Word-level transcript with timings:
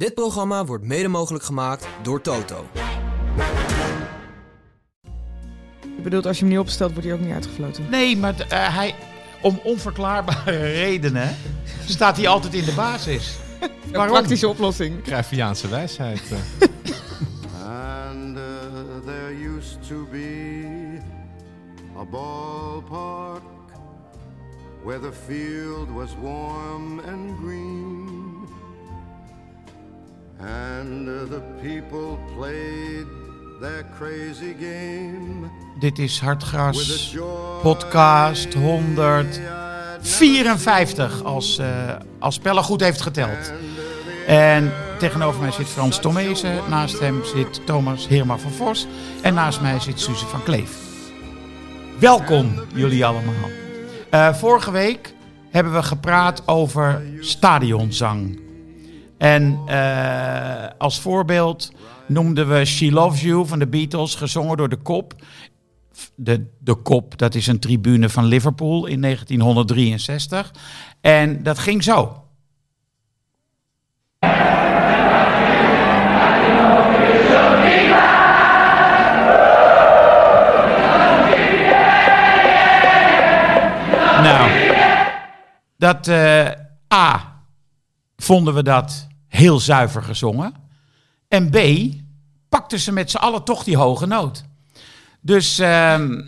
Dit 0.00 0.14
programma 0.14 0.64
wordt 0.64 0.84
mede 0.84 1.08
mogelijk 1.08 1.44
gemaakt 1.44 1.86
door 2.02 2.20
Toto. 2.20 2.66
Je 5.96 6.02
bedoelt, 6.02 6.26
als 6.26 6.36
je 6.38 6.42
hem 6.44 6.52
niet 6.52 6.62
opstelt, 6.62 6.90
wordt 6.92 7.06
hij 7.06 7.14
ook 7.16 7.20
niet 7.22 7.32
uitgefloten. 7.32 7.86
Nee, 7.90 8.16
maar 8.16 8.40
eh, 8.40 8.76
hij, 8.76 8.94
om 9.42 9.60
onverklaarbare 9.64 10.56
redenen 10.82 11.36
staat 11.86 12.16
hij 12.16 12.28
altijd 12.28 12.54
in 12.54 12.64
de 12.64 12.72
basis. 12.74 13.36
Een 13.60 13.92
Waarom? 13.92 14.12
praktische 14.12 14.48
oplossing. 14.48 15.02
Cruyffiaanse 15.02 15.68
wijsheid. 15.68 16.22
eh. 16.30 16.38
And 18.14 18.36
uh, 18.36 18.42
there 19.04 19.54
used 19.56 19.88
to 19.88 20.06
be 20.10 20.98
a 21.98 22.04
ballpark 22.04 23.42
where 24.84 25.00
the 25.00 25.12
field 25.26 25.88
was 25.90 26.10
warm 26.22 27.00
and 27.00 27.38
green. 27.42 27.99
And 30.42 31.08
uh, 31.08 31.28
the 31.28 31.42
people 31.62 32.18
played 32.36 33.06
their 33.60 33.84
crazy 33.98 34.54
game 34.58 35.50
Dit 35.78 35.98
is 35.98 36.20
Hartgras 36.20 37.16
podcast 37.62 38.54
100. 38.54 39.26
I'd 39.26 39.40
54 40.00 41.24
als, 41.24 41.58
eh 41.58 41.94
als 42.18 42.38
Pelle 42.38 42.62
goed 42.62 42.80
heeft 42.80 43.00
geteld. 43.00 43.52
En 44.26 44.72
tegenover 44.98 45.40
mij 45.40 45.52
zit 45.52 45.66
Frans 45.66 45.98
Tomezen, 46.00 46.58
naast 46.68 46.98
hem 46.98 47.24
zit 47.24 47.66
Thomas 47.66 48.08
Heerma 48.08 48.38
van 48.38 48.50
Vos 48.50 48.86
en 49.22 49.34
naast 49.34 49.60
mij 49.60 49.80
zit 49.80 50.00
Suze 50.00 50.26
van 50.26 50.42
Kleef. 50.42 50.78
Welkom 51.98 52.54
jullie 52.74 53.06
allemaal. 53.06 53.50
Eh, 54.10 54.34
vorige 54.34 54.70
week 54.70 55.14
hebben 55.50 55.72
we 55.72 55.82
gepraat 55.82 56.48
over 56.48 57.02
stadionzang. 57.20 58.40
En 59.20 59.58
eh, 59.66 60.68
als 60.78 61.00
voorbeeld 61.00 61.72
noemden 62.06 62.48
we 62.48 62.64
She 62.64 62.92
Loves 62.92 63.20
You 63.20 63.46
van 63.46 63.58
de 63.58 63.66
Beatles, 63.66 64.14
gezongen 64.14 64.56
door 64.56 64.68
de 64.68 64.76
Kop. 64.76 65.14
De, 66.14 66.46
de 66.58 66.74
Kop, 66.74 67.18
dat 67.18 67.34
is 67.34 67.46
een 67.46 67.58
tribune 67.58 68.08
van 68.08 68.24
Liverpool 68.24 68.86
in 68.86 69.00
1963. 69.00 70.54
En 71.00 71.42
dat 71.42 71.58
ging 71.58 71.82
zo. 71.82 72.24
Nou, 84.22 84.50
dat 85.76 86.08
eh, 86.08 86.48
A, 86.94 87.42
vonden 88.16 88.54
we 88.54 88.62
dat 88.62 89.08
heel 89.30 89.60
zuiver 89.60 90.02
gezongen. 90.02 90.54
En 91.28 91.50
B, 91.50 91.58
pakten 92.48 92.78
ze 92.80 92.92
met 92.92 93.10
z'n 93.10 93.16
allen 93.16 93.44
toch 93.44 93.64
die 93.64 93.76
hoge 93.76 94.06
noot. 94.06 94.44
Dus 95.20 95.58
ehm, 95.58 96.22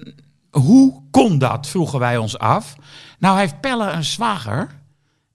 hoe 0.51 1.03
kon 1.11 1.39
dat, 1.39 1.67
vroegen 1.67 1.99
wij 1.99 2.17
ons 2.17 2.39
af. 2.39 2.77
Nou 3.19 3.39
heeft 3.39 3.61
Pelle 3.61 3.91
een 3.91 4.05
zwager 4.05 4.81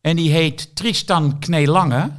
en 0.02 0.16
die 0.16 0.32
heet 0.32 0.76
Tristan 0.76 1.40
Kneelange. 1.40 2.12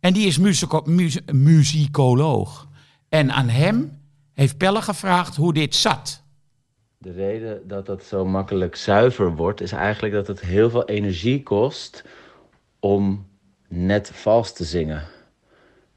En 0.00 0.12
die 0.12 0.26
is 0.26 0.38
musico- 0.38 0.82
mu- 0.84 1.22
muzikoloog. 1.32 2.68
En 3.08 3.32
aan 3.32 3.48
hem 3.48 4.00
heeft 4.34 4.56
Pelle 4.58 4.82
gevraagd 4.82 5.36
hoe 5.36 5.52
dit 5.52 5.74
zat. 5.74 6.22
De 6.98 7.12
reden 7.12 7.68
dat 7.68 7.86
dat 7.86 8.04
zo 8.04 8.24
makkelijk 8.24 8.76
zuiver 8.76 9.36
wordt, 9.36 9.60
is 9.60 9.72
eigenlijk 9.72 10.14
dat 10.14 10.26
het 10.26 10.40
heel 10.40 10.70
veel 10.70 10.84
energie 10.84 11.42
kost 11.42 12.04
om 12.80 13.26
net 13.68 14.10
vals 14.10 14.52
te 14.52 14.64
zingen. 14.64 15.02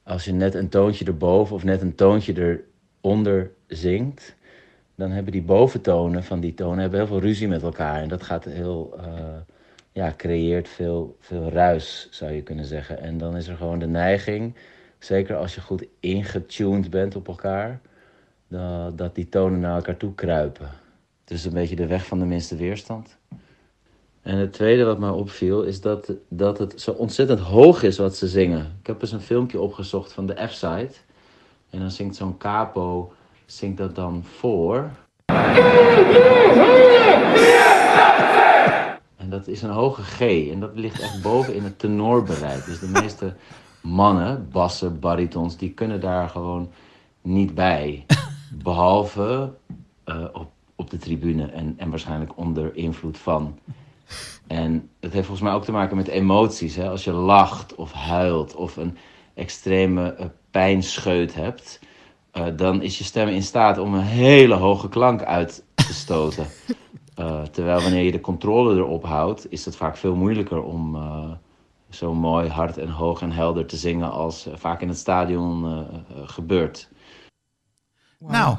Als 0.04 0.26
je 0.26 0.32
net 0.32 0.54
een 0.56 0.70
toontje 0.70 1.06
erboven 1.06 1.56
of 1.56 1.64
net 1.64 1.82
een 1.82 1.96
toontje 1.96 2.64
eronder 3.02 3.52
zingt, 3.68 4.36
dan 4.96 5.12
hebben 5.12 5.32
die 5.32 5.42
boventonen 5.42 6.24
van 6.24 6.40
die 6.40 6.54
tonen 6.54 6.80
hebben 6.80 7.00
heel 7.00 7.08
veel 7.08 7.20
ruzie 7.20 7.48
met 7.48 7.62
elkaar. 7.62 8.02
En 8.02 8.08
dat 8.08 8.24
gaat 8.24 8.46
heel, 8.46 8.94
eh, 8.98 9.14
ja, 9.92 10.14
creëert 10.18 10.68
veel, 10.70 11.18
veel 11.20 11.50
ruis, 11.50 12.08
zou 12.12 12.32
je 12.32 12.44
kunnen 12.44 12.66
zeggen. 12.66 13.00
En 13.00 13.18
dan 13.18 13.38
is 13.38 13.48
er 13.48 13.58
gewoon 13.58 13.80
de 13.80 13.88
neiging, 13.88 14.56
zeker 15.00 15.36
als 15.36 15.56
je 15.56 15.62
goed 15.62 15.86
ingetuned 16.00 16.90
bent 16.90 17.16
op 17.16 17.28
elkaar, 17.28 17.80
dat, 18.48 18.98
dat 18.98 19.16
die 19.16 19.30
tonen 19.30 19.60
naar 19.60 19.76
elkaar 19.76 19.98
toe 19.98 20.16
kruipen. 20.16 20.70
Is 21.28 21.46
een 21.46 21.54
beetje 21.54 21.76
de 21.76 21.88
weg 21.88 22.06
van 22.06 22.20
de 22.20 22.26
minste 22.26 22.56
weerstand. 22.56 23.18
En 24.22 24.38
het 24.38 24.54
tweede 24.54 24.84
wat 24.84 25.00
mij 25.00 25.10
opviel 25.10 25.64
is 25.64 25.82
dat, 25.82 26.14
dat 26.28 26.58
het 26.58 26.82
zo 26.82 26.92
ontzettend 26.92 27.40
hoog 27.40 27.84
is 27.84 27.98
wat 27.98 28.16
ze 28.16 28.28
zingen. 28.28 28.78
Ik 28.80 28.88
heb 28.88 29.02
eens 29.02 29.12
een 29.12 29.22
filmpje 29.22 29.62
opgezocht 29.62 30.14
van 30.14 30.26
de 30.26 30.48
F-side. 30.48 30.92
En 31.70 31.80
dan 31.80 31.92
zingt 31.92 32.16
zo'n 32.16 32.38
capo, 32.38 33.14
zingt 33.46 33.78
dat 33.78 33.96
dan 33.96 34.24
voor. 34.24 34.90
En 39.18 39.30
dat 39.30 39.48
is 39.48 39.62
een 39.62 39.70
hoge 39.70 40.02
G. 40.02 40.20
En 40.52 40.60
dat 40.60 40.72
ligt 40.76 41.02
echt 41.02 41.22
boven 41.22 41.56
in 41.56 41.64
het 41.64 41.80
tenorbereik. 41.80 42.66
Dus 42.66 42.80
de 42.80 42.88
meeste 42.88 43.34
mannen, 43.82 44.48
bassen, 44.52 45.00
baritons, 45.00 45.58
die 45.58 45.72
kunnen 45.72 46.02
daar 46.02 46.30
gewoon 46.30 46.72
niet 47.22 47.56
bij. 47.56 48.06
Behalve 48.64 49.54
eh, 50.04 50.24
op, 50.34 50.52
op 50.76 50.90
de 50.90 50.98
tribune 50.98 51.46
en, 51.46 51.74
en 51.78 51.90
waarschijnlijk 51.90 52.32
onder 52.38 52.76
invloed 52.76 53.18
van. 53.18 53.60
En 54.48 54.90
het 55.00 55.14
heeft 55.14 55.26
volgens 55.26 55.48
mij 55.48 55.58
ook 55.58 55.66
te 55.66 55.72
maken 55.72 55.98
met 55.98 56.08
emoties. 56.08 56.76
Hè? 56.76 56.90
Als 56.90 57.04
je 57.04 57.12
lacht 57.12 57.76
of 57.76 57.92
huilt 57.92 58.56
of 58.56 58.78
een 58.78 58.98
extreme 59.34 60.14
eh, 60.14 60.26
pijnscheut 60.52 61.34
hebt, 61.34 61.80
eh, 62.32 62.46
dan 62.56 62.82
is 62.82 62.98
je 62.98 63.04
stem 63.04 63.28
in 63.28 63.44
staat 63.44 63.78
om 63.78 63.94
een 63.94 64.02
hele 64.02 64.56
hoge 64.56 64.90
klank 64.90 65.24
uit 65.24 65.64
te 65.76 65.94
stoten. 65.94 66.48
Eh, 67.16 67.42
terwijl 67.42 67.82
wanneer 67.82 68.04
je 68.04 68.12
de 68.12 68.22
controle 68.22 68.76
erop 68.76 69.06
houdt, 69.06 69.52
is 69.52 69.66
het 69.66 69.76
vaak 69.76 69.98
veel 69.98 70.16
moeilijker 70.16 70.64
om 70.64 70.96
eh, 70.96 71.32
zo 71.90 72.14
mooi, 72.14 72.50
hard 72.50 72.78
en 72.78 72.90
hoog 72.90 73.22
en 73.22 73.32
helder 73.32 73.66
te 73.66 73.78
zingen 73.78 74.12
als 74.12 74.48
vaak 74.54 74.82
in 74.82 74.88
het 74.88 74.98
stadion 74.98 75.86
gebeurt. 76.26 76.90
Nou, 78.20 78.58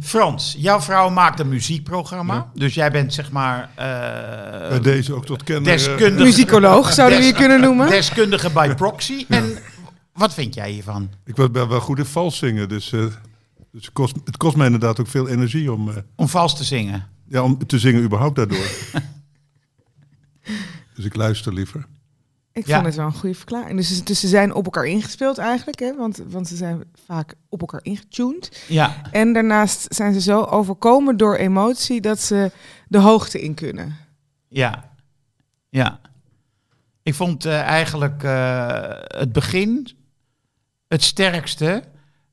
Frans, 0.00 0.54
jouw 0.58 0.80
vrouw 0.80 1.10
maakt 1.10 1.40
een 1.40 1.48
muziekprogramma. 1.48 2.50
Dus 2.54 2.74
jij 2.74 2.90
bent 2.90 3.14
zeg 3.14 3.30
maar 3.30 3.70
eh, 3.74 4.68
Bij 4.68 4.80
deze 4.80 5.14
ook 5.14 5.26
tot 5.26 5.42
kennen. 5.42 5.64
deskundige, 5.64 6.24
Muzikoloog 6.24 6.92
zouden 6.92 7.18
we 7.18 7.24
je 7.24 7.32
kunnen 7.32 7.60
noemen. 7.60 7.88
deskundige 7.88 8.50
bij 8.50 8.74
proxy. 8.74 9.24
En 9.28 9.58
wat 10.12 10.34
vind 10.34 10.54
jij 10.54 10.70
hiervan? 10.70 11.10
Ik 11.24 11.34
ben 11.34 11.52
wel 11.52 11.68
wel 11.68 11.80
goed 11.80 11.98
in 11.98 12.04
vals 12.04 12.38
zingen, 12.38 12.68
dus, 12.68 12.92
eh, 12.92 13.00
dus 13.72 13.84
het, 13.84 13.92
kost, 13.92 14.16
het 14.24 14.36
kost 14.36 14.56
mij 14.56 14.66
inderdaad 14.66 15.00
ook 15.00 15.08
veel 15.08 15.28
energie 15.28 15.72
om, 15.72 15.88
eh, 15.90 15.96
Om 16.16 16.28
vals 16.28 16.56
te 16.56 16.64
zingen. 16.64 17.06
ja, 17.28 17.42
om 17.42 17.66
te 17.66 17.78
zingen 17.78 18.02
überhaupt 18.02 18.36
daardoor. 18.36 18.66
dus 20.94 21.04
ik 21.04 21.14
luister 21.16 21.52
liever. 21.54 21.86
Ik 22.60 22.66
Ja. 22.66 22.74
vond 22.74 22.86
het 22.86 22.96
wel 22.96 23.06
een 23.06 23.12
goede 23.12 23.34
verklaring. 23.34 23.76
Dus, 23.76 23.96
ze- 23.96 24.04
dus 24.04 24.20
ze 24.20 24.28
zijn 24.28 24.54
op 24.54 24.64
elkaar 24.64 24.84
ingespeeld 24.86 25.38
eigenlijk, 25.38 25.78
hè? 25.78 25.96
Want, 25.96 26.22
want 26.28 26.48
ze 26.48 26.56
zijn 26.56 26.82
vaak 27.06 27.34
op 27.48 27.60
elkaar 27.60 27.80
ingetuned. 27.84 28.64
Ja, 28.68 28.96
En 29.10 29.32
daarnaast 29.32 29.94
zijn 29.94 30.12
ze 30.12 30.20
zo 30.20 30.42
overkomen 30.42 31.16
door 31.16 31.36
emotie 31.36 32.00
dat 32.00 32.20
ze 32.20 32.50
de 32.88 32.98
hoogte 32.98 33.40
in 33.42 33.54
kunnen. 33.54 33.96
ja, 34.48 34.88
ja. 35.68 36.00
Ik 37.02 37.14
vond 37.14 37.44
eh, 37.44 37.60
eigenlijk 37.60 38.22
eh, 38.22 38.78
het 39.06 39.32
begin 39.32 39.88
het 40.88 41.02
sterkste. 41.02 41.82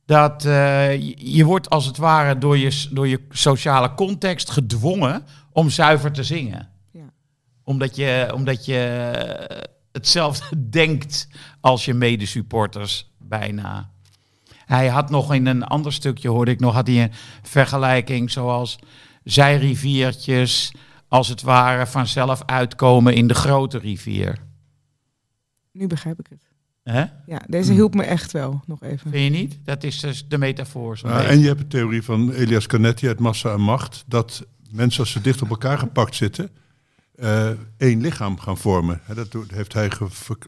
Dat 0.05 0.45
eh, 0.45 1.01
je, 1.17 1.43
wordt 1.45 1.69
als 1.69 1.85
het 1.85 1.97
ware 1.97 2.37
door 2.37 2.57
je, 2.57 2.87
door 2.91 3.07
je 3.07 3.25
sociale 3.29 3.93
context 3.93 4.49
gedwongen 4.51 5.23
om 5.51 5.69
zuiver 5.69 6.11
te 6.11 6.23
zingen. 6.23 6.69
Ja. 6.91 7.03
Omdat 7.63 7.95
je, 7.95 8.31
omdat 8.33 8.65
je 8.65 9.11
hetzelfde 9.97 10.69
denkt 10.69 11.27
als 11.59 11.85
je 11.85 11.93
medesupporters 11.93 13.11
bijna. 13.17 13.91
Hij 14.65 14.87
had 14.87 15.09
nog 15.09 15.33
in 15.33 15.45
een 15.45 15.63
ander 15.63 15.93
stukje, 15.93 16.29
hoorde 16.29 16.51
ik 16.51 16.59
nog, 16.59 16.73
had 16.73 16.87
hij 16.87 17.03
een 17.03 17.11
vergelijking 17.41 18.31
zoals 18.31 18.79
zijriviertjes 19.23 20.71
als 21.07 21.27
het 21.27 21.41
ware 21.41 21.87
vanzelf 21.87 22.43
uitkomen 22.45 23.13
in 23.13 23.27
de 23.27 23.33
grote 23.33 23.77
rivier. 23.77 24.37
Nu 25.71 25.87
begrijp 25.87 26.19
ik 26.19 26.27
het. 26.29 26.45
Hè? 26.83 27.05
Ja, 27.25 27.41
deze 27.47 27.73
hielp 27.73 27.93
me 27.93 28.03
echt 28.03 28.31
wel 28.31 28.61
nog 28.65 28.83
even. 28.83 29.11
Vind 29.11 29.23
je 29.33 29.39
niet? 29.39 29.59
Dat 29.63 29.83
is 29.83 29.99
dus 29.99 30.27
de 30.27 30.37
metafoor. 30.37 30.99
en 31.03 31.39
je 31.39 31.47
hebt 31.47 31.59
de 31.59 31.67
theorie 31.67 32.03
van 32.03 32.31
Elias 32.31 32.67
Canetti 32.67 33.07
uit 33.07 33.19
Massa 33.19 33.53
en 33.53 33.61
Macht, 33.61 34.03
dat 34.07 34.45
mensen 34.71 34.99
als 34.99 35.11
ze 35.11 35.21
dicht 35.21 35.41
op 35.41 35.49
elkaar 35.49 35.77
gepakt 35.77 36.15
zitten, 36.15 36.49
eh, 37.17 37.49
één 37.77 38.01
lichaam 38.01 38.39
gaan 38.39 38.57
vormen. 38.57 39.01
Hè, 39.03 39.15
dat 39.15 39.35
heeft 39.47 39.73
hij 39.73 39.91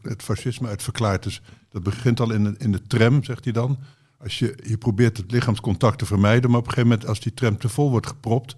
het 0.02 0.22
fascisme 0.22 0.68
uit 0.68 0.82
verklaard. 0.82 1.22
Dus 1.22 1.42
dat 1.68 1.82
begint 1.82 2.20
al 2.20 2.30
in 2.30 2.44
de, 2.44 2.54
in 2.58 2.72
de 2.72 2.82
tram, 2.82 3.24
zegt 3.24 3.44
hij 3.44 3.52
dan. 3.52 3.78
Als 4.18 4.38
je, 4.38 4.58
je 4.66 4.78
probeert 4.78 5.16
het 5.16 5.30
lichaamscontact 5.30 5.98
te 5.98 6.06
vermijden, 6.06 6.50
maar 6.50 6.58
op 6.58 6.66
een 6.66 6.72
gegeven 6.72 6.90
moment 6.90 7.08
als 7.08 7.20
die 7.20 7.34
tram 7.34 7.58
te 7.58 7.68
vol 7.68 7.90
wordt 7.90 8.06
gepropt, 8.06 8.56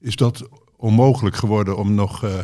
is 0.00 0.16
dat 0.16 0.48
onmogelijk 0.76 1.36
geworden 1.36 1.76
om 1.76 1.94
nog 1.94 2.24
eh, 2.24 2.38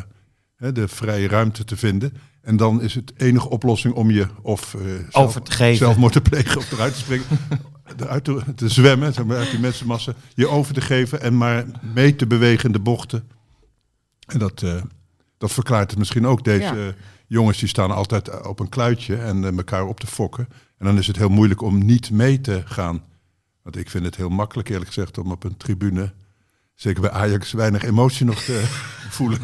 de 0.72 0.88
vrije 0.88 1.28
ruimte 1.28 1.64
te 1.64 1.76
vinden. 1.76 2.12
En 2.40 2.56
dan 2.56 2.82
is 2.82 2.94
het 2.94 3.12
enige 3.16 3.48
oplossing 3.48 3.94
om 3.94 4.10
je 4.10 4.26
of 4.42 4.74
eh, 4.74 4.80
zelf, 4.80 5.26
Over 5.26 5.42
te 5.42 5.52
geven. 5.52 5.76
zelfmoord 5.76 6.12
te 6.12 6.20
plegen 6.20 6.56
of 6.56 6.72
eruit 6.72 6.92
te 6.92 6.98
springen. 6.98 7.26
eruit 8.00 8.24
te, 8.24 8.42
te 8.54 8.68
zwemmen, 8.68 9.12
zeg 9.12 9.24
maar, 9.24 9.36
uit 9.36 9.50
die 9.50 9.60
mensenmassa. 9.60 10.14
Je 10.34 10.48
over 10.48 10.74
te 10.74 10.80
geven 10.80 11.20
en 11.20 11.36
maar 11.36 11.64
mee 11.94 12.16
te 12.16 12.26
bewegen 12.26 12.64
in 12.64 12.72
de 12.72 12.80
bochten. 12.80 13.28
En 14.26 14.38
dat, 14.38 14.64
dat 15.38 15.52
verklaart 15.52 15.90
het 15.90 15.98
misschien 15.98 16.26
ook. 16.26 16.44
Deze 16.44 16.74
Ja. 16.76 16.92
jongens 17.26 17.58
die 17.58 17.68
staan 17.68 17.90
altijd 17.90 18.46
op 18.46 18.60
een 18.60 18.68
kluitje 18.68 19.16
en 19.16 19.44
eh, 19.44 19.56
elkaar 19.56 19.84
op 19.86 20.00
te 20.00 20.06
fokken. 20.06 20.48
En 20.78 20.86
dan 20.86 20.98
is 20.98 21.06
het 21.06 21.16
heel 21.16 21.28
moeilijk 21.28 21.62
om 21.62 21.84
niet 21.84 22.10
mee 22.10 22.40
te 22.40 22.62
gaan. 22.64 23.02
Want 23.62 23.76
ik 23.76 23.90
vind 23.90 24.04
het 24.04 24.16
heel 24.16 24.28
makkelijk 24.28 24.68
eerlijk 24.68 24.86
gezegd 24.86 25.18
om 25.18 25.30
op 25.30 25.44
een 25.44 25.56
tribune... 25.56 26.12
zeker 26.74 27.00
bij 27.00 27.10
Ajax 27.10 27.52
weinig 27.52 27.84
emotie 27.84 28.26
nog 28.26 28.42
te 28.42 28.62
voelen. 29.18 29.38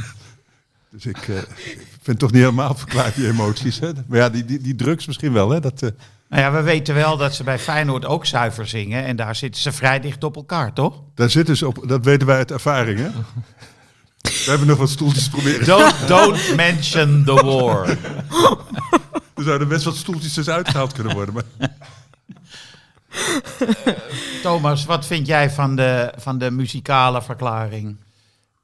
Dus 0.91 1.07
ik 1.07 1.17
eh, 1.29 1.37
vind 1.37 2.07
het 2.07 2.19
toch 2.19 2.31
niet 2.33 2.41
helemaal 2.43 2.75
verklaard, 2.75 3.15
die 3.15 3.29
emoties. 3.29 3.79
Hè? 3.81 3.91
Maar 4.07 4.19
ja, 4.19 4.29
die, 4.29 4.45
die, 4.45 4.61
die 4.61 4.75
drugs 4.75 5.07
misschien 5.07 5.33
wel. 5.33 5.51
Hè? 5.51 5.61
Dat, 5.61 5.83
eh, 5.83 5.91
Nou 6.29 6.43
ja, 6.43 6.53
we 6.53 6.63
weten 6.63 6.95
wel 6.95 7.17
dat 7.17 7.35
ze 7.35 7.45
bij 7.45 7.59
Feyenoord 7.59 8.05
ook 8.05 8.27
zuiver 8.27 8.67
zingen. 8.67 9.05
En 9.05 9.17
daar 9.17 9.35
zitten 9.37 9.63
ze 9.63 9.73
vrij 9.73 10.01
dicht 10.01 10.25
op 10.25 10.37
elkaar, 10.37 10.73
toch? 10.73 11.03
daar 11.15 11.31
zitten 11.31 11.57
ze 11.57 11.67
op, 11.67 11.85
dat 11.89 12.05
weten 12.05 12.27
wij 12.27 12.37
uit 12.37 12.51
ervaring. 12.51 12.99
Hè? 12.99 13.09
We 14.21 14.45
hebben 14.47 14.67
nog 14.67 14.79
wat 14.79 14.91
stoeltjes 14.91 15.29
proberen. 15.29 15.67
Don't, 15.67 15.95
don't 16.09 16.57
mention 16.57 17.23
the 17.25 17.33
war. 17.35 17.89
Er 19.35 19.47
zouden 19.47 19.69
best 19.69 19.85
wat 19.85 19.97
stoeltjes 19.97 20.35
dus 20.35 20.49
uitgehaald 20.49 20.93
kunnen 20.93 21.15
worden. 21.15 21.35
Maar 21.35 21.71
Thomas, 24.43 24.85
wat 24.85 25.07
vind 25.07 25.27
jij 25.27 25.51
van 25.51 25.77
de, 25.77 26.13
van 26.17 26.39
de 26.39 26.51
muzikale 26.51 27.23
verklaring? 27.23 27.97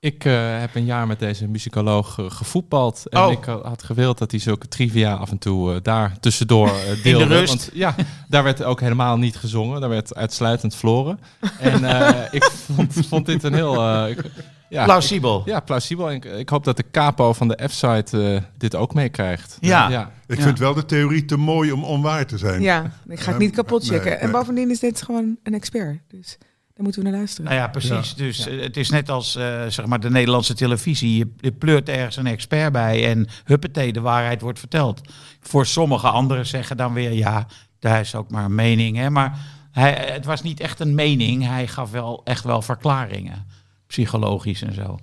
Ik 0.01 0.25
eh, 0.25 0.59
heb 0.59 0.75
een 0.75 0.85
jaar 0.85 1.07
met 1.07 1.19
deze 1.19 1.47
muzikoloog 1.49 2.19
eh, 2.19 2.25
gevoetbald. 2.31 3.09
En 3.09 3.21
Oh. 3.21 3.33
ik 3.33 3.47
eh, 3.47 3.55
had 3.65 3.83
gewild 3.83 4.19
dat 4.19 4.31
hij 4.31 4.41
zulke 4.41 4.69
trivia 4.69 5.15
af 5.15 5.31
en 5.31 5.39
toe 5.39 5.75
eh, 5.75 5.79
daar 5.83 6.17
tussendoor 6.21 6.69
eh, 6.69 7.03
deelde. 7.03 7.25
rust. 7.25 7.49
Want 7.49 7.71
ja, 7.75 7.95
daar 8.29 8.43
werd 8.45 8.63
ook 8.63 8.81
helemaal 8.81 9.17
niet 9.17 9.37
gezongen. 9.37 9.81
Daar 9.81 9.91
werd 9.91 10.15
uitsluitend 10.15 10.75
floren. 10.77 11.21
En 11.59 11.85
eh, 11.85 12.25
ik 12.31 12.45
vond, 12.75 12.93
vond 13.09 13.27
dit 13.27 13.43
een 13.43 13.55
heel... 13.55 13.77
eh, 13.89 14.11
ik- 14.11 14.31
ja, 14.69 14.85
Plausibel. 14.85 15.43
Ja, 15.45 15.61
plausibel. 15.61 16.13
Ik, 16.13 16.25
ik 16.25 16.49
hoop 16.49 16.65
dat 16.65 16.77
de 16.77 16.85
capo 16.91 17.33
van 17.33 17.49
de 17.49 17.69
F-site 17.69 18.35
eh, 18.35 18.43
dit 18.59 18.75
ook 18.75 18.95
meekrijgt. 18.95 19.57
Ja. 19.61 19.89
ja. 19.89 20.11
ik 20.27 20.37
Ja. 20.37 20.43
vind 20.43 20.59
wel 20.59 20.75
de 20.75 20.85
theorie 20.85 21.25
te 21.25 21.37
mooi 21.37 21.73
om 21.73 21.85
onwaar 21.85 22.27
te 22.27 22.39
zijn. 22.39 22.63
Ja, 22.63 22.91
ik 23.09 23.21
ga 23.21 23.31
het 23.31 23.41
niet 23.41 23.55
kapot 23.55 23.81
nee, 23.81 23.91
checken. 23.99 24.21
En 24.21 24.25
nee. 24.31 24.33
bovendien 24.33 24.71
is 24.71 24.79
dit 24.79 25.03
gewoon 25.03 25.37
een 25.43 25.55
expert. 25.55 25.99
Dus 26.09 26.37
daar 26.75 26.85
moeten 26.85 27.03
we 27.03 27.09
naar 27.09 27.19
luisteren. 27.19 27.51
Nou 27.51 27.57
ja, 27.63 27.69
precies. 27.69 28.15
Dus 28.15 28.47
eh, 28.47 28.61
het 28.61 28.77
is 28.77 28.91
net 28.91 29.11
als 29.11 29.37
eh, 29.37 29.67
zeg 29.69 29.87
maar 29.87 30.01
de 30.01 30.11
Nederlandse 30.11 30.55
televisie. 30.55 31.17
Je, 31.17 31.33
je 31.41 31.53
pleurt 31.53 31.89
ergens 31.89 32.17
een 32.17 32.27
expert 32.27 32.73
bij 32.73 33.09
en 33.11 33.29
huppatee, 33.45 33.93
de 33.93 34.01
waarheid 34.01 34.41
wordt 34.41 34.59
verteld. 34.59 35.01
Voor 35.41 35.67
sommige 35.67 36.09
anderen 36.09 36.47
zeggen 36.47 36.77
dan 36.77 36.93
weer, 36.93 37.13
ja, 37.13 37.47
daar 37.79 38.01
is 38.01 38.15
ook 38.15 38.31
maar 38.31 38.45
een 38.45 38.55
mening. 38.55 38.97
Hè? 38.97 39.11
Maar 39.11 39.39
hij, 39.73 39.93
het 40.13 40.25
was 40.25 40.43
niet 40.43 40.61
echt 40.61 40.81
een 40.81 40.95
mening. 40.95 41.47
Hij 41.47 41.67
gaf 41.67 41.91
wel 41.91 42.21
echt 42.25 42.45
wel 42.45 42.63
verklaringen, 42.63 43.47
psychologisch 43.87 44.63
en 44.63 44.75
zo. 44.75 44.99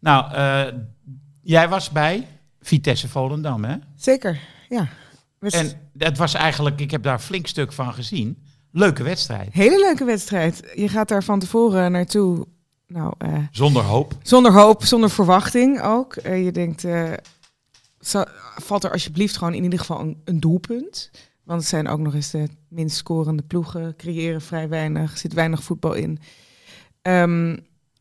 Nou, 0.00 0.32
eh, 0.34 0.78
jij 1.42 1.68
was 1.68 1.90
bij 1.90 2.26
Vitesse 2.60 3.08
Volendam, 3.08 3.64
hè? 3.64 3.76
Zeker, 3.96 4.40
ja. 4.68 4.88
Was 5.38 5.52
En 5.52 5.90
het 5.98 6.18
was 6.18 6.34
eigenlijk, 6.34 6.80
ik 6.80 6.90
heb 6.90 7.02
daar 7.02 7.18
flink 7.18 7.46
stuk 7.46 7.72
van 7.72 7.92
gezien. 7.94 8.38
Leuke 8.70 9.02
wedstrijd. 9.02 9.52
Hele 9.52 9.78
leuke 9.78 10.04
wedstrijd. 10.04 10.72
Je 10.74 10.88
gaat 10.88 11.08
daar 11.08 11.24
van 11.24 11.38
tevoren 11.38 11.92
naartoe. 11.92 12.46
Nou, 12.86 13.12
eh, 13.18 13.38
Zonder 13.50 13.82
hoop. 13.82 14.12
zonder 14.22 14.52
hoop, 14.52 14.84
zonder 14.84 15.10
verwachting 15.10 15.80
ook. 15.82 16.16
Eh, 16.16 16.44
je 16.44 16.52
denkt, 16.52 16.80
zo- 18.00 18.24
valt 18.56 18.84
er 18.84 18.92
alsjeblieft 18.92 19.36
gewoon 19.36 19.54
in 19.54 19.62
ieder 19.62 19.78
geval 19.78 20.00
een, 20.00 20.20
een 20.24 20.40
doelpunt. 20.40 21.10
Want 21.44 21.60
het 21.60 21.68
zijn 21.68 21.88
ook 21.88 21.98
nog 21.98 22.14
eens 22.14 22.30
de 22.30 22.48
minst 22.68 22.96
scorende 22.96 23.42
ploegen. 23.42 23.96
Creëren 23.96 24.40
vrij 24.40 24.68
weinig, 24.68 25.18
zit 25.18 25.32
weinig 25.32 25.62
voetbal 25.62 25.92
in. 25.94 26.18
Ehm, 27.02 27.56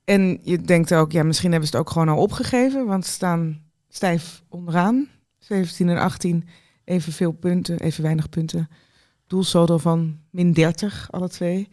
en 0.05 0.39
je 0.41 0.61
denkt 0.61 0.93
ook, 0.93 1.11
ja, 1.11 1.23
misschien 1.23 1.51
hebben 1.51 1.69
ze 1.69 1.77
het 1.77 1.85
ook 1.85 1.91
gewoon 1.91 2.09
al 2.09 2.21
opgegeven. 2.21 2.85
Want 2.85 3.05
ze 3.05 3.11
staan 3.11 3.61
stijf 3.89 4.43
onderaan. 4.49 5.07
17 5.39 5.89
en 5.89 5.97
18, 5.97 6.47
evenveel 6.83 7.31
punten, 7.31 7.79
even 7.79 8.03
weinig 8.03 8.29
punten. 8.29 8.69
Doelsaldo 9.27 9.77
van 9.77 10.19
min 10.29 10.53
30, 10.53 11.07
alle 11.11 11.29
twee. 11.29 11.69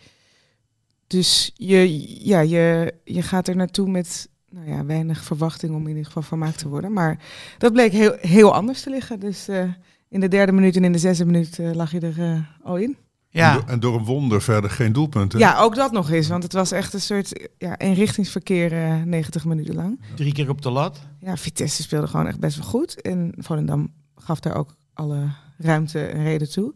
Dus 1.07 1.53
je, 1.55 2.07
ja, 2.27 2.41
je, 2.41 2.95
je 3.05 3.23
gaat 3.23 3.49
er 3.49 3.57
naartoe 3.57 3.91
met 3.91 4.29
nou 4.51 4.69
ja, 4.69 4.85
weinig 4.85 5.25
verwachting 5.25 5.75
om 5.75 5.83
in 5.83 5.89
ieder 5.89 6.05
geval 6.05 6.23
vermaakt 6.23 6.59
te 6.59 6.69
worden. 6.69 6.93
Maar 6.93 7.19
dat 7.59 7.73
bleek 7.73 7.93
heel, 7.93 8.17
heel 8.21 8.55
anders 8.55 8.83
te 8.83 8.91
liggen. 8.91 9.21
Dus 9.21 9.49
eh, 9.49 9.69
in 10.09 10.21
de 10.21 10.29
derde 10.29 10.53
minuut 10.53 10.77
en 10.77 10.85
in 10.85 10.93
de 10.93 10.99
zesde 10.99 11.25
minuut 11.25 11.59
eh, 11.59 11.73
lag 11.73 11.93
je 11.93 12.01
er 12.01 12.21
eh, 12.21 12.41
al 12.63 12.77
in. 12.77 12.97
En, 13.33 13.41
Ja, 13.41 13.53
door, 13.55 13.65
en 13.67 13.81
door 13.81 13.95
een 13.95 14.05
wonder 14.05 14.43
verder 14.43 14.71
geen 14.71 14.93
doelpunten. 14.93 15.39
Ja, 15.39 15.59
ook 15.61 15.75
dat 15.75 15.93
nog 15.93 16.11
eens. 16.11 16.29
Want 16.29 16.43
het 16.43 16.53
was 16.53 16.73
echt 16.73 16.95
een 16.95 17.01
soort 17.01 17.49
ja, 17.59 17.79
eenrichtingsverkeer 17.79 18.73
eh 18.73 19.03
90 19.03 19.45
minuten 19.45 19.75
lang. 19.75 20.01
drie 20.17 20.33
keer 20.33 20.49
op 20.49 20.63
de 20.63 20.71
lat. 20.71 21.01
Ja, 21.19 21.37
Vitesse 21.37 21.83
speelde 21.83 22.07
gewoon 22.07 22.27
echt 22.27 22.41
best 22.41 22.57
wel 22.57 22.67
goed. 22.67 23.01
En 23.01 23.33
Volendam 23.39 23.93
gaf 24.17 24.41
daar 24.41 24.57
ook 24.57 24.75
alle 24.95 25.29
ruimte 25.59 26.07
en 26.07 26.23
reden 26.23 26.51
toe. 26.51 26.75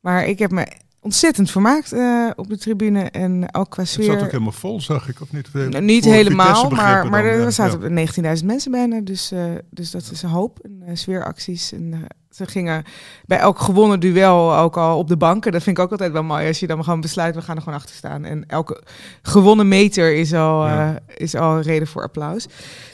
Maar 0.00 0.26
ik 0.26 0.38
heb 0.38 0.50
me 0.50 0.66
ontzettend 1.00 1.50
vermaakt 1.50 1.92
eh, 1.92 2.30
op 2.36 2.48
de 2.48 2.58
tribune. 2.58 3.02
En 3.02 3.54
ook 3.54 3.70
qua 3.70 3.82
Het 3.82 3.90
sfeer... 3.90 4.04
zat 4.04 4.22
ook 4.22 4.30
helemaal 4.30 4.52
vol, 4.52 4.80
zag 4.80 5.08
ik, 5.08 5.20
of 5.20 5.32
niet? 5.32 5.52
Nou, 5.52 5.80
niet 5.80 6.04
Voor 6.04 6.12
helemaal, 6.12 6.70
maar, 6.70 7.08
maar 7.08 7.22
dan, 7.22 7.32
er 7.32 7.40
ja. 7.40 7.50
zaten 7.50 8.08
19.000 8.40 8.44
mensen 8.44 8.70
bijna. 8.70 9.00
Dus, 9.00 9.30
eh, 9.32 9.44
dus 9.70 9.90
dat 9.90 10.10
is 10.12 10.22
een 10.22 10.28
hoop. 10.28 10.58
En, 10.62 10.82
eh, 10.86 10.94
sfeeracties. 10.94 11.72
En, 11.72 12.06
ze 12.30 12.46
gingen 12.46 12.84
bij 13.26 13.38
elk 13.38 13.58
gewonnen 13.58 14.00
duel 14.00 14.56
ook 14.56 14.76
al 14.76 14.98
op 14.98 15.08
de 15.08 15.16
banken. 15.16 15.52
Dat 15.52 15.62
vind 15.62 15.78
ik 15.78 15.84
ook 15.84 15.90
altijd 15.90 16.12
wel 16.12 16.22
mooi. 16.22 16.46
Als 16.46 16.60
je 16.60 16.66
dan 16.66 16.84
gewoon 16.84 17.00
besluit, 17.00 17.34
we 17.34 17.42
gaan 17.42 17.56
er 17.56 17.62
gewoon 17.62 17.78
achter 17.78 17.94
staan. 17.94 18.24
En 18.24 18.46
elke 18.46 18.82
gewonnen 19.22 19.68
meter 19.68 20.14
is 20.14 20.34
al, 20.34 20.66
Ja. 20.66 20.98
is 21.16 21.34
al 21.34 21.56
een 21.56 21.62
reden 21.62 21.88
voor 21.88 22.02
applaus. 22.02 22.46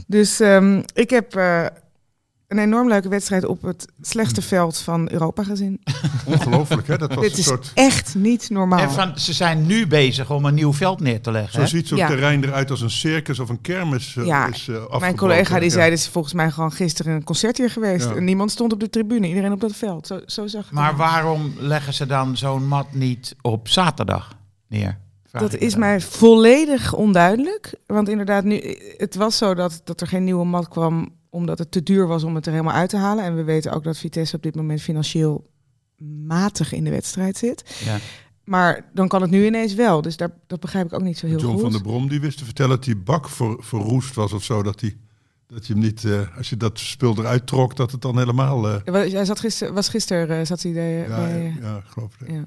Dus 0.06 0.40
ehm, 0.40 0.82
ik 0.94 1.10
heb 1.10 1.32
een 2.56 2.62
enorm 2.62 2.88
leuke 2.88 3.08
wedstrijd 3.08 3.44
op 3.44 3.62
het 3.62 3.86
slechtste 4.00 4.42
veld 4.42 4.78
van 4.78 5.10
Europa 5.10 5.42
gezien. 5.42 5.80
Ongelooflijk, 6.26 6.86
hè? 6.86 6.96
Dat 6.98 7.14
was 7.14 7.24
Dit 7.24 7.46
een 7.46 7.58
is 7.60 7.70
echt 7.74 8.14
niet 8.14 8.50
normaal. 8.50 8.78
En 8.78 8.90
van, 8.90 9.18
ze 9.18 9.32
zijn 9.32 9.66
nu 9.66 9.86
bezig 9.86 10.30
om 10.30 10.44
een 10.44 10.54
nieuw 10.54 10.72
veld 10.72 11.00
neer 11.00 11.20
te 11.20 11.30
leggen. 11.30 11.52
Zo 11.52 11.60
hè? 11.60 11.66
ziet 11.66 11.88
zo'n 11.88 11.98
Ja. 11.98 12.06
terrein 12.06 12.44
eruit 12.44 12.70
als 12.70 12.80
een 12.80 12.90
circus 12.90 13.38
of 13.38 13.48
een 13.48 13.60
kermis. 13.60 14.16
eh, 14.16 14.26
Ja, 14.26 14.48
is, 14.48 14.68
eh, 14.68 14.98
Mijn 15.00 15.16
collega 15.16 15.54
die 15.58 15.68
Ja. 15.68 15.74
zei, 15.74 15.90
dit 15.90 15.98
is 15.98 16.08
volgens 16.08 16.34
mij 16.34 16.50
gewoon 16.50 16.72
gisteren 16.72 17.12
een 17.14 17.24
concert 17.24 17.56
hier 17.58 17.70
geweest. 17.70 18.08
Ja. 18.08 18.14
En 18.14 18.24
niemand 18.24 18.50
stond 18.50 18.72
op 18.72 18.80
de 18.80 18.90
tribune, 18.90 19.28
iedereen 19.28 19.52
op 19.52 19.60
dat 19.60 19.72
veld. 19.76 20.06
Zo, 20.06 20.20
zo 20.26 20.46
zag 20.46 20.62
het 20.64 20.72
Maar 20.72 20.96
waarom 20.96 21.52
leggen 21.58 21.94
ze 21.94 22.06
dan 22.06 22.36
zo'n 22.36 22.66
mat 22.68 22.92
niet 22.92 23.36
op 23.40 23.68
zaterdag 23.68 24.36
neer? 24.68 24.98
Vraag 25.28 25.42
Dat 25.42 25.60
is 25.60 25.76
mij 25.76 26.00
volledig 26.00 26.92
onduidelijk. 26.92 27.74
Want 27.86 28.08
inderdaad, 28.08 28.44
nu, 28.44 28.76
het 28.96 29.14
was 29.14 29.36
zo 29.36 29.54
dat, 29.54 29.80
dat 29.84 30.00
er 30.00 30.06
geen 30.06 30.24
nieuwe 30.24 30.44
mat 30.44 30.68
kwam 30.68 31.08
omdat 31.34 31.58
het 31.58 31.70
te 31.70 31.82
duur 31.82 32.06
was 32.06 32.22
om 32.24 32.34
het 32.34 32.46
er 32.46 32.52
helemaal 32.52 32.74
uit 32.74 32.88
te 32.90 32.96
halen. 32.96 33.24
En 33.24 33.36
we 33.36 33.42
weten 33.42 33.72
ook 33.72 33.84
dat 33.84 33.98
Vitesse 33.98 34.36
op 34.36 34.42
dit 34.42 34.54
moment 34.54 34.80
financieel 34.80 35.50
matig 36.26 36.72
in 36.72 36.84
de 36.84 36.90
wedstrijd 36.90 37.36
zit. 37.36 37.82
Ja. 37.84 37.96
Maar 38.44 38.90
dan 38.92 39.08
kan 39.08 39.22
het 39.22 39.30
nu 39.30 39.46
ineens 39.46 39.74
wel. 39.74 40.02
Dus 40.02 40.16
daar, 40.16 40.30
dat 40.46 40.60
begrijp 40.60 40.86
ik 40.86 40.92
ook 40.92 41.02
niet 41.02 41.18
zo 41.18 41.26
heel 41.26 41.38
John 41.38 41.52
goed. 41.52 41.60
van 41.62 41.72
der 41.72 41.82
Brom 41.82 42.08
die 42.08 42.20
wist 42.20 42.38
te 42.38 42.44
vertellen 42.44 42.70
dat 42.76 42.84
die 42.84 42.96
bak 42.96 43.28
ver, 43.28 43.56
verroest 43.58 44.14
was 44.14 44.32
of 44.32 44.44
zo. 44.44 44.62
Dat, 44.62 44.78
die, 44.78 44.96
dat 45.46 45.66
je 45.66 45.72
hem 45.72 45.82
niet, 45.82 46.04
eh, 46.04 46.36
als 46.36 46.50
je 46.50 46.56
dat 46.56 46.78
spul 46.78 47.18
eruit 47.18 47.46
trok, 47.46 47.76
dat 47.76 47.92
het 47.92 48.00
dan 48.02 48.18
helemaal... 48.18 48.68
eh, 48.68 48.76
wa- 48.84 49.08
Hij 49.08 49.24
zat 49.24 49.40
gisteren, 49.40 49.74
was 49.74 49.88
gisteren 49.88 50.38
eh, 50.38 50.46
zat 50.46 50.62
hij 50.62 50.72
de, 50.72 50.80
ja, 51.08 51.16
bij, 51.16 51.42
ja, 51.60 51.66
ja, 51.68 51.76
ik 51.76 51.84
geloof 51.86 52.12
het. 52.18 52.30
ja. 52.30 52.44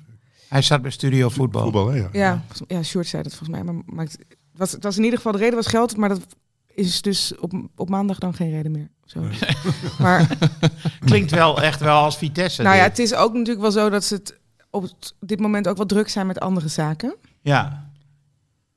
Hij 0.50 0.62
staat 0.62 0.82
bij 0.82 0.92
Studio 0.92 1.30
Voetbal. 1.30 1.64
Voetbal, 1.64 1.88
hè? 1.88 1.98
Ja. 1.98 2.10
Ja, 2.12 2.44
ja, 2.68 2.84
Sjoerd 2.84 3.08
zei 3.08 3.24
dat 3.24 3.36
volgens 3.36 3.60
mij. 3.60 3.64
Maar, 3.74 3.84
maar 3.86 4.06
het, 4.06 4.18
was, 4.56 4.72
het 4.72 4.84
was 4.84 4.98
in 4.98 5.04
ieder 5.04 5.18
geval 5.18 5.32
de 5.32 5.38
reden 5.38 5.56
was 5.56 5.68
geld, 5.68 5.98
maar 5.98 6.10
dat 6.10 6.22
is 6.78 7.02
dus 7.02 7.36
op, 7.40 7.54
op 7.76 7.90
maandag 7.90 8.18
dan 8.20 8.34
geen 8.34 8.50
reden 8.52 8.72
meer. 8.72 8.90
Zo. 9.06 9.24
Maar 10.00 10.28
Klinkt 11.06 11.32
wel 11.32 11.62
echt 11.62 11.80
wel 11.80 12.02
als 12.04 12.18
Vitesse. 12.18 12.62
nou 12.64 12.76
ja, 12.76 12.84
het 12.84 13.00
is 13.00 13.14
ook 13.14 13.32
natuurlijk 13.34 13.62
wel 13.62 13.72
zo 13.72 13.90
dat 13.90 14.04
ze 14.04 14.14
het 14.16 14.38
op 14.70 14.82
het- 14.82 15.14
dit 15.20 15.40
moment 15.40 15.68
ook 15.68 15.78
wel 15.78 15.86
druk 15.86 16.10
zijn 16.10 16.28
met 16.28 16.40
andere 16.40 16.68
zaken. 16.68 17.16
ja. 17.42 17.86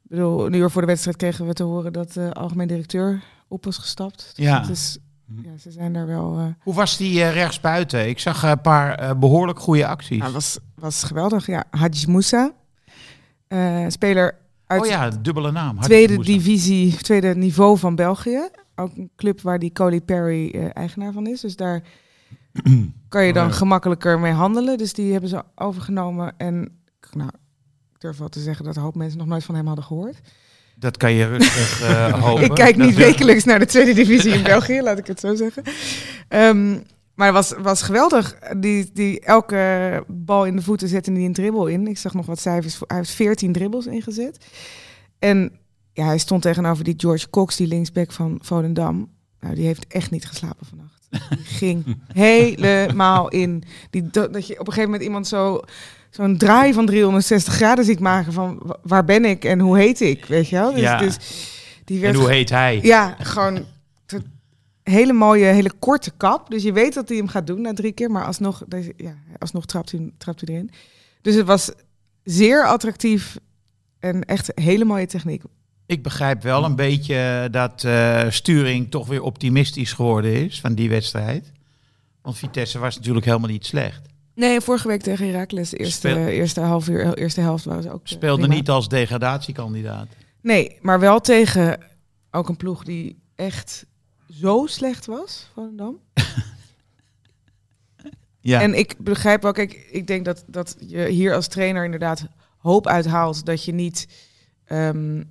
Ik 0.02 0.16
bedoel, 0.16 0.47
een 0.47 0.52
uur 0.52 0.71
voor 0.71 0.80
de 0.80 0.87
wedstrijd 0.87 1.16
kregen 1.16 1.47
we 1.47 1.52
te 1.52 1.62
horen 1.62 1.92
dat 1.92 2.12
de 2.12 2.33
algemeen 2.33 2.66
directeur 2.69 3.23
op 3.49 3.64
was 3.64 3.78
gestapt. 3.78 4.33
Dus 4.37 4.45
Ja. 4.45 4.61
het 4.61 4.71
is, 4.71 4.99
ja, 5.42 5.57
ze 5.59 5.71
zijn 5.71 5.92
daar 5.92 6.07
wel... 6.07 6.38
eh 6.38 6.45
Hoe 6.61 6.75
was 6.75 6.97
die 6.97 7.23
eh, 7.23 7.33
rechtsbuiten? 7.33 8.09
Ik 8.09 8.19
zag 8.19 8.42
een 8.42 8.61
paar 8.61 8.95
eh, 8.95 9.14
behoorlijk 9.19 9.59
goede 9.61 9.87
acties. 9.87 10.19
nou, 10.19 10.33
was, 10.33 10.59
was 10.75 11.02
geweldig. 11.04 11.47
Ja, 11.47 11.64
Hadji 11.71 12.07
Moussa, 12.11 12.52
eh, 13.49 13.85
speler 13.88 14.38
uit 14.70 14.80
oh 14.82 14.86
ja, 14.88 15.10
dubbele 15.10 15.50
naam. 15.52 15.80
Tweede 15.80 16.18
divisie, 16.18 16.96
tweede 16.96 17.34
niveau 17.34 17.78
van 17.78 17.94
België. 17.94 18.48
Ook 18.74 18.96
een 18.96 19.10
club 19.16 19.40
waar 19.40 19.58
die 19.58 19.72
Coley 19.72 20.00
Perry 20.00 20.50
eh, 20.50 20.64
eigenaar 20.72 21.12
van 21.12 21.26
is. 21.26 21.40
Dus 21.40 21.56
daar 21.56 21.82
kan 23.08 23.24
je 23.24 23.32
dan 23.32 23.44
Oh 23.44 23.50
ja. 23.50 23.56
gemakkelijker 23.56 24.18
mee 24.20 24.32
handelen. 24.32 24.78
Dus 24.78 24.92
die 24.92 25.12
hebben 25.12 25.30
ze 25.30 25.42
overgenomen. 25.54 26.34
En 26.36 26.54
nou, 27.12 27.30
ik 27.94 28.00
durf 28.00 28.18
wel 28.18 28.28
te 28.28 28.40
zeggen 28.40 28.64
dat 28.64 28.76
een 28.76 28.82
hoop 28.82 28.94
mensen 28.94 29.18
nog 29.18 29.26
nooit 29.26 29.44
van 29.44 29.54
hem 29.54 29.66
hadden 29.66 29.84
gehoord. 29.84 30.20
Dat 30.76 30.96
kan 30.96 31.12
je 31.12 31.26
rustig 31.26 31.80
eh, 31.88 32.22
hopen. 32.22 32.44
ik 32.44 32.50
kijk 32.54 32.76
niet 32.76 32.86
Dat- 32.96 33.04
wekelijks 33.04 33.44
naar 33.44 33.58
de 33.58 33.66
tweede 33.66 33.92
divisie 33.94 34.32
in 34.32 34.42
België, 34.52 34.80
laat 34.82 34.98
ik 34.98 35.06
het 35.06 35.20
zo 35.20 35.34
zeggen. 35.34 35.62
Ehm, 36.28 36.78
Maar 37.20 37.34
het 37.34 37.48
was, 37.48 37.62
was 37.62 37.82
geweldig. 37.82 38.38
Die, 38.56 38.90
die, 38.92 39.20
elke 39.20 40.04
bal 40.08 40.44
in 40.46 40.56
de 40.56 40.62
voeten 40.62 40.88
zette 40.88 41.12
hij 41.12 41.24
een 41.24 41.32
dribbel 41.32 41.66
in. 41.66 41.86
Ik 41.86 41.98
zag 41.98 42.14
nog 42.14 42.26
wat 42.26 42.40
cijfers. 42.40 42.76
voor- 42.76 42.86
Hij 42.88 42.96
heeft 42.96 43.10
14 43.10 43.52
dribbels 43.52 43.86
ingezet. 43.86 44.44
En 45.18 45.52
ja, 45.92 46.04
hij 46.04 46.18
stond 46.18 46.42
tegenover 46.42 46.84
die 46.84 46.94
George 46.96 47.30
Cox, 47.30 47.56
die 47.56 47.66
linksback 47.66 48.12
van 48.12 48.38
Volendam. 48.42 49.08
Nou, 49.40 49.54
die 49.54 49.66
heeft 49.66 49.86
echt 49.86 50.10
niet 50.10 50.26
geslapen 50.26 50.66
vannacht. 50.66 51.08
Die 51.28 51.44
ging 51.60 51.96
helemaal 52.12 53.28
in. 53.28 53.62
Die, 53.90 54.08
dat 54.10 54.32
dat 54.32 54.46
je 54.46 54.52
op 54.52 54.58
een 54.66 54.72
gegeven 54.72 54.90
moment 54.90 55.02
iemand 55.02 55.26
zo 55.28 55.60
zo'n 56.10 56.36
draai 56.36 56.72
van 56.72 56.86
360 56.86 57.54
graden 57.54 57.84
ziet 57.84 58.00
maken 58.00 58.32
van 58.32 58.60
wa- 58.62 58.78
waar 58.82 59.04
ben 59.04 59.24
ik 59.24 59.44
en 59.44 59.58
hoe 59.60 59.78
heet 59.78 60.00
ik, 60.00 60.24
weet 60.24 60.48
je 60.48 60.56
wel? 60.56 60.72
Dus, 60.72 60.80
Ja. 60.80 60.98
dus 60.98 61.16
die 61.84 62.00
werd 62.00 62.14
En 62.14 62.20
hoe 62.20 62.30
heet 62.30 62.50
hij? 62.50 62.78
ja, 62.82 63.16
gewoon 63.20 63.64
hele 64.90 65.12
mooie, 65.12 65.44
hele 65.44 65.73
korte 65.78 66.11
kap. 66.16 66.50
Dus 66.50 66.62
je 66.62 66.73
weet 66.73 66.94
dat 66.94 67.09
hij 67.09 67.16
hem 67.18 67.28
gaat 67.28 67.47
doen 67.47 67.61
na 67.61 67.73
drie 67.73 67.92
keer, 67.92 68.11
maar 68.11 68.25
alsnog, 68.25 68.62
deze, 68.68 68.92
ja, 68.97 69.14
alsnog 69.38 69.66
trapt, 69.66 69.90
hij, 69.92 70.11
trapt 70.18 70.40
hij 70.47 70.54
erin. 70.54 70.70
Dus 71.23 71.35
het 71.35 71.47
was 71.47 71.70
zeer 72.25 72.66
attractief 72.66 73.38
en 73.99 74.25
echt 74.25 74.52
hele 74.54 74.85
mooie 74.85 75.06
techniek. 75.06 75.42
Ik 75.87 76.02
begrijp 76.02 76.42
wel 76.42 76.64
een 76.64 76.76
beetje 76.76 77.49
dat 77.50 77.85
eh, 77.85 78.23
Sturing 78.28 78.90
toch 78.90 79.06
weer 79.06 79.23
optimistisch 79.23 79.92
geworden 79.92 80.32
is 80.44 80.61
van 80.61 80.75
die 80.75 80.88
wedstrijd. 80.88 81.52
Want 82.23 82.38
Vitesse 82.38 82.78
was 82.78 82.97
natuurlijk 82.97 83.26
helemaal 83.26 83.50
niet 83.50 83.66
slecht. 83.66 84.00
Nee, 84.35 84.61
vorige 84.61 84.88
week 84.88 85.02
tegen 85.02 85.26
Heracles, 85.26 85.70
de 85.70 85.76
eerste, 85.76 86.09
Speel- 86.09 86.26
eerste, 86.26 86.61
half 86.61 86.88
uur, 86.88 87.14
eerste 87.18 87.40
helft 87.40 87.64
was 87.64 87.87
ook. 87.87 88.02
eh, 88.04 88.12
Speelde 88.12 88.40
prima. 88.40 88.54
niet 88.54 88.68
als 88.70 88.88
degradatiekandidaat. 88.88 90.06
Nee, 90.42 90.76
maar 90.80 91.00
wel 91.00 91.20
tegen 91.20 91.78
ook 92.30 92.49
een 92.49 92.56
ploeg 92.56 92.85
die 92.85 93.18
echt 93.35 93.87
zo 94.30 94.66
slecht 94.66 95.06
was, 95.06 95.50
Volendam. 95.52 95.99
Ja, 98.42 98.60
En 98.60 98.78
ik 98.78 98.94
begrijp 98.99 99.42
wel, 99.42 99.52
kijk, 99.52 99.72
ik 99.90 100.06
denk 100.06 100.25
dat, 100.25 100.44
dat 100.46 100.76
je 100.78 101.08
hier 101.08 101.34
als 101.34 101.49
trainer 101.49 101.84
inderdaad 101.84 102.26
hoop 102.56 102.87
uithaalt 102.87 103.44
dat 103.44 103.64
je 103.64 103.72
niet 103.72 104.08
ehm, 104.64 105.22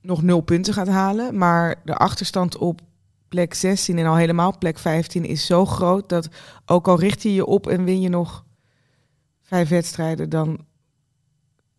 nog 0.00 0.22
nul 0.22 0.40
punten 0.40 0.74
gaat 0.74 0.88
halen. 0.88 1.38
Maar 1.38 1.80
de 1.84 1.94
achterstand 1.94 2.56
op 2.56 2.80
plek 3.28 3.54
16 3.54 3.98
en 3.98 4.06
al 4.06 4.16
helemaal 4.16 4.58
plek 4.58 4.78
15 4.78 5.24
is 5.24 5.46
zo 5.46 5.66
groot 5.66 6.08
dat 6.08 6.28
ook 6.66 6.88
al 6.88 6.98
richt 6.98 7.22
je 7.22 7.34
je 7.34 7.46
op 7.46 7.66
en 7.66 7.84
win 7.84 8.00
je 8.00 8.08
nog 8.08 8.44
vijf 9.42 9.68
wedstrijden, 9.68 10.28
dan 10.28 10.64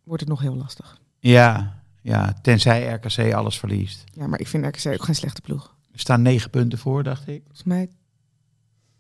wordt 0.03 0.21
het 0.21 0.29
nog 0.29 0.41
heel 0.41 0.55
lastig. 0.55 1.01
ja, 1.19 1.81
ja, 2.01 2.33
tenzij 2.41 2.93
RKC 2.93 3.33
alles 3.33 3.59
verliest. 3.59 4.03
Ja, 4.12 4.27
maar 4.27 4.39
ik 4.39 4.47
vind 4.47 4.65
RKC 4.65 4.93
ook 4.93 5.03
geen 5.03 5.15
slechte 5.15 5.41
ploeg. 5.41 5.76
Er 5.98 6.04
staan 6.04 6.22
negen 6.22 6.50
punten 6.50 6.77
voor, 6.80 7.04
dacht 7.04 7.27
ik, 7.27 7.42
Volgens 7.44 7.63
mij 7.63 7.89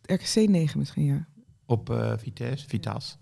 RKC 0.05 0.49
9 0.49 0.79
misschien, 0.79 1.05
ja. 1.05 1.27
op 1.65 1.89
eh, 1.89 2.13
Vitesse, 2.17 2.67
Vitas. 2.67 3.17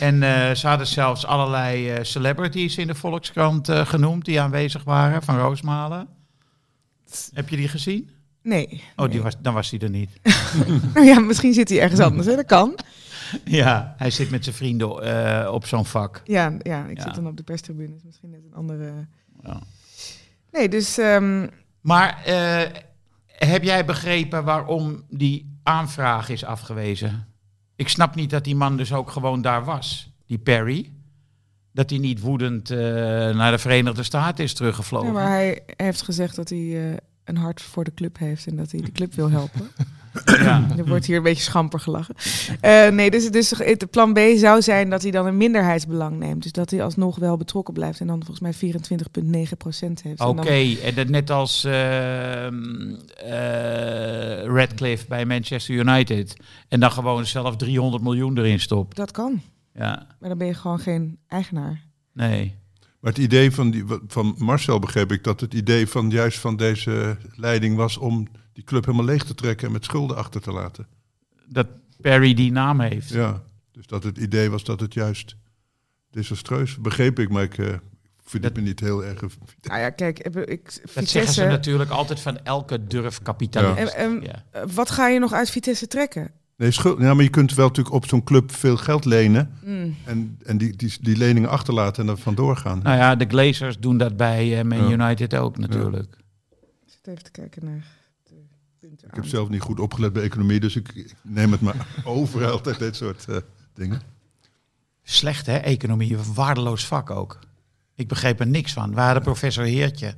En 0.00 0.22
eh, 0.22 0.54
ze 0.54 0.66
hadden 0.66 0.86
zelfs 0.86 1.26
allerlei 1.26 1.90
eh, 1.90 2.04
celebrities 2.04 2.76
in 2.76 2.86
de 2.86 2.94
Volkskrant 2.94 3.68
genoemd 3.70 4.24
die 4.24 4.40
aanwezig 4.40 4.84
waren, 4.84 5.22
van 5.22 5.38
Roosmalen. 5.38 6.08
Heb 7.32 7.48
je 7.48 7.56
die 7.56 7.68
gezien? 7.68 8.10
Nee. 8.42 8.82
Oh, 8.96 9.04
die 9.04 9.14
nee. 9.14 9.22
was, 9.22 9.34
dan 9.40 9.54
was 9.54 9.70
hij 9.70 9.78
er 9.80 9.90
niet. 9.90 10.10
Nou 10.94 11.06
ja, 11.06 11.20
misschien 11.20 11.52
zit 11.52 11.68
hij 11.68 11.80
ergens 11.80 12.00
anders, 12.08 12.26
hè? 12.26 12.36
dat 12.36 12.46
kan. 12.46 12.78
Ja, 13.44 13.94
hij 13.96 14.10
zit 14.10 14.30
met 14.30 14.44
zijn 14.44 14.56
vrienden 14.56 15.52
op 15.52 15.66
zo'n 15.66 15.86
vak. 15.86 16.22
Ja, 16.24 16.56
ja 16.58 16.86
ik 16.86 16.96
Ja. 16.96 17.02
zit 17.02 17.14
dan 17.14 17.26
op 17.26 17.36
de 17.36 17.42
perstribune. 17.42 17.96
is 17.96 18.02
misschien 18.04 18.30
net 18.30 18.44
een 18.44 18.54
andere... 18.54 19.06
Ja. 19.42 19.60
Nee, 20.52 20.68
dus 20.68 20.98
ehm, 20.98 21.46
Maar 21.82 22.24
eh, 22.24 22.80
heb 23.26 23.62
jij 23.62 23.84
begrepen 23.84 24.44
waarom 24.44 25.04
die 25.08 25.58
aanvraag 25.62 26.28
is 26.28 26.44
afgewezen? 26.44 27.26
Ik 27.76 27.88
snap 27.88 28.14
niet 28.14 28.30
dat 28.30 28.44
die 28.44 28.56
man 28.56 28.76
dus 28.76 28.92
ook 28.92 29.10
gewoon 29.10 29.42
daar 29.42 29.64
was, 29.64 30.10
die 30.26 30.38
Perry. 30.38 30.92
Dat 31.72 31.90
hij 31.90 31.98
niet 31.98 32.20
woedend 32.20 32.70
eh, 32.70 32.78
naar 33.34 33.50
de 33.50 33.58
Verenigde 33.58 34.02
Staten 34.02 34.44
is 34.44 34.54
teruggevlogen. 34.54 35.06
ja, 35.06 35.12
maar 35.12 35.28
hij 35.28 35.62
heeft 35.76 36.02
gezegd 36.02 36.36
dat 36.36 36.48
hij 36.48 36.90
eh, 36.90 36.96
een 37.24 37.36
hart 37.36 37.62
voor 37.62 37.84
de 37.84 37.94
club 37.94 38.18
heeft 38.18 38.46
en 38.46 38.56
dat 38.56 38.70
hij 38.70 38.80
de 38.80 38.92
club 38.92 39.14
wil 39.14 39.30
helpen. 39.30 39.68
Ja. 40.24 40.66
er 40.78 40.86
wordt 40.86 41.06
hier 41.06 41.16
een 41.16 41.22
beetje 41.22 41.42
schamper 41.42 41.80
gelachen. 41.80 42.14
Eh, 42.60 42.88
nee, 42.88 43.10
dus, 43.10 43.30
dus 43.30 43.50
het 43.58 43.90
plan 43.90 44.12
B 44.12 44.18
zou 44.36 44.62
zijn 44.62 44.90
dat 44.90 45.02
hij 45.02 45.10
dan 45.10 45.26
een 45.26 45.36
minderheidsbelang 45.36 46.18
neemt. 46.18 46.42
Dus 46.42 46.52
dat 46.52 46.70
hij 46.70 46.82
alsnog 46.82 47.16
wel 47.18 47.36
betrokken 47.36 47.74
blijft 47.74 48.00
en 48.00 48.06
dan 48.06 48.24
volgens 48.24 48.40
mij 48.40 48.52
24,9 48.54 49.56
procent 49.56 50.02
heeft. 50.02 50.20
En 50.20 50.26
Oké, 50.26 50.42
dan- 50.42 50.76
en 50.82 50.94
dat 50.94 51.08
net 51.08 51.30
als 51.30 51.64
ehm, 51.64 52.94
eh, 53.16 54.44
Radcliffe 54.44 55.06
bij 55.08 55.24
Manchester 55.26 55.74
United. 55.74 56.36
En 56.68 56.80
dan 56.80 56.90
gewoon 56.92 57.26
zelf 57.26 57.56
300 57.56 58.02
miljoen 58.02 58.38
erin 58.38 58.60
stopt. 58.60 58.96
Dat 58.96 59.10
kan, 59.10 59.40
Ja, 59.74 60.06
maar 60.20 60.28
dan 60.28 60.38
ben 60.38 60.46
je 60.46 60.54
gewoon 60.54 60.78
geen 60.78 61.18
eigenaar. 61.28 61.82
nee. 62.12 62.60
Maar 63.00 63.12
het 63.12 63.20
idee 63.22 63.50
van, 63.50 63.70
die, 63.70 63.84
van 64.06 64.34
Marcel 64.38 64.78
begreep 64.78 65.12
ik 65.12 65.24
dat 65.24 65.40
het 65.40 65.54
idee 65.54 65.86
van 65.86 66.10
juist 66.10 66.38
van 66.38 66.56
deze 66.56 67.16
leiding 67.36 67.76
was 67.76 67.98
om 67.98 68.28
die 68.52 68.64
club 68.64 68.84
helemaal 68.84 69.06
leeg 69.06 69.24
te 69.24 69.34
trekken 69.34 69.66
en 69.66 69.72
met 69.72 69.84
schulden 69.84 70.16
achter 70.16 70.40
te 70.40 70.52
laten. 70.52 70.86
Dat 71.46 71.66
Perry 72.00 72.34
die 72.34 72.52
naam 72.52 72.80
heeft. 72.80 73.08
Ja, 73.08 73.42
dus 73.72 73.86
dat 73.86 74.02
het 74.04 74.18
idee 74.18 74.50
was 74.50 74.64
dat 74.64 74.80
het 74.80 74.94
juist 74.94 75.36
desastreus, 76.10 76.76
begreep 76.78 77.18
ik, 77.18 77.28
maar 77.30 77.42
ik 77.42 77.58
eh 77.58 77.74
vind 78.24 78.44
het 78.44 78.56
me 78.56 78.62
niet 78.62 78.80
heel 78.80 79.04
erg. 79.04 79.20
Nou 79.62 79.80
ja, 79.80 79.90
kijk, 79.90 80.18
ik, 80.18 80.34
ik, 80.36 80.80
Dat 80.94 81.08
zeggen 81.08 81.32
ze 81.34 81.44
natuurlijk 81.44 81.90
altijd 81.90 82.20
van 82.20 82.38
elke 82.44 82.86
durfkapitalist. 82.86 83.92
En, 83.94 83.94
en, 83.94 84.20
Ja. 84.22 84.44
eh, 84.50 84.62
wat 84.74 84.90
ga 84.90 85.08
je 85.08 85.18
nog 85.18 85.32
uit 85.32 85.50
Vitesse 85.50 85.86
trekken? 85.86 86.30
Nee, 86.56 86.70
schuld, 86.70 87.00
ja, 87.00 87.14
maar 87.14 87.24
je 87.24 87.30
kunt 87.30 87.54
wel 87.54 87.66
natuurlijk 87.66 87.94
op 87.94 88.06
zo'n 88.06 88.24
club 88.24 88.52
veel 88.52 88.76
geld 88.76 89.04
lenen 89.04 89.54
Mm. 89.64 89.96
en, 90.04 90.38
en 90.44 90.58
die, 90.58 90.76
die, 90.76 90.94
die 91.00 91.16
leningen 91.16 91.48
achterlaten 91.50 92.02
en 92.04 92.10
er 92.10 92.18
vandoor 92.18 92.56
gaan. 92.56 92.80
Nou 92.82 92.96
ja, 92.96 93.16
de 93.16 93.24
Glazers 93.28 93.78
doen 93.78 93.98
dat 93.98 94.16
bij 94.16 94.58
eh, 94.58 94.64
Man 94.64 94.88
Ja. 94.88 95.04
United 95.06 95.34
ook 95.34 95.58
natuurlijk. 95.58 96.16
Ik 96.86 96.92
zit 96.92 97.06
even 97.06 97.22
te 97.24 97.30
kijken 97.30 97.64
naar 97.64 97.84
de. 99.00 99.06
Ik 99.06 99.14
heb 99.14 99.24
zelf 99.26 99.48
niet 99.48 99.60
goed 99.60 99.80
opgelet 99.80 100.12
bij 100.12 100.22
economie, 100.22 100.60
dus 100.60 100.76
ik, 100.76 101.14
neem 101.22 101.52
het 101.52 101.60
maar 101.60 101.86
over 102.04 102.50
altijd 102.50 102.78
dit 102.78 102.96
soort 102.96 103.28
eh, 103.28 103.36
dingen. 103.74 104.00
Slecht 105.02 105.46
hè, 105.46 105.56
economie. 105.56 106.16
Een 106.16 106.34
waardeloos 106.34 106.86
vak 106.86 107.10
ook. 107.10 107.38
Ik 107.94 108.08
begreep 108.08 108.40
er 108.40 108.46
niks 108.46 108.72
van. 108.72 108.94
We 108.94 109.00
hadden 109.00 109.22
professor 109.22 109.64
Heertje. 109.64 110.14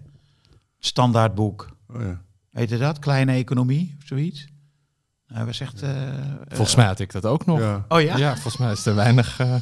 Standaardboek. 0.79 1.69
Oh, 1.89 2.01
ja. 2.01 2.23
Weet 2.51 2.69
je 2.69 2.77
dat? 2.79 2.99
Kleine 2.99 3.33
economie 3.33 3.95
of 4.01 4.07
zoiets? 4.07 4.47
Hij 5.27 5.45
was 5.45 5.61
echt... 5.61 5.83
eh, 5.83 5.91
Volgens 6.49 6.77
mij 6.77 6.87
had 6.87 6.99
ik 7.01 7.13
dat 7.13 7.25
ook 7.27 7.47
nog. 7.47 7.59
Ja, 7.59 7.65
Ja. 7.67 7.85
Oh 7.89 8.01
ja? 8.01 8.33
volgens 8.33 8.57
mij 8.57 8.73
is 8.73 8.87
er 8.87 8.95
weinig, 8.95 9.39
eh, 9.41 9.55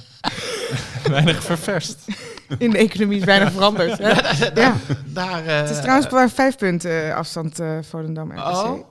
weinig 1.16 1.42
ververst. 1.44 2.06
In 2.58 2.70
de 2.70 2.78
economie 2.78 3.18
is 3.18 3.24
weinig 3.24 3.52
veranderd. 3.52 3.98
Hè? 3.98 4.10
Ja. 4.62 4.76
Daar, 5.06 5.46
eh, 5.46 5.56
Het 5.56 5.70
is 5.70 5.80
trouwens 5.80 6.10
maar 6.10 6.30
vijf 6.30 6.56
punten 6.56 7.08
eh, 7.08 7.14
afstand 7.16 7.58
eh 7.60 7.78
Volendam 7.82 8.30
RKC. 8.32 8.38
Oh. 8.46 8.84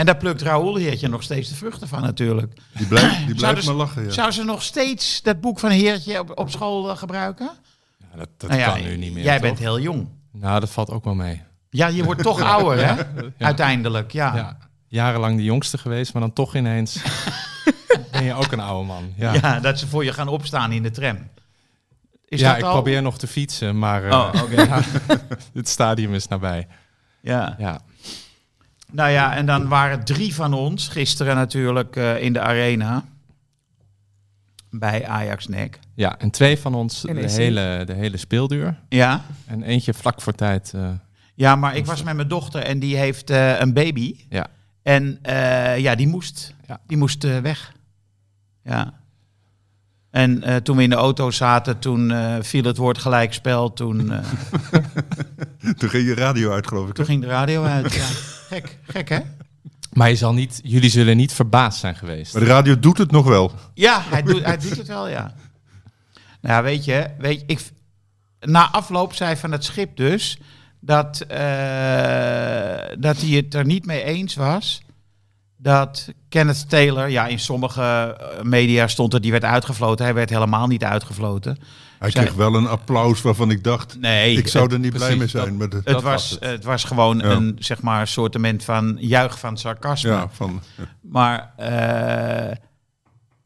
En 0.00 0.06
daar 0.06 0.16
plukt 0.16 0.42
Raoul 0.42 0.76
Heertje 0.76 1.08
nog 1.08 1.22
steeds 1.22 1.48
de 1.48 1.54
vruchten 1.54 1.88
van 1.88 2.02
natuurlijk. 2.02 2.52
Die 2.72 2.86
blijft, 2.86 3.26
die 3.26 3.34
blijft 3.34 3.56
dus- 3.56 3.64
maar 3.66 3.74
lachen. 3.74 4.04
Ja. 4.04 4.10
Zou 4.10 4.30
ze 4.30 4.44
nog 4.44 4.62
steeds 4.62 5.22
dat 5.22 5.40
boek 5.40 5.58
van 5.58 5.70
Heertje 5.70 6.18
op, 6.20 6.38
op 6.38 6.50
school 6.50 6.90
eh, 6.90 6.96
gebruiken? 6.96 7.50
Ja, 7.98 8.16
dat 8.16 8.28
dat 8.36 8.48
Nou 8.50 8.60
ja, 8.62 8.72
kan 8.72 8.82
nu 8.82 8.96
niet 8.96 9.12
meer. 9.14 9.24
Jij 9.24 9.32
toch? 9.34 9.42
bent 9.42 9.58
heel 9.58 9.80
jong. 9.80 10.08
Nou, 10.32 10.60
dat 10.60 10.70
valt 10.70 10.90
ook 10.90 11.04
wel 11.04 11.14
mee. 11.14 11.42
Ja, 11.70 11.86
je 11.86 12.04
wordt 12.04 12.22
toch 12.22 12.40
ouder, 12.54 12.86
hè? 12.86 13.02
Uiteindelijk, 13.38 14.12
ja. 14.12 14.36
Ja, 14.36 14.56
jarenlang 14.86 15.36
de 15.36 15.44
jongste 15.44 15.78
geweest, 15.78 16.12
maar 16.12 16.22
dan 16.22 16.32
toch 16.32 16.54
ineens 16.56 17.02
ben 18.12 18.24
je 18.24 18.34
ook 18.34 18.52
een 18.52 18.60
oude 18.60 18.86
man. 18.86 19.12
Ja, 19.16 19.32
Ja. 19.32 19.40
ja. 19.42 19.60
dat 19.60 19.78
ze 19.78 19.86
voor 19.86 20.04
je 20.04 20.12
gaan 20.12 20.28
opstaan 20.28 20.72
in 20.72 20.82
de 20.82 20.90
tram. 20.90 21.18
Is 22.28 22.40
dat 22.40 22.56
ik 22.56 22.62
al? 22.62 22.72
probeer 22.72 23.02
nog 23.02 23.18
te 23.18 23.26
fietsen, 23.26 23.78
maar 23.78 24.04
eh, 24.04 24.12
Oh, 24.12 24.42
oké. 24.42 24.62
ja, 24.70 24.80
het 25.54 25.68
stadium 25.68 26.14
is 26.14 26.28
nabij. 26.28 26.66
Ja. 27.20 27.54
Ja. 27.58 27.80
Nou 28.92 29.10
ja, 29.10 29.36
en 29.36 29.46
dan 29.46 29.68
waren 29.68 30.04
drie 30.04 30.34
van 30.34 30.52
ons 30.52 30.88
gisteren 30.88 31.36
natuurlijk 31.36 31.96
eh, 31.96 32.22
in 32.22 32.32
de 32.32 32.40
arena. 32.40 33.04
Bij 34.70 35.06
Ajax 35.06 35.46
Nek. 35.48 35.78
ja, 35.94 36.18
en 36.18 36.30
twee 36.30 36.58
van 36.58 36.74
ons 36.74 37.00
de 37.00 37.30
hele, 37.30 37.82
de 37.86 37.92
hele 37.94 38.16
speelduur. 38.16 38.78
Ja. 38.88 39.22
En 39.46 39.62
eentje 39.62 39.94
vlak 39.94 40.20
voor 40.20 40.32
tijd. 40.32 40.72
eh, 40.74 40.88
Ja, 41.34 41.56
maar 41.56 41.76
ik 41.76 41.86
was 41.86 42.02
met 42.02 42.14
mijn 42.16 42.28
dochter 42.28 42.62
en 42.62 42.78
die 42.78 42.96
heeft 42.96 43.30
eh, 43.30 43.60
een 43.60 43.72
baby. 43.72 44.16
ja. 44.28 44.46
En 44.82 45.18
eh, 45.22 45.78
ja, 45.78 45.94
die 45.94 46.08
moest, 46.08 46.54
Ja. 46.68 46.80
die 46.86 46.96
moest 46.96 47.24
eh, 47.24 47.38
weg. 47.38 47.72
Ja. 48.64 48.92
En 50.10 50.42
eh, 50.42 50.56
toen 50.56 50.76
we 50.76 50.82
in 50.82 50.90
de 50.90 50.96
auto 50.96 51.30
zaten, 51.30 51.78
toen 51.78 52.10
eh, 52.10 52.36
viel 52.40 52.64
het 52.64 52.76
woord 52.76 52.98
gelijkspel. 52.98 53.72
Toen, 53.72 54.12
eh, 54.12 54.18
Toen 55.78 55.88
ging 55.88 56.06
je 56.06 56.14
radio 56.14 56.52
uit, 56.52 56.66
geloof 56.66 56.88
ik. 56.88 56.94
toen 56.94 57.04
ging 57.04 57.20
de 57.20 57.26
radio 57.28 57.64
uit. 57.64 57.94
Ja. 57.94 58.06
Gek, 58.50 58.78
gek 58.82 59.08
hè? 59.08 59.20
Maar 59.92 60.08
je 60.08 60.16
zal 60.16 60.32
niet, 60.32 60.60
jullie 60.62 60.90
zullen 60.90 61.16
niet 61.16 61.32
verbaasd 61.32 61.80
zijn 61.80 61.96
geweest. 61.96 62.32
Maar 62.32 62.42
de 62.42 62.48
radio 62.48 62.78
doet 62.78 62.98
het 62.98 63.10
nog 63.10 63.26
wel. 63.26 63.52
Ja, 63.74 64.02
hij 64.02 64.22
doet, 64.22 64.44
hij 64.44 64.58
doet 64.58 64.76
het 64.76 64.86
wel, 64.86 65.08
ja. 65.08 65.34
Nou 66.40 66.54
ja, 66.54 66.62
weet 66.62 66.84
je, 66.84 67.10
weet 67.18 67.40
je 67.40 67.46
ik, 67.46 67.70
na 68.40 68.70
afloop 68.70 69.14
zei 69.14 69.36
van 69.36 69.52
het 69.52 69.64
schip 69.64 69.96
dus 69.96 70.38
dat, 70.80 71.20
eh, 71.20 71.28
dat 72.98 73.20
hij 73.20 73.30
het 73.30 73.54
er 73.54 73.64
niet 73.64 73.86
mee 73.86 74.02
eens 74.02 74.34
was 74.34 74.82
dat 75.56 76.12
Kenneth 76.28 76.68
Taylor, 76.68 77.10
ja, 77.10 77.26
in 77.26 77.38
sommige 77.38 77.82
eh, 77.82 78.42
media 78.42 78.86
stond 78.86 79.14
er, 79.14 79.20
die 79.20 79.30
werd 79.30 79.44
uitgefloten. 79.44 80.04
Hij 80.04 80.14
werd 80.14 80.30
helemaal 80.30 80.66
niet 80.66 80.84
uitgefloten. 80.84 81.58
Hij 82.00 82.10
kreeg 82.10 82.34
wel 82.34 82.54
een 82.54 82.66
applaus 82.66 83.22
waarvan 83.22 83.50
ik 83.50 83.64
dacht, 83.64 84.00
Nee, 84.00 84.36
ik 84.36 84.48
zou 84.48 84.64
het- 84.64 84.72
er 84.72 84.78
niet 84.78 84.92
blij 84.92 85.16
mee 85.16 85.28
zijn. 85.28 85.44
dat- 85.48 85.54
maar 85.58 85.68
de- 85.68 85.76
Het 85.76 85.84
Dat 85.86 86.02
was, 86.02 86.30
het. 86.30 86.44
het 86.44 86.64
was 86.64 86.84
gewoon 86.84 87.18
Ja. 87.18 87.24
een 87.24 87.56
zeg 87.58 87.82
maar 87.82 88.06
soortement 88.08 88.64
van 88.64 88.96
juich 89.00 89.38
van 89.38 89.56
sarcasme. 89.58 90.10
ja, 90.10 90.28
van, 90.32 90.62
Maar, 91.02 91.52
eh, 91.56 92.56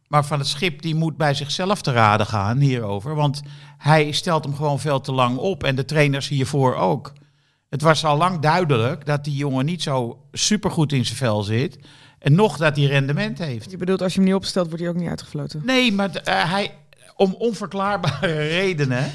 maar 0.08 0.24
van 0.24 0.38
het 0.38 0.48
schip 0.48 0.82
die 0.82 0.94
moet 0.94 1.16
bij 1.16 1.34
zichzelf 1.34 1.82
te 1.82 1.92
raden 1.92 2.26
gaan 2.26 2.58
hierover. 2.58 3.14
Want 3.14 3.42
hij 3.78 4.12
stelt 4.12 4.44
hem 4.44 4.54
gewoon 4.54 4.80
veel 4.80 5.00
te 5.00 5.12
lang 5.12 5.36
op. 5.36 5.64
En 5.64 5.74
de 5.74 5.84
trainers 5.84 6.28
hiervoor 6.28 6.74
ook. 6.74 7.12
Het 7.68 7.82
was 7.82 8.04
al 8.04 8.16
lang 8.16 8.40
duidelijk 8.40 9.06
dat 9.06 9.24
die 9.24 9.36
jongen 9.36 9.64
niet 9.64 9.82
zo 9.82 10.18
supergoed 10.32 10.92
in 10.92 11.04
zijn 11.04 11.16
vel 11.18 11.42
zit. 11.42 11.78
En 12.18 12.34
nog 12.34 12.56
dat 12.56 12.76
hij 12.76 12.84
rendement 12.84 13.38
heeft. 13.38 13.70
Je 13.70 13.76
bedoelt, 13.76 14.02
als 14.02 14.12
je 14.12 14.18
hem 14.18 14.28
niet 14.28 14.36
opstelt, 14.38 14.66
wordt 14.66 14.80
hij 14.82 14.90
ook 14.90 14.96
niet 14.98 15.08
uitgefloten. 15.08 15.62
Nee, 15.64 15.92
maar 15.92 16.10
eh, 16.14 16.50
hij, 16.50 16.70
om 17.16 17.34
onverklaarbare 17.38 18.32
redenen 18.58 19.12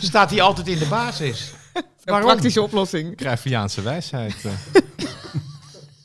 staat 0.00 0.30
hij 0.30 0.40
altijd 0.40 0.68
in 0.68 0.78
de 0.78 0.86
basis. 0.88 1.52
Een 1.72 1.82
Waarom? 2.04 2.28
praktische 2.30 2.62
oplossing. 2.62 3.16
Cruyffiaanse 3.16 3.82
wijsheid. 3.82 4.44
eh. 4.44 4.52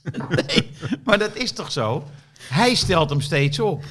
Maar 1.05 1.17
dat 1.17 1.35
is 1.35 1.51
toch 1.51 1.71
zo? 1.71 2.07
Hij 2.49 2.75
stelt 2.75 3.09
hem 3.09 3.21
steeds 3.21 3.59
op. 3.59 3.83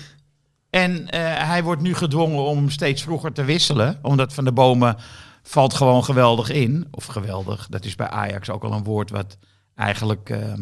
En 0.71 1.11
eh, 1.11 1.21
hij 1.49 1.63
wordt 1.63 1.83
nu 1.83 1.95
gedwongen 1.95 2.43
om 2.45 2.57
hem 2.57 2.71
steeds 2.71 3.03
vroeger 3.03 3.33
te 3.33 3.45
wisselen. 3.45 3.99
Omdat 4.03 4.33
Van 4.35 4.45
de 4.45 4.53
Bomen 4.53 4.97
valt 5.43 5.75
gewoon 5.75 6.05
geweldig 6.05 6.49
in. 6.51 6.87
Of 6.91 7.05
geweldig, 7.07 7.67
dat 7.71 7.85
is 7.85 7.95
bij 7.95 8.09
Ajax 8.09 8.51
ook 8.51 8.65
al 8.65 8.73
een 8.73 8.85
woord 8.85 9.11
wat 9.11 9.37
eigenlijk 9.75 10.31
eh, 10.31 10.53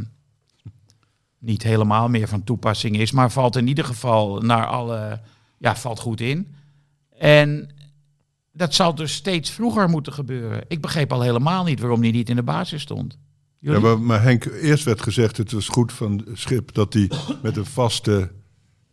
niet 1.38 1.62
helemaal 1.62 2.08
meer 2.08 2.28
van 2.28 2.44
toepassing 2.44 2.96
is. 2.98 3.12
Maar 3.12 3.30
valt 3.30 3.56
in 3.56 3.68
ieder 3.68 3.84
geval 3.84 4.40
naar 4.40 4.66
alle... 4.66 5.20
Ja, 5.58 5.76
valt 5.76 5.98
goed 6.00 6.20
in. 6.20 6.54
En 7.18 7.74
dat 8.52 8.74
zal 8.74 8.94
dus 8.94 9.14
steeds 9.14 9.50
vroeger 9.50 9.88
moeten 9.88 10.12
gebeuren. 10.12 10.64
Ik 10.68 10.80
begreep 10.80 11.12
al 11.12 11.20
helemaal 11.20 11.64
niet 11.64 11.80
waarom 11.80 12.02
hij 12.02 12.10
niet 12.10 12.28
in 12.28 12.36
de 12.36 12.42
basis 12.42 12.82
stond. 12.82 13.18
ja, 13.58 13.78
maar, 13.78 14.00
maar 14.00 14.22
Henk, 14.22 14.44
eerst 14.44 14.84
werd 14.84 15.02
gezegd, 15.02 15.36
het 15.36 15.52
was 15.52 15.68
goed 15.68 15.92
van 15.92 16.26
Schip 16.32 16.74
dat 16.74 16.92
hij 16.92 17.10
met 17.42 17.56
een 17.56 17.66
vaste 17.66 18.30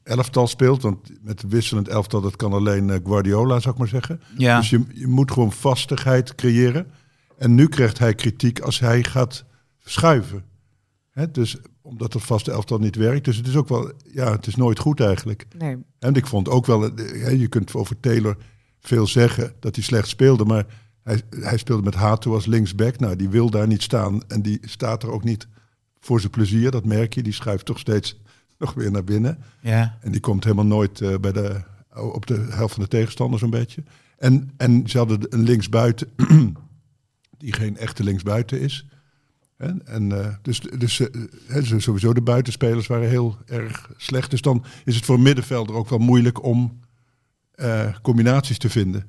elftal 0.03 0.47
speelt. 0.47 0.81
Want 0.81 1.09
met 1.21 1.43
een 1.43 1.49
wisselend 1.49 1.87
elftal, 1.87 2.21
dat 2.21 2.35
kan 2.35 2.53
alleen 2.53 2.89
eh, 2.89 2.99
Guardiola, 3.03 3.59
zou 3.59 3.73
ik 3.73 3.79
maar 3.79 3.87
zeggen. 3.87 4.21
ja. 4.37 4.57
Dus 4.57 4.69
je, 4.69 4.83
je 4.93 5.07
moet 5.07 5.31
gewoon 5.31 5.51
vastigheid 5.51 6.35
creëren. 6.35 6.91
En 7.37 7.55
nu 7.55 7.67
krijgt 7.67 7.99
hij 7.99 8.15
kritiek 8.15 8.59
als 8.59 8.79
hij 8.79 9.03
gaat 9.03 9.45
verschuiven. 9.79 10.43
Hè, 11.11 11.31
dus 11.31 11.57
omdat 11.81 12.13
het 12.13 12.23
vaste 12.23 12.51
elftal 12.51 12.79
niet 12.79 12.95
werkt. 12.95 13.25
Dus 13.25 13.37
het 13.37 13.47
is 13.47 13.55
ook 13.55 13.69
wel, 13.69 13.91
ja, 14.13 14.31
het 14.31 14.47
is 14.47 14.55
nooit 14.55 14.79
goed 14.79 14.99
eigenlijk. 14.99 15.45
Nee. 15.57 15.77
En 15.99 16.13
ik 16.13 16.27
vond 16.27 16.49
ook 16.49 16.65
wel, 16.65 16.83
eh, 16.85 17.23
hè, 17.23 17.29
je 17.29 17.47
kunt 17.47 17.73
over 17.73 17.99
Taylor 17.99 18.37
veel 18.79 19.07
zeggen 19.07 19.53
dat 19.59 19.75
hij 19.75 19.83
slecht 19.83 20.07
speelde. 20.07 20.45
Maar 20.45 20.65
hij, 21.03 21.21
hij 21.29 21.57
speelde 21.57 21.83
met 21.83 21.93
Hato 21.95 22.33
als 22.33 22.45
linksback. 22.45 22.99
Nou, 22.99 23.15
die 23.15 23.29
wil 23.29 23.49
daar 23.49 23.67
niet 23.67 23.81
staan. 23.81 24.21
En 24.27 24.41
die 24.41 24.59
staat 24.61 25.03
er 25.03 25.11
ook 25.11 25.23
niet 25.23 25.47
voor 25.99 26.19
zijn 26.19 26.31
plezier. 26.31 26.71
Dat 26.71 26.85
merk 26.85 27.13
je. 27.13 27.23
Die 27.23 27.33
schuift 27.33 27.65
toch 27.65 27.79
steeds 27.79 28.19
nog 28.57 28.73
weer 28.73 28.91
naar 28.91 29.03
binnen. 29.03 29.37
ja. 29.61 29.97
En 30.01 30.11
die 30.11 30.21
komt 30.21 30.43
helemaal 30.43 30.65
nooit 30.65 31.01
eh, 31.01 31.15
bij 31.17 31.31
de, 31.31 31.61
op 31.93 32.25
de 32.25 32.47
helft 32.49 32.73
van 32.73 32.83
de 32.83 32.89
tegenstander 32.89 33.39
zo'n 33.39 33.49
beetje. 33.49 33.83
En, 34.17 34.51
en 34.57 34.89
ze 34.89 34.97
hadden 34.97 35.25
een 35.29 35.43
linksbuiten 35.43 36.07
die 37.37 37.53
geen 37.53 37.77
echte 37.77 38.03
linksbuiten 38.03 38.59
is. 38.59 38.85
En, 39.61 39.81
en, 39.85 40.11
eh, 40.21 40.27
dus 40.41 40.59
dus 40.77 40.99
eh, 40.99 41.07
hè, 41.47 41.63
zo- 41.63 41.79
sowieso 41.79 42.13
de 42.13 42.21
buitenspelers 42.21 42.87
waren 42.87 43.09
heel 43.09 43.37
erg 43.45 43.89
slecht. 43.97 44.31
Dus 44.31 44.41
dan 44.41 44.65
is 44.85 44.95
het 44.95 45.05
voor 45.05 45.15
een 45.15 45.21
middenvelder 45.21 45.75
ook 45.75 45.89
wel 45.89 45.99
moeilijk 45.99 46.43
om 46.43 46.79
eh, 47.51 47.87
combinaties 48.01 48.57
te 48.57 48.69
vinden. 48.69 49.05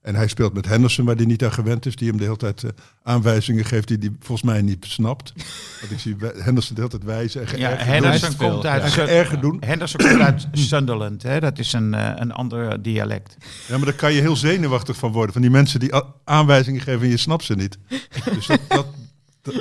En 0.00 0.14
hij 0.14 0.28
speelt 0.28 0.54
met 0.54 0.66
Henderson, 0.66 1.04
waar 1.04 1.16
hij 1.16 1.24
niet 1.24 1.44
aan 1.44 1.52
gewend 1.52 1.86
is. 1.86 1.96
Die 1.96 2.08
hem 2.08 2.16
de 2.16 2.24
hele 2.24 2.36
tijd 2.36 2.62
eh, 2.64 2.70
aanwijzingen 3.02 3.64
geeft 3.64 3.88
die 3.88 3.96
hij 4.00 4.10
volgens 4.18 4.42
mij 4.50 4.62
niet 4.62 4.84
snapt. 4.84 5.32
Want 5.80 5.92
ik 5.92 5.98
zie 5.98 6.16
Henderson 6.36 6.74
de 6.74 6.80
hele 6.80 6.92
tijd 6.92 7.04
wijzen 7.04 7.46
en 7.46 7.58
Ja, 7.58 7.68
Henderson 7.76 8.36
komt 8.36 8.66
uit, 8.66 8.92
ja. 8.92 9.36
doen. 9.36 9.56
Henderson 9.60 10.00
komt 10.00 10.20
uit 10.20 10.46
Sunderland, 10.70 11.22
hè? 11.22 11.40
dat 11.40 11.58
is 11.58 11.72
een, 11.72 11.94
eh, 11.94 12.12
een 12.14 12.32
ander 12.32 12.82
dialect. 12.82 13.36
Ja, 13.68 13.76
maar 13.76 13.86
daar 13.86 13.94
kan 13.94 14.12
je 14.12 14.20
heel 14.20 14.36
zenuwachtig 14.36 14.96
van 14.96 15.12
worden. 15.12 15.32
Van 15.32 15.42
die 15.42 15.50
mensen 15.50 15.80
die 15.80 15.90
aanwijzingen 16.24 16.80
geven 16.80 17.02
en 17.02 17.08
je 17.08 17.16
snapt 17.16 17.44
ze 17.44 17.54
niet. 17.54 17.78
Dus 18.34 18.46
dat, 18.46 18.60
dat, 18.68 18.86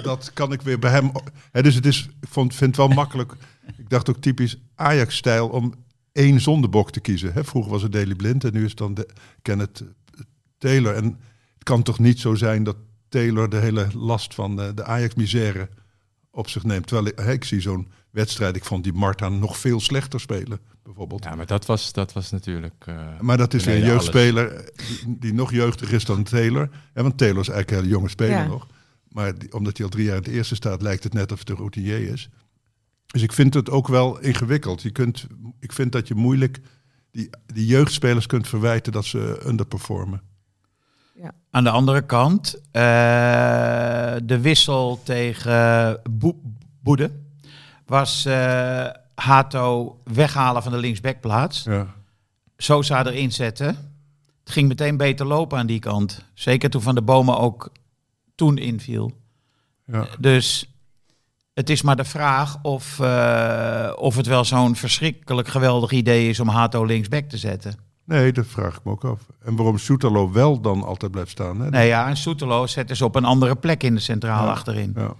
dat, 0.03 0.31
kan 0.33 0.51
ik 0.51 0.61
weer 0.61 0.79
bij 0.79 0.91
hem... 0.91 1.11
Hè, 1.51 1.61
dus 1.63 1.75
het 1.75 1.85
is, 1.85 2.09
ik 2.21 2.27
vond, 2.29 2.55
vind 2.55 2.75
het 2.77 2.87
wel 2.87 2.95
makkelijk. 3.03 3.33
Ik 3.77 3.89
dacht 3.89 4.09
ook 4.09 4.17
typisch 4.21 4.57
Ajax-stijl 4.75 5.47
om 5.47 5.73
één 6.11 6.39
zondebok 6.41 6.91
te 6.91 6.99
kiezen. 6.99 7.33
Hè, 7.33 7.43
vroeger 7.43 7.71
was 7.71 7.81
het 7.81 7.91
Daley 7.91 8.15
Blind 8.15 8.43
en 8.43 8.53
nu 8.53 8.63
is 8.63 8.69
het 8.69 8.77
dan 8.77 8.93
de, 8.93 9.07
Kenneth 9.41 9.83
Taylor. 10.57 10.95
En 10.95 11.03
het 11.53 11.63
kan 11.63 11.83
toch 11.83 11.99
niet 11.99 12.19
zo 12.19 12.35
zijn 12.35 12.63
dat 12.63 12.75
Taylor 13.09 13.49
de 13.49 13.57
hele 13.57 13.87
last 13.93 14.33
van 14.33 14.61
eh, 14.61 14.67
de 14.75 14.83
Ajax-misère 14.83 15.69
op 16.31 16.49
zich 16.49 16.63
neemt. 16.63 16.87
Terwijl 16.87 17.29
ik, 17.33 17.43
zie 17.43 17.61
zo'n 17.61 17.87
wedstrijd, 18.09 18.55
ik 18.55 18.65
vond 18.65 18.83
die 18.83 18.93
Marta 18.93 19.29
nog 19.29 19.57
veel 19.57 19.79
slechter 19.79 20.19
spelen, 20.19 20.59
bijvoorbeeld. 20.83 21.23
Ja, 21.23 21.35
maar 21.35 21.45
dat 21.45 21.65
was, 21.65 21.93
dat 21.93 22.13
was 22.13 22.31
natuurlijk... 22.31 22.83
eh, 22.85 23.19
Maar 23.19 23.37
dat 23.37 23.53
is 23.53 23.63
weer 23.65 23.75
een 23.75 23.85
jeugdspeler 23.85 24.69
die, 24.75 25.17
die 25.19 25.33
nog 25.33 25.51
jeugdiger 25.51 25.95
is 25.95 26.05
dan 26.05 26.23
Taylor. 26.23 26.69
Ja, 26.93 27.01
want 27.01 27.17
Taylor 27.17 27.41
is 27.41 27.47
eigenlijk 27.49 27.71
een 27.77 27.83
hele 27.83 27.97
jonge 27.97 28.09
speler 28.09 28.37
Ja. 28.37 28.45
nog. 28.47 28.67
Maar 29.11 29.37
die- 29.39 29.53
omdat 29.53 29.77
hij 29.77 29.85
al 29.85 29.91
drie 29.91 30.05
jaar 30.05 30.15
in 30.17 30.23
het 30.23 30.31
eerste 30.31 30.55
staat, 30.55 30.81
lijkt 30.81 31.03
het 31.03 31.13
net 31.13 31.31
of 31.31 31.39
het 31.39 31.49
een 31.49 31.55
routinier 31.55 32.07
is. 32.11 32.29
Dus 33.05 33.21
ik 33.21 33.31
vind 33.33 33.53
het 33.53 33.69
ook 33.69 33.87
wel 33.87 34.19
ingewikkeld. 34.19 34.81
Je 34.81 34.91
kunt, 34.91 35.27
ik 35.59 35.71
vind 35.71 35.91
dat 35.91 36.07
je 36.07 36.15
moeilijk 36.15 36.59
die, 37.11 37.29
die 37.45 37.65
jeugdspelers 37.65 38.25
kunt 38.25 38.47
verwijten 38.47 38.91
dat 38.91 39.05
ze 39.05 39.41
underperformen. 39.45 40.21
Aan 41.49 41.63
de 41.63 41.69
andere 41.69 42.01
kant, 42.05 42.55
eh, 42.71 42.81
de 44.23 44.39
wissel 44.41 44.99
tegen 45.03 45.99
Boe- 46.11 46.35
Boede 46.83 47.11
was 47.85 48.25
eh, 48.25 48.87
Hato 49.15 49.99
weghalen 50.03 50.63
van 50.63 50.71
de 50.71 50.77
linksbackplaats. 50.77 51.63
Ja. 51.63 51.87
Sosa 52.57 53.05
erin 53.05 53.31
zetten. 53.31 53.67
Het 54.43 54.51
ging 54.51 54.67
meteen 54.67 54.97
beter 54.97 55.25
lopen 55.25 55.57
aan 55.57 55.67
die 55.67 55.79
kant. 55.79 56.25
Zeker 56.33 56.69
toen 56.69 56.81
Van 56.81 56.95
de 56.95 57.01
Bomen 57.01 57.37
ook 57.37 57.71
toen 58.41 58.57
inviel. 58.57 59.11
Ja. 59.85 60.07
Dus 60.19 60.69
het 61.53 61.69
is 61.69 61.81
maar 61.81 61.95
de 61.95 62.03
vraag 62.03 62.57
of, 62.61 62.99
eh, 62.99 63.91
of 63.95 64.15
het 64.15 64.25
wel 64.25 64.45
zo'n 64.45 64.75
verschrikkelijk 64.75 65.47
geweldig 65.47 65.91
idee 65.91 66.29
is 66.29 66.39
om 66.39 66.47
Hato 66.47 66.85
linksback 66.85 67.29
te 67.29 67.37
zetten. 67.37 67.75
Nee, 68.05 68.31
dat 68.31 68.45
vraag 68.47 68.75
ik 68.77 68.83
me 68.83 68.91
ook 68.91 69.05
af. 69.05 69.19
En 69.43 69.55
waarom 69.55 69.77
Soetalo 69.77 70.31
wel 70.31 70.61
dan 70.61 70.83
altijd 70.83 71.11
blijft 71.11 71.31
staan. 71.31 71.61
Hè? 71.61 71.69
Nee 71.69 71.87
ja, 71.87 72.07
en 72.07 72.17
Soetelo 72.17 72.67
zetten 72.67 72.95
ze 72.95 73.05
op 73.05 73.15
een 73.15 73.25
andere 73.25 73.55
plek 73.55 73.83
in 73.83 73.93
de 73.95 74.01
centraal 74.01 74.45
Ja. 74.45 74.51
achterin. 74.51 74.93
Ja. 74.95 75.13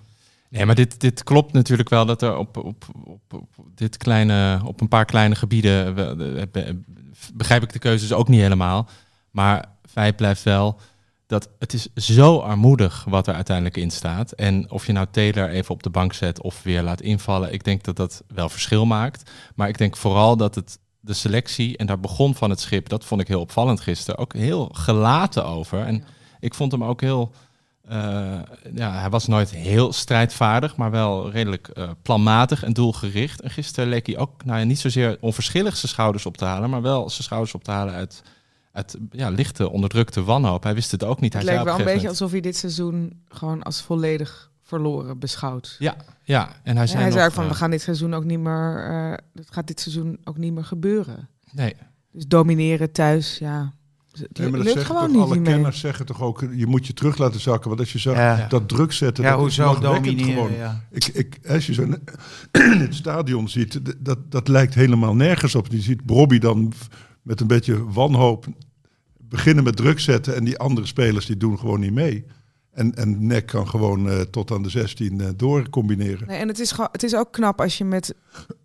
Nee, 0.50 0.66
maar 0.66 0.76
dit, 0.76 1.00
dit 1.00 1.24
klopt 1.24 1.54
natuurlijk 1.54 1.90
wel 1.90 2.06
dat 2.06 2.22
er 2.22 2.38
op, 2.38 2.58
op, 2.58 2.84
op, 3.04 3.34
op, 3.34 3.48
dit 3.76 3.98
kleine, 3.98 4.62
op 4.66 4.82
een 4.82 4.88
paar 4.88 5.06
kleine 5.06 5.36
gebieden 5.36 5.96
begrijp 7.34 7.64
ik 7.64 7.74
de 7.74 7.80
keuzes 7.80 8.14
ook 8.14 8.28
niet 8.28 8.42
helemaal. 8.42 8.90
Maar 9.32 9.66
feit 9.90 10.16
blijft 10.16 10.44
wel 10.44 10.80
dat 11.32 11.50
het 11.60 11.74
is 11.74 11.88
zo 11.96 12.38
armoedig 12.38 13.06
wat 13.08 13.28
er 13.28 13.34
uiteindelijk 13.34 13.78
in 13.78 13.91
staat. 13.91 14.32
En 14.32 14.72
of 14.72 14.86
je 14.86 14.91
nou 14.91 15.08
Taylor 15.12 15.50
even 15.50 15.74
op 15.74 15.84
de 15.84 15.89
bank 15.89 16.13
zet 16.13 16.41
of 16.41 16.63
weer 16.63 16.82
laat 16.82 17.02
invallen, 17.02 17.54
ik 17.54 17.63
denk 17.63 17.84
dat 17.84 17.96
dat 17.96 18.24
wel 18.28 18.50
verschil 18.50 18.86
maakt. 18.86 19.32
Maar 19.56 19.67
ik 19.67 19.78
denk 19.78 19.98
vooral 19.98 20.38
dat 20.38 20.56
het 20.56 20.80
de 21.00 21.13
selectie, 21.13 21.78
en 21.78 21.86
daar 21.86 22.00
begon 22.00 22.36
van 22.36 22.50
het 22.50 22.60
schip, 22.60 22.89
dat 22.89 23.06
vond 23.06 23.22
ik 23.22 23.28
heel 23.28 23.39
opvallend 23.39 23.82
gisteren, 23.82 24.20
ook 24.20 24.34
heel 24.34 24.70
gelaten 24.74 25.46
over. 25.46 25.86
En 25.86 26.04
ik 26.39 26.54
vond 26.54 26.72
hem 26.72 26.84
ook 26.84 27.02
heel 27.02 27.32
eh, 27.82 28.39
ja, 28.76 29.00
hij 29.00 29.10
was 29.10 29.28
nooit 29.28 29.52
heel 29.52 29.94
strijdvaardig, 29.94 30.76
maar 30.76 30.91
wel 30.91 31.32
redelijk 31.32 31.67
eh, 31.67 31.89
planmatig 32.02 32.63
en 32.63 32.74
doelgericht. 32.74 33.41
En 33.41 33.50
gisteren 33.50 33.89
leek 33.89 34.06
hij 34.06 34.17
ook 34.17 34.46
nou 34.46 34.60
ja, 34.60 34.65
niet 34.65 34.80
zozeer 34.80 35.17
onverschillig 35.22 35.78
zijn 35.78 35.91
schouders 35.91 36.26
op 36.26 36.38
te 36.38 36.46
halen, 36.46 36.70
maar 36.70 36.82
wel 36.82 37.10
zijn 37.10 37.24
schouders 37.24 37.54
op 37.54 37.63
te 37.63 37.72
halen 37.72 37.94
uit, 37.94 38.24
uit 38.72 38.98
ja, 39.12 39.30
lichte, 39.30 39.70
onderdrukte 39.70 40.24
wanhoop. 40.24 40.64
Hij 40.64 40.74
wist 40.74 40.92
het 40.92 41.04
ook 41.04 41.20
niet. 41.22 41.34
Het 41.34 41.44
hij 41.44 41.52
leek 41.52 41.62
zei 41.62 41.66
wel 41.66 41.80
een 41.80 41.88
een 41.88 41.94
beetje 41.94 42.10
alsof 42.10 42.32
hij 42.32 42.42
dit 42.42 42.56
seizoen 42.56 43.22
gewoon 43.30 43.64
als 43.64 43.82
volledig 43.82 44.52
verloren 44.64 45.20
beschouwt. 45.20 45.76
Ja, 45.80 45.96
ja, 46.24 46.50
en 46.64 46.78
hij 46.78 46.88
zei, 46.88 47.12
hij 47.14 47.32
van, 47.32 47.44
eh, 47.44 47.50
we 47.50 47.56
gaan 47.56 47.72
dit 47.72 47.82
seizoen 47.82 48.14
ook 48.14 48.24
niet 48.24 48.40
meer, 48.40 48.88
eh 48.90 49.12
het 49.36 49.52
gaat 49.52 49.68
dit 49.68 49.80
seizoen 49.80 50.18
ook 50.24 50.38
niet 50.38 50.54
meer 50.54 50.64
gebeuren. 50.64 51.30
nee, 51.52 51.76
Dus 52.12 52.28
domineren 52.28 52.92
thuis, 52.92 53.38
ja, 53.38 53.74
het 54.12 54.38
Nee, 54.38 54.50
maar 54.50 54.58
dat 54.58 54.68
lukt 54.68 54.78
zeggen 54.78 54.96
gewoon 54.96 55.12
toch 55.12 55.30
niet 55.30 55.32
alle 55.38 55.42
kenners 55.42 55.80
zeggen 55.80 56.06
toch 56.06 56.22
ook, 56.22 56.46
je 56.56 56.66
moet 56.68 56.88
je 56.88 56.94
terug 56.94 57.18
laten 57.18 57.40
zakken. 57.40 57.68
Want 57.70 57.80
als 57.82 57.92
je 57.92 58.00
zag, 58.00 58.16
Ja. 58.16 58.46
dat 58.50 58.70
druk 58.70 58.92
zetten, 58.92 59.24
Ja, 59.24 59.30
dat 59.38 59.48
is 59.48 59.58
hoezo 59.58 59.80
domineren? 59.80 60.34
gewoon. 60.34 60.54
Ja. 60.54 60.84
Ik, 60.92 61.06
ik, 61.08 61.40
als 61.50 61.66
je 61.66 61.74
zo 61.74 61.82
in 61.82 62.02
het 62.82 62.96
stadion 62.96 63.50
ziet, 63.50 63.80
dat, 64.06 64.32
dat 64.32 64.48
lijkt 64.48 64.74
helemaal 64.74 65.16
nergens 65.16 65.56
op. 65.56 65.68
Je 65.68 65.82
ziet 65.82 66.04
Bobby 66.06 66.40
dan 66.40 66.74
met 67.22 67.42
een 67.42 67.48
beetje 67.48 67.92
wanhoop 67.92 68.46
beginnen 69.18 69.64
met 69.64 69.76
druk 69.76 70.00
zetten. 70.00 70.36
En 70.36 70.44
die 70.44 70.58
andere 70.58 70.88
spelers 70.88 71.26
die 71.26 71.38
doen 71.38 71.60
gewoon 71.60 71.80
niet 71.80 71.94
mee. 71.94 72.26
En, 72.72 72.96
en 72.96 73.28
Nek 73.28 73.46
kan 73.46 73.68
gewoon 73.68 74.10
eh, 74.10 74.22
tot 74.22 74.52
aan 74.52 74.64
de 74.64 74.70
16 74.70 75.22
eh, 75.22 75.28
door 75.36 75.70
combineren. 75.70 76.28
Nee, 76.28 76.38
en 76.38 76.48
het 76.48 76.60
is, 76.60 76.74
het 76.92 77.04
is 77.04 77.16
ook 77.16 77.32
knap 77.32 77.62
als 77.62 77.78
je 77.78 77.86
met 77.86 78.16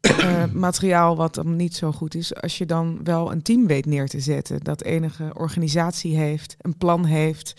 eh, 0.01 0.45
materiaal 0.53 1.17
wat 1.17 1.35
dan 1.35 1.57
niet 1.57 1.75
zo 1.75 1.93
goed 1.93 2.15
is, 2.15 2.35
als 2.35 2.59
je 2.59 2.67
dan 2.67 3.01
wel 3.05 3.33
een 3.33 3.43
team 3.43 3.67
weet 3.67 3.87
neer 3.87 4.09
te 4.09 4.21
zetten. 4.21 4.61
Dat 4.63 4.83
enige 4.83 5.31
organisatie 5.35 6.17
heeft, 6.17 6.57
een 6.59 6.77
plan 6.77 7.05
heeft, 7.05 7.55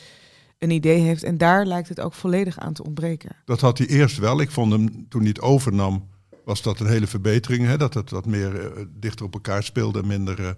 een 0.59 0.71
idee 0.71 0.99
heeft. 0.99 1.23
En 1.23 1.37
daar 1.37 1.65
lijkt 1.65 1.89
het 1.89 1.99
ook 1.99 2.13
volledig 2.13 2.59
aan 2.59 2.73
te 2.73 2.83
ontbreken. 2.83 3.35
Dat 3.45 3.61
had 3.61 3.77
hij 3.77 3.87
eerst 3.87 4.17
wel. 4.17 4.41
Ik 4.41 4.51
vond 4.51 4.71
hem 4.71 5.07
toen 5.09 5.21
hij 5.21 5.29
het 5.29 5.41
overnam, 5.41 6.07
was 6.45 6.61
dat 6.61 6.79
een 6.79 6.87
hele 6.87 7.07
verbetering. 7.07 7.65
Hè? 7.65 7.77
Dat 7.77 7.93
het 7.93 8.09
wat 8.09 8.25
meer 8.25 8.61
eh, 8.61 8.83
dichter 8.89 9.25
op 9.25 9.33
elkaar 9.33 9.63
speelde 9.63 9.99
en 9.99 10.07
minder, 10.07 10.39
eh, 10.39 10.51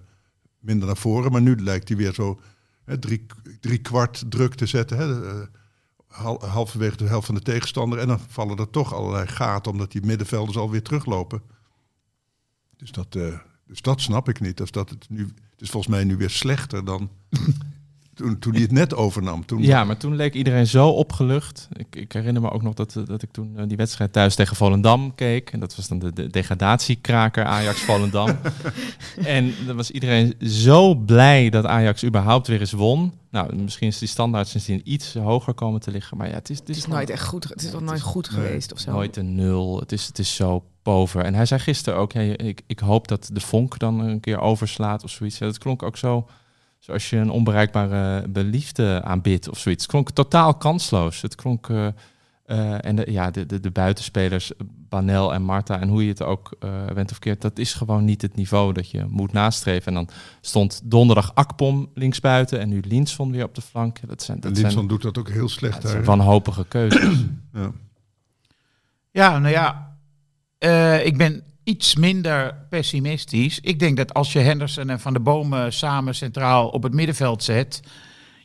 minder 0.59 0.87
naar 0.87 0.97
voren. 0.97 1.31
Maar 1.31 1.41
nu 1.41 1.55
lijkt 1.61 1.87
hij 1.87 1.97
weer 1.97 2.13
zo 2.13 2.39
hè, 2.83 2.97
drie, 2.97 3.25
drie 3.59 3.77
kwart 3.77 4.23
druk 4.29 4.55
te 4.55 4.65
zetten. 4.65 4.97
Hè? 4.97 5.27
Eh, 5.29 5.47
hal- 6.07 6.45
halverwege 6.47 6.97
de 6.97 7.05
helft 7.07 7.25
van 7.25 7.35
de 7.35 7.41
tegenstander. 7.41 7.99
En 7.99 8.07
dan 8.07 8.19
vallen 8.27 8.57
er 8.57 8.69
toch 8.69 8.93
allerlei 8.93 9.27
gaten, 9.27 9.71
omdat 9.71 9.91
die 9.91 10.05
middenvelders 10.05 10.57
alweer 10.57 10.83
teruglopen. 10.83 11.41
Dus 12.77 12.91
dat, 12.91 13.15
eh, 13.15 13.39
dus 13.65 13.81
dat 13.81 14.01
snap 14.01 14.29
ik 14.29 14.39
niet. 14.39 14.57
Dus 14.57 14.71
dat 14.71 14.89
het, 14.89 15.09
nu, 15.09 15.21
het 15.23 15.61
is 15.61 15.69
volgens 15.69 15.93
mij 15.93 16.03
nu 16.03 16.17
weer 16.17 16.29
slechter 16.29 16.85
dan 16.85 17.09
toen, 18.19 18.39
toen 18.39 18.53
hij 18.53 18.61
het 18.61 18.71
net 18.71 18.95
overnam. 18.95 19.45
Toen, 19.45 19.61
Ja, 19.61 19.83
maar 19.83 19.97
toen 19.97 20.15
leek 20.15 20.33
iedereen 20.33 20.67
zo 20.67 20.89
opgelucht. 20.89 21.67
Ik, 21.73 21.95
ik 21.95 22.11
herinner 22.11 22.41
me 22.41 22.51
ook 22.51 22.61
nog 22.61 22.73
dat, 22.73 22.95
eh, 22.95 23.05
dat 23.05 23.21
ik 23.21 23.31
toen 23.31 23.57
eh, 23.57 23.63
die 23.67 23.77
wedstrijd 23.77 24.13
thuis 24.13 24.35
tegen 24.35 24.55
Volendam 24.55 25.15
keek. 25.15 25.51
En 25.51 25.59
dat 25.59 25.75
was 25.75 25.87
dan 25.87 25.99
de, 25.99 26.13
de 26.13 26.27
degradatiekraker 26.27 27.45
Ajax-Volendam. 27.45 28.37
en 29.37 29.53
dan 29.65 29.75
was 29.75 29.91
iedereen 29.91 30.33
zo 30.39 30.95
blij 30.95 31.49
dat 31.49 31.65
Ajax 31.65 32.03
überhaupt 32.03 32.47
weer 32.47 32.59
eens 32.59 32.71
won. 32.71 33.13
Nou, 33.31 33.55
misschien 33.55 33.87
is 33.87 33.97
die 33.97 34.07
standaard 34.07 34.47
sindsdien 34.47 34.81
iets 34.83 35.13
hoger 35.13 35.53
komen 35.53 35.79
te 35.79 35.91
liggen. 35.91 36.17
Maar 36.17 36.27
ja, 36.27 36.33
het 36.33 36.49
is, 36.49 36.59
het 36.59 36.67
Het 36.67 36.77
is, 36.77 36.87
nooit 36.87 37.09
echt 37.09 37.25
goed. 37.25 37.43
Het 37.43 37.61
is 37.61 37.71
toch 37.71 37.81
nooit 37.81 38.01
goed 38.01 38.29
geweest 38.29 38.73
of 38.73 38.79
zo. 38.79 38.91
nooit 38.91 39.17
een 39.17 39.35
nul. 39.35 39.79
Het 39.79 39.91
is, 39.91 40.07
het 40.07 40.19
is 40.19 40.35
zo 40.35 40.63
pover. 40.81 41.23
En 41.23 41.33
hij 41.33 41.45
zei 41.45 41.59
gisteren 41.59 41.99
ook, 41.99 42.11
ja, 42.11 42.21
ik, 42.21 42.61
ik 42.67 42.79
hoop 42.79 43.07
dat 43.07 43.29
de 43.33 43.39
vonk 43.39 43.79
dan 43.79 43.99
een 43.99 44.19
keer 44.19 44.39
overslaat 44.39 45.03
of 45.03 45.09
zoiets. 45.09 45.37
Ja, 45.37 45.45
dat 45.45 45.57
klonk 45.57 45.83
ook 45.83 45.97
zo, 45.97 46.27
zoals 46.89 47.09
je 47.09 47.17
een 47.17 47.29
onbereikbare 47.29 48.27
beliefde 48.27 49.01
aanbidt 49.03 49.49
of 49.49 49.59
zoiets. 49.59 49.81
Het 49.83 49.91
klonk 49.91 50.09
totaal 50.09 50.53
kansloos. 50.53 51.21
Het 51.21 51.35
klonk, 51.35 51.69
eh, 51.69 51.87
eh, 52.45 52.85
en 52.85 52.95
de, 52.95 53.11
ja, 53.11 53.31
de, 53.31 53.45
de, 53.45 53.59
de 53.59 53.71
buitenspelers, 53.71 54.51
Banel 54.89 55.33
en 55.33 55.41
Marta, 55.41 55.79
en 55.79 55.89
hoe 55.89 56.03
je 56.03 56.09
het 56.09 56.21
ook 56.21 56.51
eh 56.59 56.85
went 56.93 57.11
of 57.11 57.19
keert, 57.19 57.41
dat 57.41 57.57
is 57.57 57.73
gewoon 57.73 58.05
niet 58.05 58.21
het 58.21 58.35
niveau 58.35 58.73
dat 58.73 58.91
je 58.91 59.05
moet 59.09 59.31
nastreven. 59.31 59.87
En 59.87 59.93
dan 59.93 60.09
stond 60.41 60.81
donderdag 60.83 61.31
Akpom 61.35 61.89
linksbuiten 61.93 62.59
en 62.59 62.69
nu 62.69 62.81
Linson 62.87 63.31
weer 63.31 63.43
op 63.43 63.55
de 63.55 63.61
flank. 63.61 63.99
Dat 64.07 64.23
zijn, 64.23 64.37
En 64.37 64.47
dat 64.47 64.57
zijn, 64.57 64.67
Linson 64.67 64.87
doet 64.87 65.01
dat 65.01 65.17
ook 65.17 65.29
heel 65.29 65.49
slecht 65.49 65.81
zijn 65.81 65.97
hè? 65.97 66.03
wanhopige 66.03 66.65
keuzes. 66.67 67.17
Ja. 67.53 67.71
Ja, 69.11 69.39
nou 69.39 69.53
ja, 69.53 69.97
eh, 70.57 71.05
ik 71.05 71.17
ben 71.17 71.43
iets 71.69 71.95
minder 71.95 72.55
pessimistisch. 72.69 73.59
Ik 73.59 73.79
denk 73.79 73.97
dat 73.97 74.13
als 74.13 74.33
je 74.33 74.39
Henderson 74.39 74.89
en 74.89 74.99
Van 74.99 75.13
de 75.13 75.19
Bomen 75.19 75.73
samen 75.73 76.15
centraal 76.15 76.69
op 76.69 76.83
het 76.83 76.93
middenveld 76.93 77.43
zet... 77.43 77.81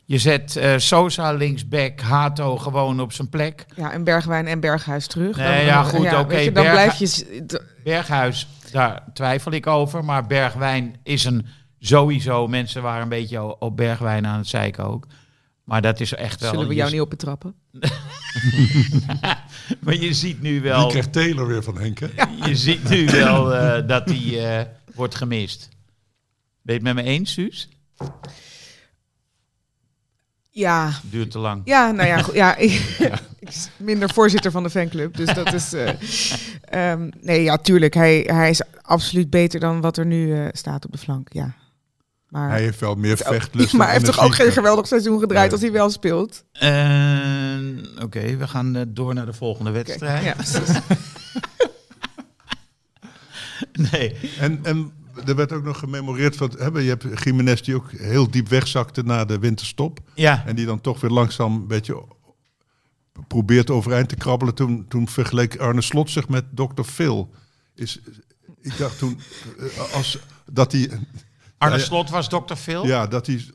Je 0.07 0.17
zet 0.17 0.55
eh, 0.55 0.73
Sosa 0.77 1.31
linksback, 1.31 1.99
Hato 1.99 2.57
gewoon 2.57 2.99
op 2.99 3.13
zijn 3.13 3.29
plek. 3.29 3.65
Ja, 3.75 3.91
en 3.91 4.03
Bergwijn 4.03 4.47
en 4.47 4.59
Berghuis 4.59 5.07
terug. 5.07 5.37
Nee, 5.37 5.65
ja, 5.65 5.83
goed, 5.83 6.13
oké, 6.13 6.37
je, 6.37 6.51
Dan 6.51 6.69
blijf 6.69 6.95
je... 6.95 7.45
Berghuis, 7.83 8.47
daar 8.71 9.03
twijfel 9.13 9.51
ik 9.51 9.67
over. 9.67 10.05
Maar 10.05 10.27
Bergwijn 10.27 10.95
is 11.03 11.23
een 11.23 11.45
sowieso... 11.79 12.47
Mensen 12.47 12.81
waren 12.81 13.01
een 13.01 13.09
beetje 13.09 13.59
op 13.59 13.77
Bergwijn 13.77 14.27
aan 14.27 14.37
het 14.37 14.47
zeiken 14.47 14.85
ook. 14.85 15.07
Maar 15.63 15.81
dat 15.81 15.99
is 15.99 16.13
echt 16.13 16.41
wel... 16.41 16.51
Zullen 16.51 16.67
we 16.67 16.73
jou 16.73 16.91
niet 16.91 17.01
op 17.01 17.09
betrappen? 17.09 17.55
Maar 19.83 19.95
je 19.95 20.13
ziet 20.13 20.41
nu 20.41 20.51
Die 20.51 20.61
wel... 20.61 20.87
krijgt 20.87 21.13
Taylor 21.13 21.47
weer 21.47 21.63
van 21.63 21.77
Henk, 21.77 21.99
hè? 21.99 22.07
Je 22.47 22.55
ziet 22.55 22.89
nu 22.89 23.05
wel 23.05 23.55
eh, 23.55 23.87
dat 23.87 24.09
hij 24.09 24.59
eh, 24.59 24.65
wordt 24.95 25.15
gemist. 25.15 25.69
Ben 26.61 26.75
je 26.75 26.81
het 26.85 26.95
met 26.95 27.05
me 27.05 27.11
eens, 27.11 27.33
Suus? 27.33 27.69
Ja, 30.49 30.91
Duurt 31.03 31.31
te 31.31 31.39
lang. 31.39 31.61
Ja, 31.65 31.91
nou 31.91 32.07
ja, 32.07 32.21
goed, 32.21 32.33
ja, 32.33 32.55
ik, 32.65 32.71
ik 33.39 33.49
is 33.49 33.69
minder 33.77 34.09
voorzitter 34.13 34.51
van 34.51 34.63
de 34.63 34.69
fanclub, 34.69 35.15
dus 35.17 35.33
dat 35.33 35.53
is... 35.53 35.73
eh, 35.73 35.89
ehm, 36.63 37.09
nee, 37.21 37.43
ja, 37.43 37.57
tuurlijk, 37.57 37.93
hij, 37.93 38.29
hij 38.31 38.49
is 38.49 38.61
absoluut 38.81 39.29
beter 39.29 39.59
dan 39.59 39.81
wat 39.81 39.97
er 39.97 40.05
nu 40.05 40.33
eh, 40.33 40.47
staat 40.51 40.85
op 40.85 40.91
de 40.91 40.97
flank, 40.97 41.27
ja. 41.33 41.55
Maar, 42.29 42.49
Hij 42.49 42.61
heeft 42.61 42.79
wel 42.79 42.95
meer 42.95 43.17
vechtlust. 43.17 43.73
maar 43.77 43.85
hij 43.87 43.95
heeft 43.95 44.05
toch 44.05 44.15
ook 44.19 44.25
geen 44.25 44.33
geweld. 44.35 44.53
geweldig 44.53 44.87
seizoen 44.87 45.19
gedraaid 45.19 45.43
Nee. 45.43 45.51
als 45.51 45.61
hij 45.61 45.71
wel 45.71 45.89
speelt? 45.89 46.43
Eh, 46.51 48.03
Oké, 48.03 48.37
we 48.37 48.47
gaan 48.47 48.75
eh, 48.75 48.81
door 48.87 49.13
naar 49.13 49.25
de 49.25 49.33
volgende 49.33 49.71
wedstrijd. 49.71 50.23
Ja. 50.23 50.35
Nee. 53.91 54.15
En, 54.39 54.59
en 54.63 54.91
er 55.25 55.35
werd 55.35 55.51
ook 55.51 55.63
nog 55.63 55.79
gememoreerd 55.79 56.35
van... 56.35 56.51
Hè, 56.57 56.65
je 56.79 56.87
hebt 56.89 57.23
Jiménez 57.23 57.61
die 57.61 57.75
ook 57.75 57.91
heel 57.91 58.31
diep 58.31 58.47
wegzakte 58.47 59.03
na 59.03 59.25
de 59.25 59.39
winterstop. 59.39 59.99
Ja, 60.13 60.43
En 60.45 60.55
die 60.55 60.65
dan 60.65 60.81
toch 60.81 61.01
weer 61.01 61.11
langzaam 61.11 61.53
een 61.55 61.67
beetje 61.67 62.03
probeert 63.27 63.69
overeind 63.69 64.09
te 64.09 64.15
krabbelen. 64.15 64.55
Toen, 64.55 64.85
toen 64.87 65.07
vergeleek 65.07 65.57
Arne 65.57 65.81
Slot 65.81 66.09
zich 66.09 66.29
met 66.29 66.45
Dr. 66.55 66.83
Phil. 66.83 67.29
Is, 67.75 67.99
ik 68.61 68.77
dacht 68.77 68.97
toen 68.97 69.19
eh, 69.59 69.93
als, 69.93 70.19
dat 70.51 70.71
hij... 70.71 70.89
Arne. 71.57 71.79
Slot 71.79 72.09
was 72.09 72.29
dokter 72.29 72.55
Phil. 72.55 72.85
Ja, 72.85 73.07
dat 73.07 73.27
hij... 73.27 73.45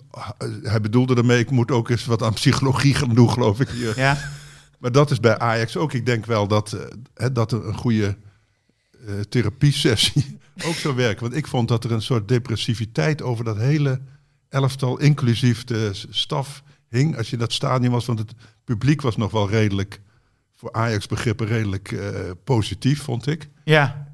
Hij 0.63 0.81
bedoelde 0.81 1.15
ermee, 1.15 1.39
ik 1.39 1.51
moet 1.51 1.71
ook 1.71 1.89
eens 1.89 2.05
wat 2.05 2.23
aan 2.23 2.33
psychologie 2.33 2.95
gaan 2.95 3.15
doen, 3.15 3.31
geloof 3.31 3.61
ik 3.61 3.69
hier. 3.69 3.99
Ja. 3.99 4.19
Maar 4.79 4.93
dat 4.93 5.11
is 5.11 5.21
bij 5.21 5.39
Ajax 5.39 5.77
ook. 5.77 5.93
Ik 5.93 6.07
denk 6.07 6.27
wel 6.27 6.49
dat, 6.49 6.73
eh, 6.73 6.81
hè, 7.15 7.33
dat 7.33 7.53
er 7.53 7.67
een 7.67 7.77
goede 7.77 8.17
eh 9.07 9.15
therapiesessie 9.29 10.39
ook 10.67 10.75
zou 10.75 10.95
werken. 10.95 11.23
Want 11.23 11.35
ik 11.35 11.47
vond 11.47 11.69
dat 11.69 11.85
er 11.85 11.93
een 11.93 12.03
soort 12.03 12.29
depressiviteit 12.29 13.23
over 13.23 13.45
dat 13.45 13.57
hele 13.57 14.01
elftal, 14.49 14.99
inclusief 14.99 15.65
de 15.65 15.91
staf, 16.11 16.63
hing. 16.89 17.17
Als 17.17 17.27
je 17.27 17.33
in 17.33 17.39
dat 17.39 17.53
stadion 17.53 17.93
was, 17.93 18.07
want 18.07 18.19
het 18.19 18.33
publiek 18.65 19.01
was 19.03 19.17
nog 19.17 19.31
wel 19.31 19.49
redelijk, 19.51 20.01
voor 20.57 20.73
Ajax 20.73 21.07
begrippen, 21.07 21.47
redelijk 21.47 21.93
eh, 21.93 22.31
positief, 22.45 23.03
vond 23.03 23.27
ik. 23.27 23.49
ja. 23.65 24.09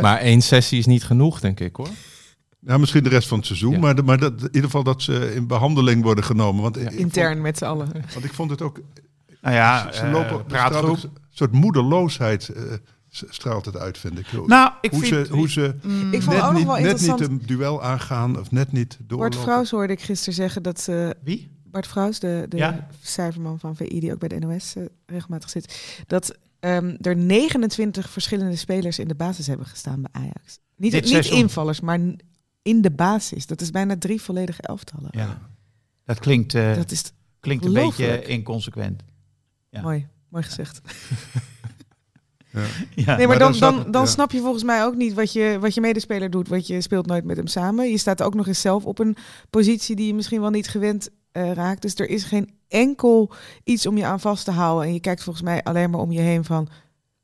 Maar 0.00 0.18
één 0.18 0.40
sessie 0.40 0.78
is 0.78 0.86
niet 0.86 1.04
genoeg, 1.04 1.40
denk 1.40 1.60
ik 1.60 1.76
hoor. 1.76 1.88
Ja, 2.66 2.78
misschien 2.78 3.02
de 3.02 3.08
rest 3.08 3.28
van 3.28 3.38
het 3.38 3.46
seizoen, 3.46 3.72
Ja. 3.72 3.78
maar, 3.78 3.94
de- 3.94 4.02
maar 4.02 4.18
dat, 4.18 4.32
in 4.40 4.44
ieder 4.46 4.62
geval 4.62 4.82
dat 4.82 5.02
ze 5.02 5.34
in 5.34 5.46
behandeling 5.46 6.02
worden 6.02 6.24
genomen. 6.24 6.62
Want, 6.62 6.76
vond- 6.76 6.92
Intern 6.92 7.40
met 7.40 7.58
z'n 7.58 7.64
allen. 7.64 7.88
want 8.12 8.24
ik 8.24 8.32
vond 8.32 8.50
het 8.50 8.62
ook, 8.62 8.80
Nou 9.40 9.54
ja, 9.54 9.92
ze 9.92 10.00
eh, 10.00 10.12
lopen, 10.12 10.26
straalt 10.28 10.46
praatgroep. 10.46 10.90
ook 10.90 11.02
een 11.02 11.10
soort 11.30 11.52
moedeloosheid 11.52 12.48
eh, 12.48 12.62
straalt 13.10 13.64
het 13.64 13.76
uit, 13.76 13.98
vind 13.98 14.18
ik. 14.18 14.26
Nou, 14.46 14.70
ik 14.80 14.90
hoe, 14.90 15.00
vind... 15.00 15.26
ze, 15.26 15.32
hoe 15.34 15.50
ze 15.50 15.74
Ik 16.10 16.22
vond 16.22 16.36
net, 16.36 16.44
ook 16.44 16.50
nog 16.50 16.52
niet, 16.58 16.66
wel 16.66 16.78
net 16.80 17.00
niet 17.00 17.20
een 17.20 17.42
duel 17.46 17.82
aangaan 17.82 18.38
of 18.38 18.50
net 18.50 18.72
niet 18.72 18.88
Bart 18.98 19.08
doorlopen. 19.08 19.38
Vrouws 19.40 19.70
hoorde 19.70 19.92
ik 19.92 20.00
gisteren 20.00 20.34
zeggen 20.34 20.62
dat... 20.62 20.86
eh, 20.88 21.08
Wie? 21.22 21.50
Bart 21.64 21.86
Vrouws, 21.86 22.18
de, 22.18 22.46
de 22.48 22.56
Ja. 22.56 22.88
cijferman 23.00 23.58
van 23.58 23.76
VI, 23.76 24.00
die 24.00 24.12
ook 24.12 24.18
bij 24.18 24.28
de 24.28 24.38
NOS 24.38 24.74
regelmatig 25.06 25.50
zit, 25.50 25.94
dat 26.06 26.36
ehm, 26.60 26.96
er 27.00 27.16
29 27.16 28.10
verschillende 28.10 28.56
spelers 28.56 28.98
in 28.98 29.08
de 29.08 29.14
basis 29.14 29.46
hebben 29.46 29.66
gestaan 29.66 30.02
bij 30.02 30.22
Ajax. 30.22 30.58
Niet, 30.76 30.92
niet 30.92 31.08
seizoen. 31.08 31.36
invallers, 31.38 31.80
maar 31.80 32.00
in 32.62 32.80
de 32.80 32.90
basis. 32.90 33.46
Dat 33.46 33.60
is 33.60 33.70
bijna 33.70 33.98
drie 33.98 34.20
volledige 34.22 34.62
elftallen. 34.62 35.08
Ja. 35.10 35.38
Dat 36.04 36.18
klinkt, 36.18 36.54
eh, 36.54 36.74
Dat 36.74 36.90
is 36.90 37.12
klinkt 37.40 37.64
een 37.64 37.72
beetje 37.72 38.22
inconsequent. 38.24 39.02
Ja. 39.70 39.80
mooi, 39.82 40.06
mooi 40.28 40.44
gezegd. 40.44 40.80
Ja. 42.52 42.64
Ja. 42.94 43.16
Nee, 43.16 43.26
maar 43.26 43.26
maar 43.26 43.38
dan, 43.38 43.52
dan 43.52 43.60
dan, 43.60 43.72
snap- 43.80 43.92
dan 43.92 44.02
ja. 44.02 44.08
snap 44.08 44.32
je 44.32 44.40
volgens 44.40 44.62
mij 44.64 44.84
ook 44.84 44.94
niet 44.94 45.12
wat 45.12 45.32
je, 45.32 45.56
wat 45.60 45.74
je 45.74 45.80
medespeler 45.80 46.30
doet, 46.30 46.48
want 46.48 46.66
je 46.66 46.80
speelt 46.80 47.06
nooit 47.06 47.24
met 47.24 47.36
hem 47.36 47.46
samen. 47.46 47.90
Je 47.90 47.98
staat 47.98 48.22
ook 48.22 48.34
nog 48.34 48.46
eens 48.46 48.60
zelf 48.60 48.84
op 48.84 48.98
een 48.98 49.16
positie 49.50 49.96
die 49.96 50.06
je 50.06 50.14
misschien 50.14 50.40
wel 50.40 50.50
niet 50.50 50.68
gewend 50.68 51.08
eh, 51.30 51.52
raakt. 51.52 51.82
Dus 51.82 51.94
er 51.94 52.08
is 52.08 52.24
geen 52.24 52.50
enkel 52.68 53.32
iets 53.64 53.86
om 53.86 53.96
je 53.96 54.04
aan 54.06 54.20
vast 54.20 54.44
te 54.44 54.50
houden. 54.50 54.86
En 54.88 54.94
je 54.94 55.00
kijkt 55.00 55.22
volgens 55.22 55.44
mij 55.44 55.62
alleen 55.62 55.90
maar 55.90 56.00
om 56.00 56.12
je 56.12 56.20
heen 56.20 56.44
van, 56.44 56.68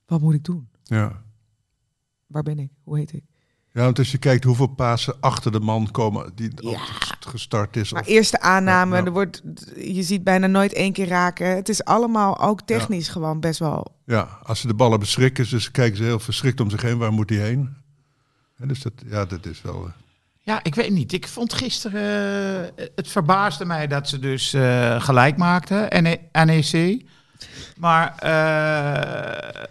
wat 0.07 0.21
moet 0.21 0.35
ik 0.35 0.45
doen? 0.45 0.69
Ja. 0.83 1.23
Waar 2.27 2.43
ben 2.43 2.59
ik? 2.59 2.71
Hoe 2.85 2.99
heet 2.99 3.13
ik? 3.13 3.25
Ja, 3.73 3.83
want 3.83 3.99
als 3.99 4.11
je 4.13 4.19
kijkt 4.19 4.45
hoeveel 4.45 4.67
pasen 4.67 5.15
achter 5.21 5.53
de 5.53 5.61
man 5.61 5.91
komen 5.91 6.33
die 6.35 6.51
Ja. 6.61 6.69
ook 6.71 6.79
gestart 7.21 7.77
is. 7.77 7.93
Maar 7.93 8.03
Of, 8.03 8.09
eerste 8.09 8.41
aanname, 8.41 8.93
Ja, 8.95 9.01
ja. 9.01 9.07
Er 9.07 9.13
wordt, 9.13 9.43
je 9.77 10.03
ziet 10.03 10.25
bijna 10.25 10.47
nooit 10.47 10.73
één 10.73 10.93
keer 10.93 11.09
raken. 11.09 11.47
Het 11.57 11.69
is 11.69 11.85
allemaal 11.85 12.41
ook 12.41 12.61
technisch 12.63 13.09
gewoon 13.09 13.41
best 13.41 13.59
wel... 13.59 13.87
ja, 14.05 14.39
als 14.43 14.61
ze 14.61 14.67
de 14.67 14.75
ballen 14.75 15.01
beschrikken, 15.01 15.51
dus 15.51 15.71
kijken 15.71 15.97
ze 15.97 16.03
heel 16.05 16.21
verschrikt 16.21 16.61
om 16.61 16.71
zich 16.71 16.83
heen. 16.83 16.99
Waar 16.99 17.13
moet 17.13 17.31
hij 17.31 17.39
heen? 17.39 17.77
En 18.59 18.69
dus 18.69 18.83
dat, 18.83 18.93
ja, 19.07 19.25
dat 19.25 19.47
is 19.47 19.63
wel... 19.63 19.85
eh, 19.85 19.91
Ja, 20.43 20.61
ik 20.63 20.75
weet 20.75 20.91
niet. 20.91 21.13
Ik 21.13 21.29
vond 21.29 21.53
gisteren... 21.53 22.77
eh, 22.77 22.87
het 22.97 23.09
verbaasde 23.09 23.65
mij 23.65 23.87
dat 23.87 24.09
ze 24.09 24.19
dus 24.19 24.53
eh, 24.55 25.01
gelijk 25.01 25.37
maakten, 25.37 26.03
NE 26.03 26.19
NEC. 26.45 27.05
Maar 27.77 28.15
eh, 28.19 29.63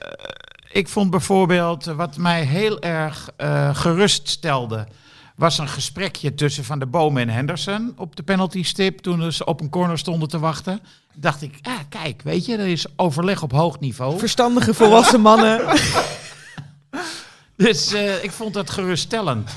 ik 0.71 0.87
vond 0.87 1.09
bijvoorbeeld... 1.09 1.85
Wat 1.85 2.17
mij 2.17 2.43
heel 2.43 2.81
erg 2.81 3.29
eh 3.37 3.75
gerust 3.75 4.29
stelde... 4.29 4.87
was 5.35 5.57
een 5.57 5.67
gesprekje 5.67 6.33
tussen 6.33 6.63
Van 6.63 6.79
der 6.79 6.89
Boom 6.89 7.17
en 7.17 7.29
Henderson 7.29 7.93
op 7.97 8.15
de 8.15 8.23
penalty 8.23 8.63
stip 8.63 8.99
toen 8.99 9.31
ze 9.31 9.45
op 9.45 9.61
een 9.61 9.69
corner 9.69 9.97
stonden 9.97 10.29
te 10.29 10.39
wachten. 10.39 10.79
Dacht 11.13 11.41
ik, 11.41 11.59
ah, 11.61 11.73
kijk, 11.89 12.21
weet 12.21 12.45
je, 12.45 12.57
er 12.57 12.67
is 12.67 12.85
overleg 12.95 13.41
op 13.41 13.51
hoog 13.51 13.79
niveau. 13.79 14.19
Verstandige 14.19 14.73
volwassen 14.73 15.21
mannen. 15.21 15.61
Dus 17.57 17.93
eh, 17.93 18.23
ik 18.23 18.31
vond 18.31 18.53
dat 18.53 18.69
geruststellend. 18.69 19.51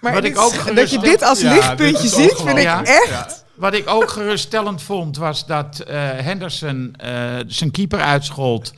Maar 0.00 0.12
Wat 0.12 0.24
ik 0.24 0.38
ook 0.38 0.76
dat 0.76 0.90
je 0.90 0.98
dit 0.98 1.22
als 1.22 1.40
Ja, 1.40 1.52
lichtpuntje 1.54 2.02
dit 2.02 2.10
ziet, 2.10 2.40
vind 2.44 2.58
ik 2.58 2.80
echt. 2.82 3.44
Wat 3.54 3.74
ik 3.74 3.88
ook 3.88 4.10
geruststellend 4.10 4.82
vond, 4.82 5.16
was 5.16 5.46
dat 5.46 5.78
eh, 5.78 5.96
Henderson 6.00 6.94
eh, 6.96 7.36
zijn 7.46 7.70
keeper 7.70 8.00
uitschold. 8.00 8.72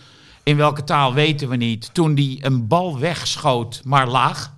In 0.47 0.57
welke 0.57 0.85
taal 0.85 1.15
weten 1.15 1.49
we 1.49 1.57
niet. 1.57 1.91
Toen 1.95 2.15
die 2.15 2.45
een 2.45 2.67
bal 2.67 2.99
wegschoot, 2.99 3.81
maar 3.85 4.07
laag. 4.09 4.55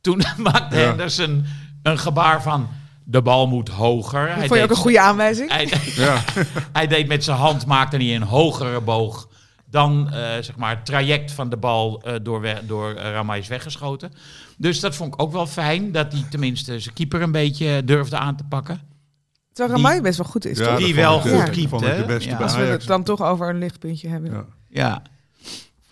Toen 0.00 0.22
maakte 0.38 0.76
Ja. 0.78 0.86
Henderson 0.86 1.44
een 1.82 1.98
gebaar 1.98 2.42
van... 2.42 2.68
De 3.04 3.22
bal 3.22 3.46
moet 3.48 3.68
hoger. 3.68 4.26
Dat 4.26 4.38
vond 4.46 4.54
je 4.54 4.62
ook 4.62 4.70
een 4.70 4.76
goede 4.76 5.00
aanwijzing? 5.00 5.50
Hij, 5.50 5.72
Ja. 5.94 6.22
hij 6.72 6.86
deed 6.86 7.08
met 7.08 7.24
zijn 7.24 7.36
hand, 7.36 7.66
maakte 7.66 7.96
hij 7.96 8.14
een 8.14 8.22
hogere 8.22 8.80
boog 8.80 9.28
dan 9.70 10.10
eh, 10.12 10.20
zeg 10.40 10.56
maar, 10.56 10.70
het 10.76 10.86
traject 10.86 11.32
van 11.32 11.48
de 11.48 11.56
bal 11.56 12.02
eh, 12.02 12.14
door, 12.22 12.40
we- 12.40 12.60
door 12.66 12.94
eh, 12.94 13.10
Ramai 13.12 13.40
is 13.40 13.48
weggeschoten. 13.48 14.12
Dus 14.56 14.80
dat 14.80 14.94
vond 14.96 15.14
ik 15.14 15.22
ook 15.22 15.32
wel 15.32 15.46
fijn, 15.46 15.92
dat 15.92 16.12
hij 16.12 16.24
tenminste 16.30 16.80
zijn 16.80 16.94
keeper 16.94 17.22
een 17.22 17.32
beetje 17.32 17.84
durfde 17.84 18.16
aan 18.18 18.36
te 18.36 18.44
pakken. 18.48 18.80
Terwijl 19.52 19.76
Ramai 19.76 20.00
best 20.00 20.18
wel 20.18 20.26
goed 20.26 20.44
is, 20.44 20.58
Ja, 20.58 20.66
toch? 20.66 20.76
die 20.78 20.94
wel 20.94 21.20
goed 21.20 21.50
keept, 21.50 21.72
Als 21.72 21.82
we 22.54 22.60
Ajax. 22.60 22.70
het 22.70 22.86
dan 22.86 23.02
toch 23.02 23.22
over 23.22 23.48
een 23.48 23.58
lichtpuntje 23.58 24.08
hebben. 24.08 24.32
Ja. 24.32 24.44
Ja. 24.68 25.02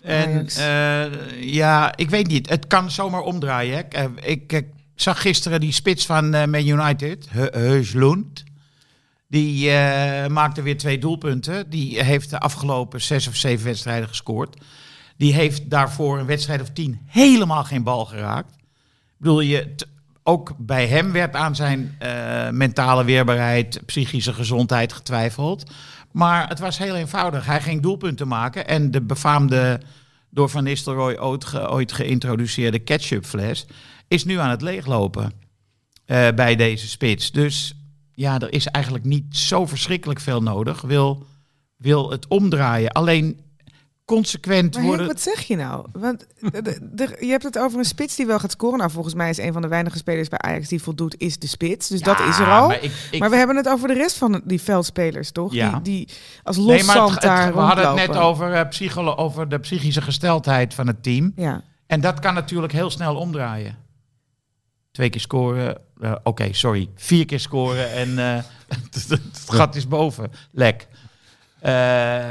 En 0.01 0.47
eh, 0.47 1.43
ja, 1.53 1.95
ik 1.95 2.09
weet 2.09 2.27
niet. 2.27 2.49
Het 2.49 2.67
kan 2.67 2.91
zomaar 2.91 3.21
omdraaien. 3.21 3.75
hè. 3.75 3.81
Eh, 3.81 4.05
Ik, 4.31 4.53
eh, 4.53 4.61
zag 4.95 5.21
gisteren 5.21 5.59
die 5.59 5.71
spits 5.71 6.05
van 6.05 6.29
Man 6.29 6.67
United, 6.67 7.27
He- 7.29 7.49
Heujlund. 7.59 8.43
Die 9.27 9.69
maakte 10.29 10.61
weer 10.61 10.77
twee 10.77 10.97
doelpunten. 10.97 11.69
Die 11.69 12.03
heeft 12.03 12.29
de 12.29 12.39
afgelopen 12.39 13.01
zes 13.01 13.27
of 13.27 13.35
zeven 13.35 13.65
wedstrijden 13.65 14.07
gescoord. 14.07 14.55
Die 15.17 15.33
heeft 15.33 15.69
daarvoor 15.69 16.19
een 16.19 16.25
wedstrijd 16.25 16.61
of 16.61 16.69
tien 16.69 16.99
helemaal 17.05 17.63
geen 17.63 17.83
bal 17.83 18.05
geraakt. 18.05 18.53
Ik 18.55 19.17
bedoel, 19.17 19.39
je, 19.41 19.75
ook 20.23 20.53
bij 20.57 20.87
hem 20.87 21.11
werd 21.11 21.35
aan 21.35 21.55
zijn 21.55 21.97
mentale 22.51 23.03
weerbaarheid, 23.03 23.81
psychische 23.85 24.33
gezondheid 24.33 24.93
getwijfeld. 24.93 25.71
Maar 26.11 26.47
het 26.47 26.59
was 26.59 26.77
heel 26.77 26.95
eenvoudig. 26.95 27.45
Hij 27.45 27.61
ging 27.61 27.81
doelpunten 27.81 28.27
maken. 28.27 28.67
En 28.67 28.91
de 28.91 29.01
befaamde, 29.01 29.81
door 30.29 30.49
Van 30.49 30.63
Nistelrooy 30.63 31.15
ooit, 31.17 31.45
ge- 31.45 31.69
ooit 31.69 31.91
geïntroduceerde 31.91 32.79
ketchupfles... 32.79 33.65
is 34.07 34.25
nu 34.25 34.37
aan 34.39 34.49
het 34.49 34.61
leeglopen 34.61 35.31
eh, 36.05 36.27
bij 36.35 36.55
deze 36.55 36.87
spits. 36.87 37.31
Dus 37.31 37.75
ja, 38.13 38.39
er 38.39 38.53
is 38.53 38.67
eigenlijk 38.67 39.05
niet 39.05 39.37
zo 39.37 39.65
verschrikkelijk 39.65 40.19
veel 40.19 40.41
nodig. 40.41 40.81
Wil, 40.81 41.25
wil 41.77 42.11
het 42.11 42.27
omdraaien. 42.27 42.91
Alleen 42.91 43.39
consequent 44.15 44.75
Maar 44.75 44.83
Henk, 44.83 45.05
wat 45.07 45.21
zeg 45.21 45.41
je 45.41 45.55
nou? 45.55 45.85
Want 45.93 46.25
je 47.19 47.27
hebt 47.29 47.43
het 47.43 47.57
over 47.57 47.79
een 47.79 47.85
spits 47.85 48.15
die 48.15 48.25
wel 48.25 48.39
gaat 48.39 48.51
scoren. 48.51 48.77
Nou, 48.77 48.91
volgens 48.91 49.13
mij 49.13 49.29
is 49.29 49.37
een 49.37 49.53
van 49.53 49.61
de 49.61 49.67
weinige 49.67 49.97
spelers 49.97 50.27
bij 50.29 50.39
Ajax 50.39 50.67
die 50.67 50.81
voldoet, 50.81 51.15
is 51.17 51.39
de 51.39 51.47
spits. 51.47 51.87
Dus 51.87 52.01
dat 52.01 52.19
is 52.19 52.39
er 52.39 52.51
al. 52.51 52.67
Maar, 52.67 52.83
ik, 52.83 52.91
ik, 53.11 53.19
maar 53.19 53.29
we 53.29 53.35
hebben 53.35 53.55
het 53.55 53.67
over 53.67 53.87
de 53.87 53.93
rest 53.93 54.17
van 54.17 54.41
die 54.45 54.61
veldspelers, 54.61 55.31
toch? 55.31 55.53
Ja. 55.53 55.71
Die, 55.71 55.81
die 55.81 56.15
als 56.43 56.57
nee, 56.57 56.65
maar 56.65 56.75
het- 56.77 56.85
loszand 56.87 57.09
het- 57.11 57.21
daar 57.21 57.53
we 57.53 57.59
hadden 57.59 57.87
het 57.87 57.95
net 58.07 58.17
over, 58.17 58.53
eh, 58.53 58.67
psycholo- 58.69 59.15
over 59.15 59.49
de 59.49 59.59
psychische 59.59 60.01
gesteldheid 60.01 60.73
van 60.73 60.87
het 60.87 61.03
team. 61.03 61.31
Ja. 61.35 61.63
En 61.87 62.01
dat 62.01 62.19
kan 62.19 62.33
natuurlijk 62.33 62.73
heel 62.73 62.89
snel 62.89 63.15
omdraaien. 63.15 63.77
Twee 64.91 65.09
keer 65.09 65.21
scoren, 65.21 65.77
eh, 66.01 66.15
oké, 66.23 66.53
sorry. 66.53 66.89
Vier 66.95 67.25
keer 67.25 67.39
scoren 67.39 67.91
en 67.91 68.19
eh, 68.19 68.43
het, 68.67 69.05
het 69.09 69.21
gat 69.45 69.75
is 69.75 69.87
boven. 69.87 70.31
Lek. 70.51 70.87
Eh, 71.61 72.23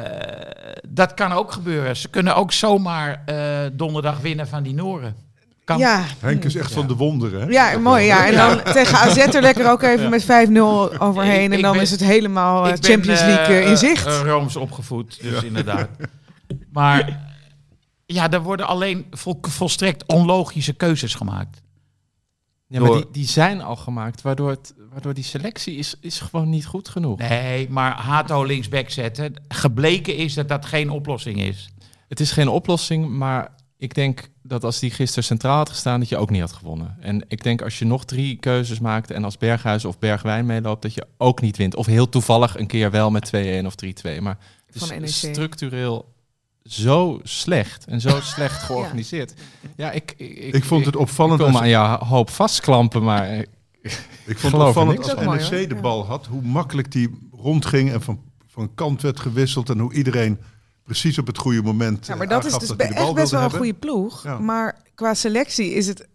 dat 0.89 1.15
kan 1.15 1.33
ook 1.33 1.53
gebeuren. 1.53 1.97
Ze 1.97 2.09
kunnen 2.09 2.37
ook 2.37 2.53
zomaar 2.53 3.23
eh, 3.27 3.37
donderdag 3.73 4.21
winnen 4.21 4.49
van 4.49 4.63
die 4.63 4.75
Noren. 4.75 5.17
Kan. 5.65 5.79
Ja. 5.79 6.05
Henk 6.19 6.45
is 6.45 6.55
echt 6.55 6.73
van 6.73 6.87
de 6.87 6.95
wonderen. 6.97 7.41
hè? 7.41 7.47
Ja, 7.49 7.79
mooi. 7.79 8.05
Ja. 8.05 8.27
En 8.27 8.35
dan 8.35 8.63
tegen 8.75 8.99
AZ 8.99 9.17
er 9.17 9.41
lekker 9.43 9.71
ook 9.71 9.83
even 9.83 10.11
met 10.11 10.23
5-0 10.25 10.29
overheen. 10.99 11.51
Ik- 11.51 11.57
en 11.57 11.63
dan 11.63 11.73
ben- 11.73 11.81
is 11.83 11.91
het 11.91 12.01
helemaal 12.05 12.65
eh, 12.67 12.73
ben, 12.73 12.85
Champions 12.91 13.21
League 13.21 13.55
eh, 13.57 13.63
eh, 13.65 13.71
in 13.71 13.77
zicht. 13.77 14.07
eh, 14.07 14.21
Rooms 14.25 14.57
opgevoed, 14.57 15.19
dus 15.23 15.43
inderdaad. 15.43 15.89
Maar 16.73 17.19
ja, 18.07 18.31
er 18.31 18.43
worden 18.43 18.67
alleen 18.67 19.07
vol- 19.11 19.39
volstrekt 19.41 20.05
onlogische 20.07 20.73
keuzes 20.73 21.15
gemaakt. 21.15 21.61
Ja, 22.71 22.81
maar 22.81 22.89
Door- 22.89 22.97
die, 23.01 23.11
die 23.13 23.27
zijn 23.27 23.61
al 23.63 23.77
gemaakt, 23.77 24.23
waardoor, 24.23 24.51
het, 24.51 24.75
waardoor 24.91 25.15
die 25.15 25.25
selectie 25.25 25.77
is, 25.77 25.95
is 26.01 26.21
gewoon 26.21 26.49
niet 26.49 26.67
goed 26.67 26.89
genoeg. 26.89 27.19
Nee, 27.19 27.69
maar 27.71 27.93
Hato 28.01 28.45
linksback 28.45 28.91
zetten. 28.91 29.35
Gebleken 29.49 30.17
is 30.17 30.35
dat 30.35 30.49
dat 30.49 30.67
geen 30.67 30.91
oplossing 30.91 31.41
is. 31.43 31.71
Het 32.09 32.21
is 32.21 32.33
geen 32.33 32.49
oplossing, 32.49 33.09
maar 33.09 33.55
ik 33.79 33.95
denk 33.95 34.29
dat 34.43 34.65
als 34.65 34.79
die 34.79 34.91
gisteren 34.91 35.25
centraal 35.25 35.57
had 35.57 35.69
gestaan, 35.69 36.01
dat 36.01 36.09
je 36.09 36.17
ook 36.17 36.31
niet 36.31 36.41
had 36.41 36.53
gewonnen. 36.53 36.97
En 37.01 37.25
ik 37.29 37.43
denk 37.43 37.63
als 37.63 37.79
je 37.79 37.85
nog 37.85 38.05
drie 38.05 38.37
keuzes 38.37 38.79
maakt 38.81 39.11
en 39.11 39.25
als 39.25 39.39
Berghuis 39.39 39.85
of 39.85 39.99
Bergwijn 39.99 40.47
meeloopt, 40.47 40.83
dat 40.83 40.95
je 40.95 41.07
ook 41.19 41.41
niet 41.41 41.57
wint. 41.57 41.75
Of 41.77 41.87
heel 41.87 42.09
toevallig 42.09 42.59
een 42.59 42.67
keer 42.67 42.91
wel 42.91 43.11
met 43.11 43.31
2-1 43.63 43.67
of 43.67 43.75
3-2. 43.75 44.21
Maar 44.21 44.39
het 44.67 44.79
Van 44.79 44.91
E 44.91 44.95
is 45.03 45.23
NEC. 45.23 45.35
structureel 45.35 46.13
zo 46.65 47.21
slecht 47.23 47.85
en 47.87 48.01
zo 48.01 48.21
slecht 48.21 48.63
georganiseerd. 48.67 49.35
Ja, 49.77 49.91
ik, 49.91 50.15
ik, 50.17 50.55
Ik 50.55 50.65
vond 50.65 50.87
het 50.87 50.97
opvallend 50.97 51.41
Ik 51.41 51.47
aan 51.57 51.69
je 51.69 51.77
hoop 52.05 52.31
vastklampen, 52.31 53.03
maar 53.03 53.29
eh, 53.29 53.39
Ik 53.43 53.49
vond 54.39 54.43
het 54.43 54.51
Geloof 54.51 54.69
opvallend 54.69 54.99
als. 54.99 55.25
Mooi. 55.25 55.39
NEC 55.51 55.69
de 55.69 55.75
Ja. 55.75 55.81
bal 55.81 56.07
had, 56.07 56.27
hoe 56.27 56.43
makkelijk 56.43 56.93
die 56.93 57.29
rondging 57.33 57.93
en 57.93 58.03
van, 58.03 58.21
van 58.47 58.75
kant 58.75 59.03
werd 59.03 59.21
gewisseld 59.21 59.69
en 59.71 59.79
hoe 59.79 59.93
iedereen 59.93 60.39
precies 60.85 61.19
op 61.19 61.27
het 61.27 61.39
goede 61.39 61.63
moment 61.63 62.07
Ja, 62.07 62.15
maar 62.15 62.27
eh, 62.27 62.31
dat 62.33 62.45
is 62.45 62.53
aangaf 62.53 62.69
dus 62.69 62.77
de 62.77 62.95
bal 62.95 63.05
echt 63.05 63.15
best 63.15 63.31
wel 63.31 63.43
een 63.43 63.51
goede 63.51 63.75
ploeg. 63.75 64.23
Ja. 64.23 64.39
Maar 64.39 64.83
qua 64.95 65.15
selectie 65.15 65.75
is 65.75 65.87
het 65.87 66.09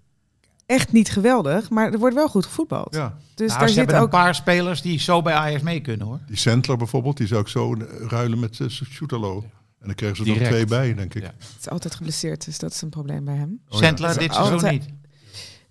echt 0.65 0.91
niet 0.91 1.10
geweldig. 1.10 1.69
Maar 1.69 1.91
er 1.91 1.99
wordt 1.99 2.15
wel 2.15 2.27
goed 2.27 2.45
gevoetbald. 2.45 2.95
Ja, 2.95 3.17
Dus 3.36 3.47
Nou, 3.47 3.60
daar 3.60 3.67
ze 3.67 3.73
zit 3.73 3.84
hebben 3.86 3.95
ook... 3.95 4.03
een 4.13 4.19
paar 4.19 4.36
spelers 4.36 4.81
die 4.81 4.99
zo 4.99 5.21
bij 5.21 5.34
Ajax 5.34 5.62
mee 5.63 5.81
kunnen 5.81 6.08
hoor. 6.08 6.19
die 6.27 6.38
Sandler 6.38 6.77
bijvoorbeeld, 6.77 7.17
die 7.17 7.27
zou 7.27 7.41
ik 7.41 7.47
zo 7.47 7.73
eh, 7.73 7.86
ruilen 8.08 8.39
met 8.39 8.60
uh. 8.60 9.43
En 9.85 9.91
dan 9.91 9.95
kregen 9.95 10.25
ze 10.25 10.39
er 10.39 10.47
twee 10.49 10.65
bij, 10.65 10.93
denk 10.93 11.13
ik. 11.13 11.21
Ja. 11.21 11.33
Het 11.37 11.57
is 11.59 11.69
altijd 11.69 11.95
geblesseerd, 11.95 12.45
dus 12.45 12.57
dat 12.57 12.71
is 12.71 12.81
een 12.81 12.89
probleem 12.89 13.25
bij 13.25 13.35
hem. 13.35 13.59
Oh. 13.69 13.77
Sandler 13.79 14.17
dit 14.19 14.33
seizoen 14.33 14.53
altijd- 14.53 14.71
niet. 14.81 14.89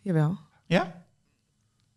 Jawel. 0.01 0.39
Ja? 0.67 1.03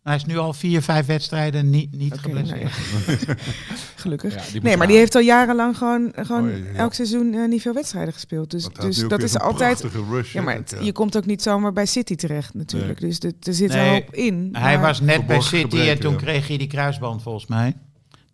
Hij 0.02 0.16
is 0.16 0.24
nu 0.24 0.36
al 0.38 0.52
vier, 0.52 0.82
vijf 0.82 1.06
wedstrijden 1.06 1.70
niet, 1.70 1.92
niet 1.96 2.18
geblesseerd. 2.18 2.60
nou 3.06 3.18
ja. 3.28 3.34
Gelukkig. 3.96 4.52
ja, 4.52 4.60
Nee, 4.62 4.76
maar 4.76 4.86
die 4.86 4.96
heeft 4.96 5.14
al 5.14 5.20
jarenlang 5.20 5.76
gewoon, 5.76 6.12
gewoon 6.16 6.44
Oh, 6.48 6.50
ja, 6.50 6.64
ja. 6.64 6.72
elk 6.72 6.94
seizoen 6.94 7.34
eh, 7.34 7.48
niet 7.48 7.62
veel 7.62 7.74
wedstrijden 7.74 8.12
gespeeld. 8.12 8.50
Dus, 8.50 8.68
dus 8.68 9.08
dat 9.08 9.22
is 9.22 9.38
altijd... 9.38 9.80
rush, 10.10 10.32
Ja, 10.32 10.42
maar 10.42 10.54
hè, 10.54 10.60
het- 10.60 10.70
ja. 10.70 10.80
je 10.80 10.92
komt 10.92 11.16
ook 11.16 11.26
niet 11.26 11.42
zomaar 11.42 11.72
bij 11.72 11.86
City 11.86 12.14
terecht 12.14 12.54
natuurlijk. 12.54 13.00
Dus 13.00 13.18
er 13.20 13.32
zit 13.54 13.68
Nee, 13.72 13.90
wel 13.90 13.98
op 14.00 14.14
in. 14.14 14.48
Hij 14.52 14.76
maar- 14.78 14.86
was 14.86 15.00
net 15.00 15.26
bij 15.26 15.40
City 15.40 15.78
en 15.78 15.98
toen 16.00 16.12
ja. 16.12 16.18
kreeg 16.18 16.48
hij 16.48 16.56
die 16.56 16.66
kruisband 16.66 17.22
volgens 17.22 17.46
mij. 17.46 17.76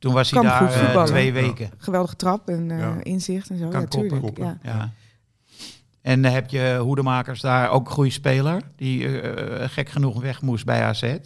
Toen 0.04 0.12
was 0.12 0.30
hij 0.30 0.40
Kan 0.40 0.48
daar 0.50 0.58
goed 0.58 0.94
eh, 0.96 1.02
twee 1.04 1.26
Ja. 1.26 1.32
weken. 1.32 1.70
Geweldige 1.78 2.16
trap 2.16 2.48
en 2.48 2.70
eh, 2.70 2.78
Ja. 2.78 2.96
inzicht 3.02 3.50
en 3.50 3.58
zo. 3.58 3.68
Kan 3.68 3.80
ja, 3.80 3.86
koppen, 3.86 4.20
koppen. 4.20 4.44
Ja. 4.44 4.58
Ja. 4.62 4.90
En 6.00 6.22
dan 6.22 6.32
heb 6.32 6.50
je 6.50 6.78
Hoedemakers 6.82 7.40
daar 7.40 7.70
ook 7.70 7.86
een 7.86 7.92
goede 7.92 8.10
speler. 8.10 8.62
Die 8.76 9.20
eh, 9.20 9.68
gek 9.68 9.88
genoeg 9.88 10.20
weg 10.20 10.42
moest 10.42 10.64
bij 10.64 10.82
AZ. 10.82 11.16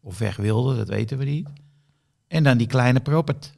Of 0.00 0.18
weg 0.18 0.36
wilde, 0.36 0.76
dat 0.76 0.88
weten 0.88 1.18
we 1.18 1.24
niet. 1.24 1.48
En 2.28 2.42
dan 2.42 2.58
die 2.58 2.66
kleine 2.66 3.00
Propert. 3.00 3.52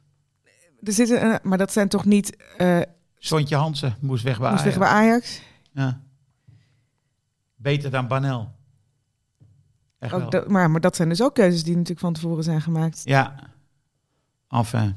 Er 0.83 0.93
zitten, 0.93 1.21
eh, 1.21 1.35
maar 1.43 1.57
dat 1.57 1.71
zijn 1.71 1.87
toch 1.87 2.05
niet... 2.05 2.37
eh 2.57 2.79
Sontje 3.17 3.55
Hansen 3.55 3.95
moest 3.99 4.23
weg 4.23 4.39
bij 4.39 4.49
moest 4.49 4.61
Ajax. 4.61 4.77
weg 4.77 4.87
bij 4.89 4.97
Ajax? 4.97 5.41
Ja. 5.71 6.01
Beter 7.55 7.91
dan 7.91 8.07
Banel. 8.07 8.51
Echt 9.99 10.11
wel. 10.11 10.21
Ook 10.21 10.31
dat, 10.31 10.47
maar, 10.47 10.71
maar 10.71 10.81
dat 10.81 10.95
zijn 10.95 11.09
dus 11.09 11.21
ook 11.23 11.33
keuzes 11.35 11.63
die 11.63 11.73
natuurlijk 11.73 11.99
van 11.99 12.13
tevoren 12.13 12.43
zijn 12.43 12.61
gemaakt. 12.61 13.01
Ja. 13.03 13.35
Enfin. 14.51 14.95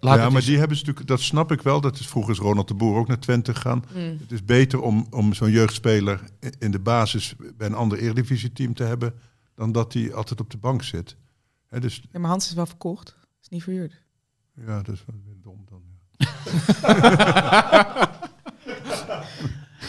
Laat 0.00 0.18
ja, 0.18 0.26
maar 0.26 0.36
eens- 0.36 0.44
die 0.44 0.58
hebben 0.58 0.76
ze 0.76 0.82
natuurlijk, 0.82 1.10
dat 1.10 1.20
snap 1.20 1.52
ik 1.52 1.62
wel. 1.62 1.80
Dat 1.80 1.98
is 1.98 2.06
vroeger 2.08 2.32
is 2.32 2.38
Ronald 2.38 2.68
de 2.68 2.74
Boer 2.74 2.96
ook 2.98 3.08
naar 3.08 3.18
Twente 3.18 3.54
gegaan. 3.54 3.84
Het 3.94 4.32
is 4.32 4.44
beter 4.44 4.80
om, 4.80 5.06
om 5.10 5.34
zo'n 5.34 5.50
jeugdspeler 5.50 6.20
in 6.58 6.70
de 6.70 6.78
basis 6.78 7.34
bij 7.56 7.66
een 7.66 7.74
ander 7.74 7.98
eredivisie-team 7.98 8.74
te 8.74 8.82
hebben, 8.84 9.14
dan 9.54 9.72
dat 9.72 9.92
hij 9.92 10.14
altijd 10.14 10.40
op 10.40 10.50
de 10.50 10.56
bank 10.56 10.82
zit. 10.82 11.16
Hè, 11.66 11.80
dus 11.80 12.02
Ja, 12.12 12.18
maar 12.18 12.30
Hans 12.30 12.46
is 12.48 12.54
wel 12.54 12.66
verkocht. 12.66 13.16
Is 13.42 13.48
niet 13.48 13.62
verhuurd. 13.62 14.00
ja, 14.66 14.82
dat 14.82 14.94
is 14.94 15.04
wel 15.06 15.20
weer 15.24 15.36
dom 15.42 15.64
dan. 15.68 15.82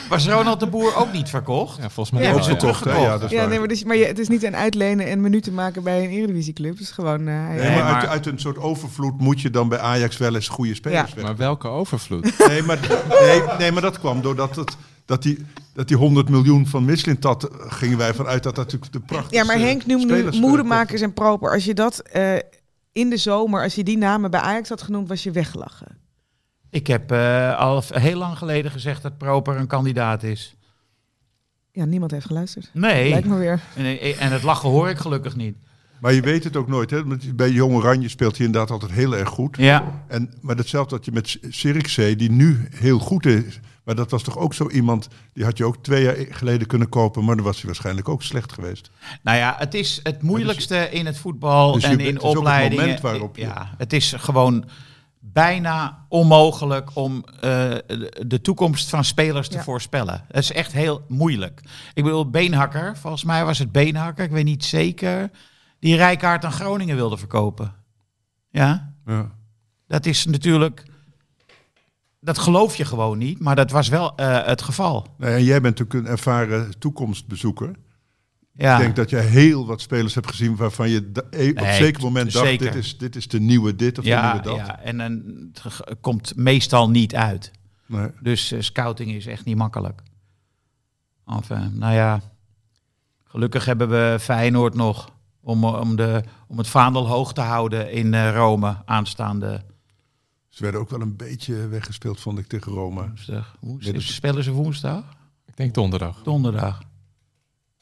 Was 0.09 0.27
Ronald 0.27 0.59
de 0.59 0.67
Boer 0.67 0.95
ook 0.95 1.11
niet 1.13 1.29
verkocht? 1.29 1.77
Ja, 1.77 1.89
volgens 1.89 2.11
mij 2.19 2.23
Ja, 2.33 2.41
ze 2.41 2.51
ja. 2.51 2.55
teruggekocht. 2.57 3.01
Ja, 3.01 3.11
dat 3.17 3.23
is 3.23 3.29
Ja, 3.31 3.37
waar. 3.37 3.47
nee, 3.49 3.59
maar, 3.59 3.67
dus, 3.67 3.83
maar 3.83 3.95
je, 3.95 4.05
het 4.05 4.19
is 4.19 4.27
niet 4.27 4.43
een 4.43 4.55
uitlenen 4.55 5.07
en 5.07 5.21
minuten 5.21 5.53
maken 5.53 5.83
bij 5.83 6.03
een 6.03 6.09
eredivisieclub. 6.09 6.71
Het 6.71 6.81
is 6.81 6.91
gewoon... 6.91 7.27
eh, 7.27 7.33
hij- 7.33 7.55
Nee, 7.55 7.57
Nee, 7.67 7.69
maar, 7.75 7.83
maar- 7.83 7.93
Uit, 8.01 8.09
uit 8.09 8.25
een 8.25 8.39
soort 8.39 8.57
overvloed 8.57 9.19
moet 9.19 9.41
je 9.41 9.49
dan 9.49 9.69
bij 9.69 9.79
Ajax 9.79 10.17
wel 10.17 10.35
eens 10.35 10.47
goede 10.47 10.75
spelers 10.75 11.09
Ja. 11.09 11.15
weg. 11.15 11.23
Maar 11.23 11.35
welke 11.35 11.67
overvloed? 11.67 12.33
Nee, 12.47 12.63
maar, 12.63 12.79
nee, 13.21 13.41
nee, 13.57 13.71
maar 13.71 13.81
dat 13.81 13.99
kwam 13.99 14.21
doordat 14.21 14.55
het, 14.55 14.77
dat 15.05 15.21
die, 15.23 15.45
dat 15.73 15.87
die 15.87 15.97
100 15.97 16.29
miljoen 16.29 16.67
van 16.67 16.85
Mislintat, 16.85 17.43
eh, 17.43 17.49
gingen 17.71 17.97
wij 17.97 18.13
vanuit 18.13 18.43
dat 18.43 18.55
dat 18.55 18.65
natuurlijk 18.65 18.91
de 18.93 18.99
prachtigste 18.99 19.35
Ja, 19.37 19.43
maar 19.45 19.67
Henk 19.67 19.85
noemt 19.85 20.07
nu 20.09 20.25
eh, 20.27 20.31
moedemakers 20.39 21.01
en 21.01 21.13
proper. 21.13 21.51
Als 21.51 21.65
je 21.65 21.73
dat 21.73 21.99
eh, 21.99 22.35
in 22.91 23.09
de 23.09 23.17
zomer, 23.17 23.63
als 23.63 23.75
je 23.75 23.83
die 23.83 23.97
namen 23.97 24.31
bij 24.31 24.39
Ajax 24.39 24.69
had 24.69 24.81
genoemd, 24.81 25.07
was 25.07 25.23
je 25.23 25.31
weggelachen. 25.31 26.01
Ik 26.73 26.87
heb 26.87 27.11
eh, 27.11 27.57
al 27.59 27.83
heel 27.87 28.17
lang 28.17 28.37
geleden 28.37 28.71
gezegd 28.71 29.01
dat 29.01 29.17
Proper 29.17 29.55
een 29.57 29.67
kandidaat 29.67 30.23
is. 30.23 30.55
Ja, 31.71 31.85
niemand 31.85 32.11
heeft 32.11 32.25
geluisterd. 32.25 32.69
Nee. 32.73 33.09
Lijkt 33.09 33.27
me 33.27 33.37
weer. 33.37 33.59
En, 33.75 33.99
en 34.19 34.31
het 34.31 34.43
lachen 34.43 34.69
hoor 34.69 34.89
ik 34.89 34.97
gelukkig 34.97 35.35
niet. 35.35 35.55
Maar 35.99 36.13
je 36.13 36.21
weet 36.21 36.43
het 36.43 36.55
ook 36.55 36.67
nooit. 36.67 36.89
Hè? 36.89 37.01
Bij 37.35 37.49
Jong 37.51 37.73
Oranje 37.75 38.09
speelt 38.09 38.37
hij 38.37 38.45
inderdaad 38.45 38.71
altijd 38.71 38.91
heel 38.91 39.15
erg 39.15 39.29
goed. 39.29 39.57
Ja. 39.57 40.03
En, 40.07 40.33
maar 40.41 40.55
datzelfde 40.55 40.95
had 40.95 41.05
je 41.05 41.11
met 41.11 41.37
Sirikzee, 41.49 42.15
die 42.15 42.31
nu 42.31 42.67
heel 42.75 42.99
goed 42.99 43.25
is. 43.25 43.59
Maar 43.83 43.95
dat 43.95 44.11
was 44.11 44.23
toch 44.23 44.37
ook 44.37 44.53
zo 44.53 44.69
iemand, 44.69 45.07
die 45.33 45.43
had 45.43 45.57
je 45.57 45.65
ook 45.65 45.83
twee 45.83 46.03
jaar 46.03 46.15
geleden 46.29 46.67
kunnen 46.67 46.89
kopen. 46.89 47.23
Maar 47.25 47.35
dan 47.35 47.45
was 47.45 47.55
hij 47.57 47.65
waarschijnlijk 47.65 48.09
ook 48.09 48.23
slecht 48.23 48.51
geweest. 48.51 48.89
Nou 49.23 49.37
ja, 49.37 49.55
het 49.57 49.73
is 49.73 49.99
het 50.03 50.21
moeilijkste 50.21 50.89
in 50.91 51.05
het 51.05 51.17
voetbal 51.17 51.71
Dus 51.71 51.83
en 51.83 51.91
in 51.99 52.05
het 52.05 52.15
is 52.15 52.21
ook 52.21 52.29
het 52.29 52.37
opleidingen. 52.37 52.83
moment 52.83 53.01
waarop 53.01 53.35
je- 53.35 53.41
Ja, 53.41 53.73
het 53.77 53.93
is 53.93 54.13
gewoon 54.17 54.65
bijna 55.25 56.05
onmogelijk 56.09 56.89
om 56.95 57.23
eh, 57.25 57.39
de 58.27 58.39
toekomst 58.41 58.89
van 58.89 59.03
spelers 59.03 59.47
te 59.47 59.57
Ja. 59.57 59.63
voorspellen. 59.63 60.25
Dat 60.27 60.41
is 60.43 60.51
echt 60.51 60.71
heel 60.71 61.05
moeilijk. 61.07 61.61
Ik 61.93 62.03
bedoel, 62.03 62.29
Beenhakker, 62.29 62.97
volgens 62.97 63.23
mij 63.23 63.45
was 63.45 63.59
het 63.59 63.71
Beenhakker, 63.71 64.23
ik 64.25 64.31
weet 64.31 64.43
niet 64.45 64.65
zeker, 64.65 65.29
die 65.79 65.95
Rijkaard 65.95 66.45
aan 66.45 66.51
Groningen 66.51 66.95
wilde 66.95 67.17
verkopen. 67.17 67.73
Ja, 68.49 68.93
Ja. 69.05 69.31
dat 69.87 70.05
is 70.05 70.25
natuurlijk... 70.25 70.83
Dat 72.19 72.37
geloof 72.37 72.75
je 72.75 72.85
gewoon 72.85 73.17
niet, 73.17 73.39
maar 73.39 73.55
dat 73.55 73.71
was 73.71 73.87
wel 73.87 74.15
eh, 74.15 74.45
het 74.45 74.61
geval. 74.61 75.07
Nou, 75.17 75.33
en 75.33 75.43
jij 75.43 75.61
bent 75.61 75.79
natuurlijk 75.79 76.05
een 76.05 76.11
ervaren 76.11 76.79
toekomstbezoeker. 76.79 77.71
Ja. 78.55 78.73
Ik 78.73 78.81
denk 78.81 78.95
dat 78.95 79.09
jij 79.09 79.25
heel 79.25 79.65
wat 79.65 79.81
spelers 79.81 80.15
hebt 80.15 80.27
gezien 80.27 80.55
waarvan 80.55 80.89
je 80.89 81.11
e- 81.29 81.49
op 81.49 81.57
een 81.57 81.73
zeker 81.73 82.01
moment 82.01 82.33
dacht, 82.33 82.45
zeker. 82.45 82.65
dit 82.65 82.75
is, 82.75 82.97
dit 82.97 83.15
is 83.15 83.27
de 83.27 83.39
nieuwe 83.39 83.75
dit 83.75 83.97
of 83.97 84.03
de 84.03 84.09
ja, 84.09 84.31
nieuwe 84.31 84.47
dat. 84.47 84.67
ja, 84.67 84.79
en 84.79 84.97
dan 84.97 85.23
het 85.61 85.99
komt 86.01 86.35
meestal 86.35 86.89
niet 86.89 87.15
uit. 87.15 87.51
Nee. 87.85 88.09
Dus 88.21 88.51
eh, 88.51 88.61
scouting 88.61 89.11
is 89.11 89.25
echt 89.25 89.45
niet 89.45 89.55
makkelijk. 89.55 90.01
Enfin, 91.25 91.77
nou 91.77 91.93
ja, 91.93 92.21
gelukkig 93.23 93.65
hebben 93.65 93.89
we 93.89 94.17
Feyenoord 94.19 94.73
nog 94.73 95.11
om, 95.41 95.63
eh, 95.63 95.79
om, 95.79 95.95
de, 95.95 96.23
om 96.47 96.57
het 96.57 96.67
vaandel 96.67 97.07
hoog 97.07 97.33
te 97.33 97.41
houden 97.41 97.91
in 97.91 98.13
eh, 98.13 98.35
Rome 98.35 98.77
aanstaande 98.85 99.63
Ze 100.49 100.63
werden 100.63 100.81
ook 100.81 100.89
wel 100.89 101.01
een 101.01 101.15
beetje 101.15 101.67
weggespeeld, 101.67 102.19
vond 102.19 102.39
ik, 102.39 102.47
tegen 102.47 102.71
Roma. 102.71 103.05
woensdag. 103.07 103.55
woensdag. 103.59 104.01
Spelen 104.01 104.43
ze 104.43 104.51
woensdag? 104.51 105.03
Ik 105.45 105.57
denk 105.57 105.73
donderdag. 105.73 106.23
Donderdag. 106.23 106.81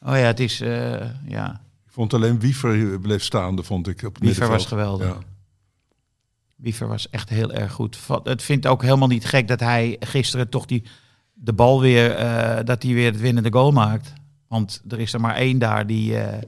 Oh 0.06 0.12
ja, 0.16 0.16
het 0.26 0.40
is, 0.40 0.62
eh, 0.62 1.10
ja, 1.28 1.62
Ik 1.86 1.92
vond 1.92 2.14
alleen 2.14 2.40
Wiever 2.40 3.00
bleef 3.00 3.24
staande, 3.24 3.64
vond 3.64 3.88
ik. 3.88 4.04
Op 4.04 4.18
Wiever 4.18 4.48
was 4.48 4.66
geweldig. 4.66 5.08
Ja. 5.08 5.18
Wiever 6.56 6.88
was 6.88 7.10
echt 7.10 7.30
heel 7.30 7.52
erg 7.54 7.72
goed. 7.72 7.98
Het 8.24 8.44
vindt 8.44 8.68
ook 8.68 8.82
helemaal 8.82 9.08
niet 9.08 9.26
gek 9.26 9.48
dat 9.48 9.60
hij 9.60 9.96
gisteren 10.00 10.50
toch 10.50 10.66
die, 10.66 10.84
de 11.34 11.54
bal 11.54 11.82
weer, 11.82 12.12
eh, 12.16 12.66
dat 12.66 12.84
hij 12.84 12.94
weer 12.94 13.12
het 13.12 13.20
winnende 13.20 13.52
goal 13.52 13.72
maakt. 13.72 14.14
Want 14.48 14.82
er 14.88 15.00
is 15.00 15.14
er 15.14 15.22
maar 15.22 15.36
één 15.36 15.60
daar 15.60 15.88
die, 15.88 16.18
eh, 16.18 16.42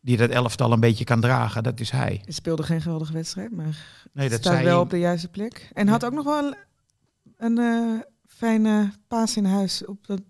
die 0.00 0.16
dat 0.16 0.30
elftal 0.30 0.72
een 0.72 0.80
beetje 0.80 1.04
kan 1.04 1.20
dragen. 1.20 1.62
Dat 1.62 1.80
is 1.80 1.90
hij. 1.90 2.20
Hij 2.24 2.32
speelde 2.32 2.62
geen 2.62 2.80
geweldige 2.80 3.12
wedstrijd, 3.12 3.52
maar 3.52 3.76
Nee, 4.12 4.28
dat 4.28 4.38
staat 4.40 4.52
zei 4.52 4.64
wel 4.64 4.72
hij- 4.74 4.82
op 4.82 4.90
de 4.90 4.98
juiste 4.98 5.28
plek. 5.28 5.70
En 5.72 5.88
had 5.88 6.04
ook 6.04 6.12
nog 6.12 6.24
wel 6.24 6.54
een 7.36 7.58
eh, 7.58 8.00
fijne 8.26 8.92
paas 9.08 9.36
in 9.36 9.44
huis 9.44 9.84
op 9.84 10.06
dat 10.06 10.20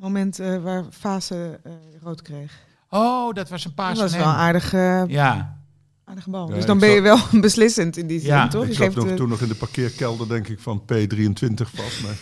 moment 0.00 0.38
eh, 0.38 0.56
waar 0.62 0.84
Fase 0.98 1.60
eh, 1.64 1.72
rood 2.02 2.22
kreeg. 2.22 2.52
Oh, 2.90 3.34
dat 3.34 3.48
was 3.48 3.64
een 3.64 3.74
paas 3.74 3.98
Dat 3.98 4.02
was 4.10 4.12
wel 4.12 4.20
een 4.26 4.28
hem. 4.32 4.38
aardige, 4.38 5.04
Ja, 5.08 5.58
aardige 6.04 6.30
bal. 6.30 6.48
Ja, 6.48 6.54
dus 6.54 6.64
dan 6.66 6.78
ben 6.78 6.88
je 6.90 7.00
wel 7.00 7.18
beslissend 7.40 7.96
in 7.96 8.06
die 8.06 8.18
zin, 8.20 8.28
Ja, 8.28 8.48
toch? 8.48 8.62
Ik 8.62 8.68
Je 8.68 8.74
zat 8.74 8.94
nog, 8.94 9.08
eh, 9.08 9.14
toen 9.14 9.28
nog 9.28 9.40
in 9.40 9.48
de 9.48 9.54
parkeerkelder, 9.54 10.28
denk 10.28 10.48
ik, 10.48 10.58
van 10.60 10.82
P23 10.82 11.54
vast. 11.74 12.02
Maar 12.02 12.16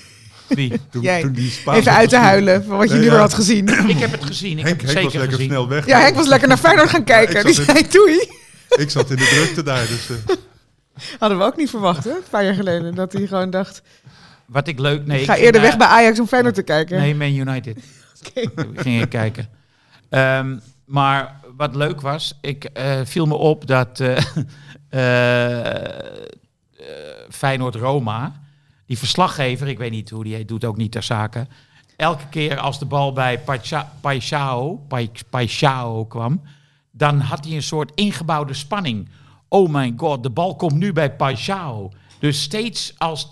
wie? 0.48 0.80
toen, 0.90 1.02
Jij. 1.02 1.20
toen 1.22 1.32
die 1.32 1.52
even 1.66 1.92
uit 1.92 2.08
te 2.08 2.16
huilen 2.16 2.64
van 2.64 2.76
wat 2.76 2.88
je 2.88 2.92
Nee, 2.94 2.98
nu 3.02 3.04
ja. 3.06 3.10
weer 3.12 3.20
had 3.20 3.34
gezien. 3.34 3.68
ik 3.88 3.98
heb 3.98 4.12
het 4.12 4.24
gezien. 4.24 4.58
Ik 4.58 4.64
Henk, 4.64 4.80
heb 4.80 4.86
het 4.86 4.92
Henk 4.96 5.02
was 5.04 5.12
zeker 5.12 5.18
lekker 5.18 5.36
gezien. 5.36 5.50
snel 5.50 5.68
weg. 5.68 5.86
Ja, 5.86 5.98
Henk 6.00 6.14
was 6.16 6.26
lekker 6.26 6.48
naar 6.48 6.56
Feyenoord 6.56 6.88
gaan 6.90 7.04
kijken. 7.04 7.36
ik 7.38 7.44
Die 7.44 7.54
zat 7.54 7.66
in- 7.68 7.74
zei 7.74 7.88
doei. 7.90 8.28
Ik 8.76 8.90
zat 8.90 9.10
in 9.10 9.16
de 9.16 9.24
drukte 9.24 9.62
daar, 9.62 9.86
dus... 9.86 10.10
eh, 10.10 10.16
Hadden 11.18 11.38
we 11.38 11.44
ook 11.44 11.56
niet 11.56 11.70
verwacht, 11.70 12.04
hè? 12.04 12.10
Een 12.10 12.22
paar 12.30 12.44
jaar 12.44 12.54
geleden. 12.54 12.94
Dat 12.94 13.12
hij 13.12 13.26
gewoon 13.26 13.50
dacht, 13.50 13.82
Wat 14.46 14.68
ik 14.68 14.78
leuk... 14.78 15.06
Nee, 15.06 15.20
ik 15.20 15.26
ga 15.26 15.36
eerder 15.36 15.60
naar- 15.60 15.70
weg 15.70 15.78
bij 15.78 15.86
Ajax 15.86 16.20
om 16.20 16.26
Feyenoord 16.26 16.54
te 16.54 16.62
kijken. 16.62 16.98
Nee, 16.98 17.14
Man 17.14 17.34
United. 17.48 17.78
Ging 18.74 19.02
ik 19.02 19.08
kijken. 19.08 19.48
Ehm, 20.08 20.58
maar 20.84 21.40
wat 21.56 21.74
leuk 21.74 22.00
was, 22.00 22.38
ik 22.40 22.64
eh, 22.64 23.00
viel 23.04 23.26
me 23.26 23.34
op 23.34 23.66
dat 23.66 24.00
eh 24.00 24.16
eh, 24.88 25.82
Feyenoord-Roma, 27.30 28.40
die 28.86 28.98
verslaggever, 28.98 29.68
ik 29.68 29.78
weet 29.78 29.90
niet 29.90 30.10
hoe 30.10 30.24
die 30.24 30.34
heet, 30.34 30.48
doet 30.48 30.64
ook 30.64 30.76
niet 30.76 30.92
ter 30.92 31.02
zake. 31.02 31.46
Elke 31.96 32.28
keer 32.30 32.58
als 32.58 32.78
de 32.78 32.84
bal 32.84 33.12
bij 33.12 33.38
Pacha- 33.40 33.92
Paixão, 34.00 34.86
Pai- 34.88 35.10
Paixão 35.30 36.08
kwam, 36.08 36.42
dan 36.90 37.20
had 37.20 37.44
hij 37.44 37.54
een 37.54 37.62
soort 37.62 37.92
ingebouwde 37.94 38.54
spanning. 38.54 39.08
Oh 39.48 39.70
mijn 39.70 39.94
god, 39.96 40.22
de 40.22 40.30
bal 40.30 40.56
komt 40.56 40.74
nu 40.74 40.92
bij 40.92 41.12
Paixão. 41.12 41.96
Dus 42.18 42.42
steeds 42.42 42.94
als... 42.98 43.28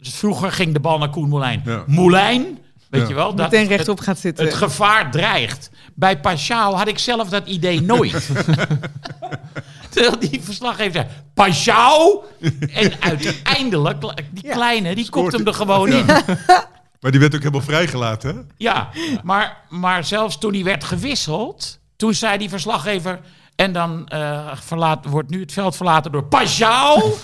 Vroeger 0.00 0.52
ging 0.52 0.72
de 0.72 0.80
bal 0.80 0.98
naar 0.98 1.08
Koen 1.10 1.28
Moulijn. 1.28 1.62
Ja. 1.64 1.84
Moulijn, 1.86 2.58
weet 2.90 3.00
Ja. 3.02 3.08
je 3.08 3.14
wel? 3.14 3.34
Dat, 3.34 3.50
Meteen 3.50 3.68
rechtop 3.68 4.00
gaat 4.00 4.18
zitten. 4.18 4.44
het 4.44 4.54
gevaar 4.54 5.10
dreigt. 5.10 5.70
Bij 5.94 6.20
Paschal 6.20 6.76
had 6.76 6.88
ik 6.88 6.98
zelf 6.98 7.28
dat 7.28 7.46
idee 7.46 7.82
nooit. 7.82 8.12
Terwijl 9.90 10.18
die 10.18 10.40
verslaggever 10.42 10.92
zei, 10.92 11.06
Paschal? 11.34 12.24
En 12.72 12.92
uiteindelijk, 13.00 14.02
die 14.30 14.50
kleine, 14.50 14.94
die 14.94 15.04
Scoort 15.04 15.24
kopt 15.24 15.36
hem 15.36 15.46
er 15.46 15.54
gewoon 15.54 15.90
Ja. 15.90 15.96
in. 15.98 16.06
Maar 17.00 17.10
die 17.10 17.20
werd 17.20 17.34
ook 17.34 17.40
helemaal 17.40 17.66
vrijgelaten, 17.66 18.36
hè? 18.36 18.42
Ja, 18.56 18.88
maar, 19.22 19.56
maar 19.68 20.04
zelfs 20.04 20.38
toen 20.38 20.52
hij 20.54 20.64
werd 20.64 20.84
gewisseld, 20.84 21.78
toen 21.96 22.14
zei 22.14 22.38
die 22.38 22.48
verslaggever... 22.48 23.20
En 23.54 23.72
dan 23.72 24.08
eh, 24.08 24.56
verlaat, 24.60 25.04
wordt 25.04 25.30
nu 25.30 25.40
het 25.40 25.52
veld 25.52 25.76
verlaten 25.76 26.12
door 26.12 26.24
Paschal. 26.24 27.02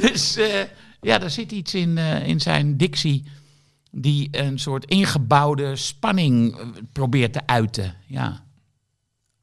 dus 0.00 0.36
eh, 0.36 0.62
ja, 1.00 1.20
er 1.22 1.30
zit 1.30 1.52
iets 1.52 1.74
in, 1.74 1.98
eh, 1.98 2.26
in 2.26 2.40
zijn 2.40 2.76
dictie 2.76 3.24
die 3.90 4.28
een 4.30 4.58
soort 4.58 4.84
ingebouwde 4.84 5.76
spanning 5.76 6.56
eh, 6.58 6.66
probeert 6.92 7.32
te 7.32 7.46
uiten. 7.46 7.94
Ja, 8.06 8.44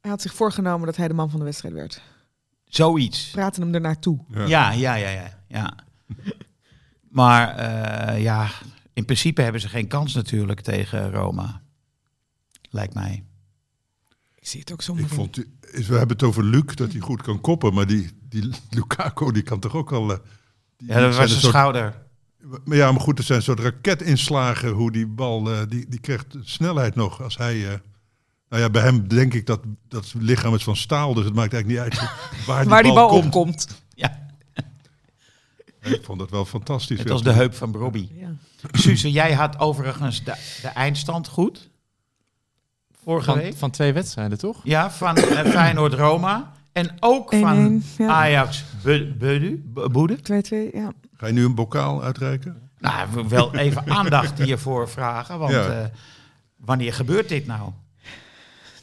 Hij 0.02 0.12
had 0.12 0.22
zich 0.22 0.34
voorgenomen 0.34 0.86
dat 0.86 0.96
hij 0.96 1.08
de 1.08 1.14
man 1.14 1.30
van 1.30 1.40
de 1.40 1.46
wedstrijd 1.46 1.74
werd. 1.74 2.02
zoiets. 2.66 3.30
Praten 3.30 3.62
hem 3.62 3.74
ernaartoe. 3.74 4.20
Ja. 4.30 4.46
Ja, 4.46 4.72
ja, 4.72 4.96
ja, 4.96 5.10
ja. 5.10 5.38
ja. 5.48 5.74
Maar 7.10 7.56
eh, 7.56 8.22
ja, 8.22 8.50
in 8.94 9.06
principe 9.06 9.42
hebben 9.42 9.62
ze 9.62 9.70
geen 9.70 9.88
kans 9.88 10.14
natuurlijk 10.14 10.62
tegen 10.62 11.12
Roma. 11.12 11.62
Lijkt 12.70 12.94
mij. 12.94 13.24
Ik 14.36 14.48
zie 14.48 14.60
het 14.60 14.72
ook 14.72 14.82
zonder 14.82 15.06
Ik 15.06 15.12
vond, 15.12 15.36
we 15.36 15.84
hebben 15.96 16.08
het 16.18 16.24
over 16.24 16.44
Luc, 16.44 16.76
dat 16.76 16.92
hij 16.92 17.02
goed 17.02 17.22
kan 17.22 17.42
koppen. 17.42 17.74
Maar 17.74 17.88
die, 17.88 18.10
die 18.30 18.50
Lukaku, 18.70 19.32
die 19.32 19.42
kan 19.44 19.60
toch 19.60 19.74
ook 19.76 19.90
wel... 19.90 20.12
eh, 20.12 20.20
die- 20.78 20.88
Ja, 20.88 20.94
dat 20.94 21.04
was 21.06 21.16
zijn 21.16 21.28
een 21.30 21.34
soort- 21.36 21.54
schouder. 21.54 22.06
Maar 22.66 22.78
ja, 22.78 22.92
maar 22.92 23.02
goed, 23.02 23.18
er 23.18 23.24
zijn 23.24 23.38
een 23.38 23.44
soort 23.44 23.60
raketinslagen 23.60 24.70
hoe 24.70 24.92
die 24.92 25.08
bal, 25.08 25.52
eh, 25.52 25.60
die, 25.70 25.86
die 25.90 26.00
krijgt 26.00 26.36
snelheid 26.44 26.96
nog. 26.96 27.22
Als 27.24 27.38
hij, 27.38 27.64
eh, 27.68 27.74
nou 28.50 28.62
ja, 28.62 28.70
bij 28.70 28.82
hem 28.82 29.08
denk 29.08 29.34
ik 29.34 29.46
dat 29.46 29.60
dat 29.88 30.14
lichaam 30.18 30.54
is 30.56 30.64
van 30.64 30.76
staal, 30.76 31.14
dus 31.14 31.26
het 31.26 31.34
maakt 31.36 31.54
eigenlijk 31.54 31.86
niet 31.86 32.00
uit 32.00 32.10
waar 32.48 32.62
die, 32.62 32.70
Waar 32.70 32.84
die 32.84 32.94
bal 32.94 33.08
komt. 33.10 33.26
opkomt. 33.26 33.68
Ja, 33.96 34.26
Ik 35.82 36.04
vond 36.04 36.20
dat 36.20 36.30
wel 36.30 36.46
fantastisch. 36.46 37.00
het 37.00 37.10
was 37.10 37.24
de 37.24 37.32
heup 37.32 37.56
van 37.56 37.76
Robbie. 37.76 38.12
Ja. 38.16 38.30
Suze, 38.72 39.12
jij 39.12 39.34
had 39.34 39.60
overigens 39.60 40.24
de, 40.24 40.36
de 40.62 40.68
eindstand 40.68 41.28
goed. 41.28 41.70
Vorige 43.04 43.26
Van, 43.26 43.38
week. 43.38 43.56
van 43.58 43.72
twee 43.72 43.94
wedstrijden, 43.94 44.38
toch? 44.38 44.60
Ja, 44.64 44.92
van 44.92 45.16
eh, 45.18 45.52
Feyenoord-Roma. 45.52 46.54
En 46.78 46.98
ook 47.00 47.34
van 47.34 47.84
1-1, 47.84 47.98
ja. 47.98 48.08
Ajax 48.08 48.64
Boede. 49.92 50.18
2-2, 50.18 50.74
ja. 50.74 50.92
Ga 51.18 51.28
je 51.28 51.34
nu 51.34 51.46
een 51.46 51.56
bokaal 51.56 52.04
uitreiken? 52.04 52.70
Nou, 52.80 53.08
we 53.14 53.28
wel 53.28 53.56
even 53.56 53.90
aandacht 53.98 54.40
hiervoor 54.40 54.90
vragen. 54.90 55.40
Want 55.40 55.52
Ja. 55.52 55.68
eh, 55.70 55.86
wanneer 56.58 56.94
gebeurt 56.94 57.30
dit 57.30 57.48
nou? 57.48 57.72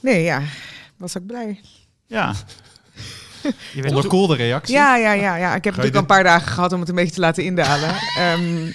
Nee, 0.00 0.22
ja. 0.22 0.40
Was 0.96 1.18
ook 1.18 1.26
blij. 1.26 1.60
Ja. 2.06 2.34
Je 3.74 3.88
Onderkoelde 3.88 4.36
reactie. 4.36 4.74
Ja, 4.74 4.96
ja, 4.96 5.12
ja, 5.12 5.36
ja. 5.36 5.54
Ik 5.54 5.64
heb 5.64 5.76
natuurlijk 5.76 5.94
al 5.94 6.00
een 6.00 6.06
paar 6.06 6.24
dagen 6.24 6.52
gehad 6.52 6.72
om 6.72 6.80
het 6.80 6.88
een 6.88 6.94
beetje 6.94 7.14
te 7.14 7.20
laten 7.20 7.44
indalen. 7.44 7.94
Ehm, 8.18 8.70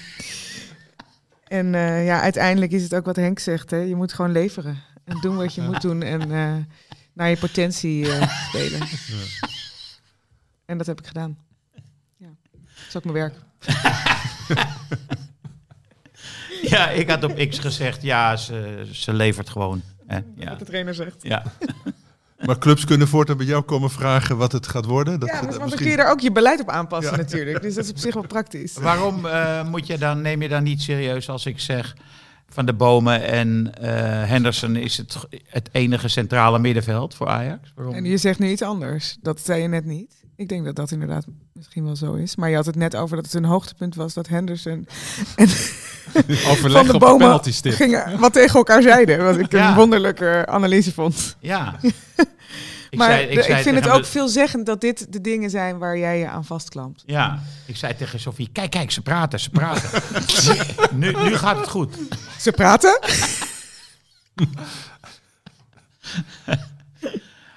en 1.47 1.76
eh, 1.76 2.05
ja, 2.05 2.22
uiteindelijk 2.22 2.72
is 2.72 2.84
het 2.84 2.95
ook 2.95 3.05
wat 3.05 3.15
Henk 3.15 3.39
zegt. 3.39 3.72
Hè. 3.72 3.78
Je 3.78 3.95
moet 3.95 4.13
gewoon 4.13 4.32
leveren. 4.32 4.78
En 5.05 5.17
doen 5.22 5.36
wat 5.36 5.55
je 5.55 5.61
moet 5.61 5.82
doen. 5.82 6.01
En 6.03 6.32
eh, 6.32 6.53
naar 7.20 7.30
je 7.30 7.38
potentie 7.38 8.11
eh, 8.11 8.30
spelen. 8.47 8.88
En 10.65 10.78
dat 10.78 10.88
heb 10.88 10.99
ik 10.99 11.07
gedaan. 11.07 11.38
Ja. 12.17 12.28
Dat 12.51 12.88
is 12.88 12.95
ook 12.95 13.03
mijn 13.03 13.15
werk. 13.15 13.34
Ja, 16.61 16.89
ik 16.89 17.09
had 17.09 17.24
op 17.24 17.47
X 17.49 17.59
gezegd, 17.59 18.01
ja, 18.01 18.36
ze, 18.36 18.88
ze 18.91 19.13
levert 19.13 19.49
gewoon. 19.49 19.82
Hè? 20.07 20.20
Ja. 20.36 20.49
Wat 20.49 20.59
de 20.59 20.65
trainer 20.65 20.93
zegt. 20.93 21.15
Ja. 21.22 21.43
Maar 22.45 22.57
clubs 22.57 22.86
kunnen 22.86 23.07
voortaan 23.07 23.38
bij 23.38 23.45
jou 23.45 23.63
komen 23.63 23.89
vragen 23.89 24.38
wat 24.38 24.51
het 24.51 24.67
gaat 24.67 24.86
worden. 24.86 25.20
Dat, 25.20 25.30
ja, 25.30 25.41
maar 25.41 25.51
dat 25.51 25.59
dan 25.59 25.70
kun 25.78 25.89
je 25.89 25.95
daar 25.95 26.11
ook 26.11 26.20
je 26.20 26.32
beleid 26.32 26.59
op 26.59 26.70
aanpassen 26.70 27.17
natuurlijk. 27.17 27.61
Dus 27.61 27.76
dat 27.76 27.84
is 27.84 27.89
op 27.89 27.97
zich 27.97 28.13
wel 28.13 28.28
praktisch. 28.28 28.74
Waarom 28.74 29.26
eh, 29.26 29.63
moet 29.63 29.88
je 29.88 29.97
dan, 29.97 30.22
neem 30.22 30.41
je 30.41 30.47
dan 30.47 30.63
niet 30.63 30.82
serieus 30.82 31.30
als 31.30 31.45
ik 31.45 31.59
zeg 31.59 31.95
van 32.50 32.66
de 32.66 32.74
Bomen 32.74 33.24
en 33.24 33.72
eh, 33.82 33.89
Henderson 34.30 34.76
is 34.76 34.97
het, 34.97 35.18
het 35.47 35.70
enige 35.72 36.08
centrale 36.08 36.60
middenveld 36.60 37.16
voor 37.16 37.28
Ajax? 37.28 37.72
Waarom? 37.76 37.93
En 37.95 38.06
je 38.06 38.18
zegt 38.18 38.39
nu 38.39 38.50
iets 38.50 38.62
anders. 38.62 39.18
Dat 39.22 39.39
zei 39.39 39.62
je 39.62 39.68
net 39.68 39.86
niet. 39.86 40.18
Ik 40.36 40.50
denk 40.50 40.66
dat 40.66 40.76
dat 40.76 40.91
inderdaad 40.91 41.26
misschien 41.54 41.84
wel 41.84 41.95
zo 41.95 42.14
is. 42.14 42.36
Maar 42.36 42.50
je 42.50 42.56
had 42.56 42.66
het 42.66 42.76
net 42.76 42.95
over 42.95 43.16
dat 43.16 43.26
het 43.26 43.34
een 43.34 43.45
hoogtepunt 43.45 43.95
was 43.95 44.14
dat 44.14 44.28
Henderson 44.28 44.88
en 45.36 45.47
Van 46.10 46.24
Overleg 46.52 46.82
de 46.88 46.93
op 46.93 47.00
de 47.00 47.06
Bomen 47.06 47.39
stip. 47.54 47.74
gingen 47.74 48.20
wat 48.20 48.34
tegen 48.34 48.56
elkaar 48.56 48.82
zeiden. 48.82 49.24
Wat 49.24 49.38
ik 49.38 49.52
Ja. 49.52 49.70
een 49.70 49.76
wonderlijke 49.76 50.45
analyse 50.47 50.93
vond. 50.93 51.36
Ja. 51.39 51.76
ik 52.89 52.97
maar 52.97 53.07
zei- 53.11 53.25
de- 53.27 53.31
ik, 53.33 53.43
zei 53.43 53.63
vind 53.63 53.75
het 53.75 53.89
ook 53.89 54.05
veelzeggend 54.05 54.65
dat 54.65 54.81
dit 54.81 55.05
de 55.13 55.21
dingen 55.21 55.49
zijn 55.49 55.77
waar 55.77 55.97
jij 55.97 56.19
je 56.19 56.27
aan 56.27 56.45
vastklampt. 56.45 57.03
Ja, 57.05 57.39
ik 57.65 57.75
zei 57.75 57.95
tegen 57.95 58.19
Sofie, 58.19 58.49
kijk, 58.51 58.71
kijk, 58.71 58.91
ze 58.91 59.01
praten, 59.01 59.39
ze 59.39 59.49
praten. 59.49 60.01
nu, 60.99 61.11
nu 61.23 61.35
gaat 61.37 61.57
het 61.57 61.69
goed. 61.69 61.95
Ze 62.39 62.51
praten? 62.51 62.99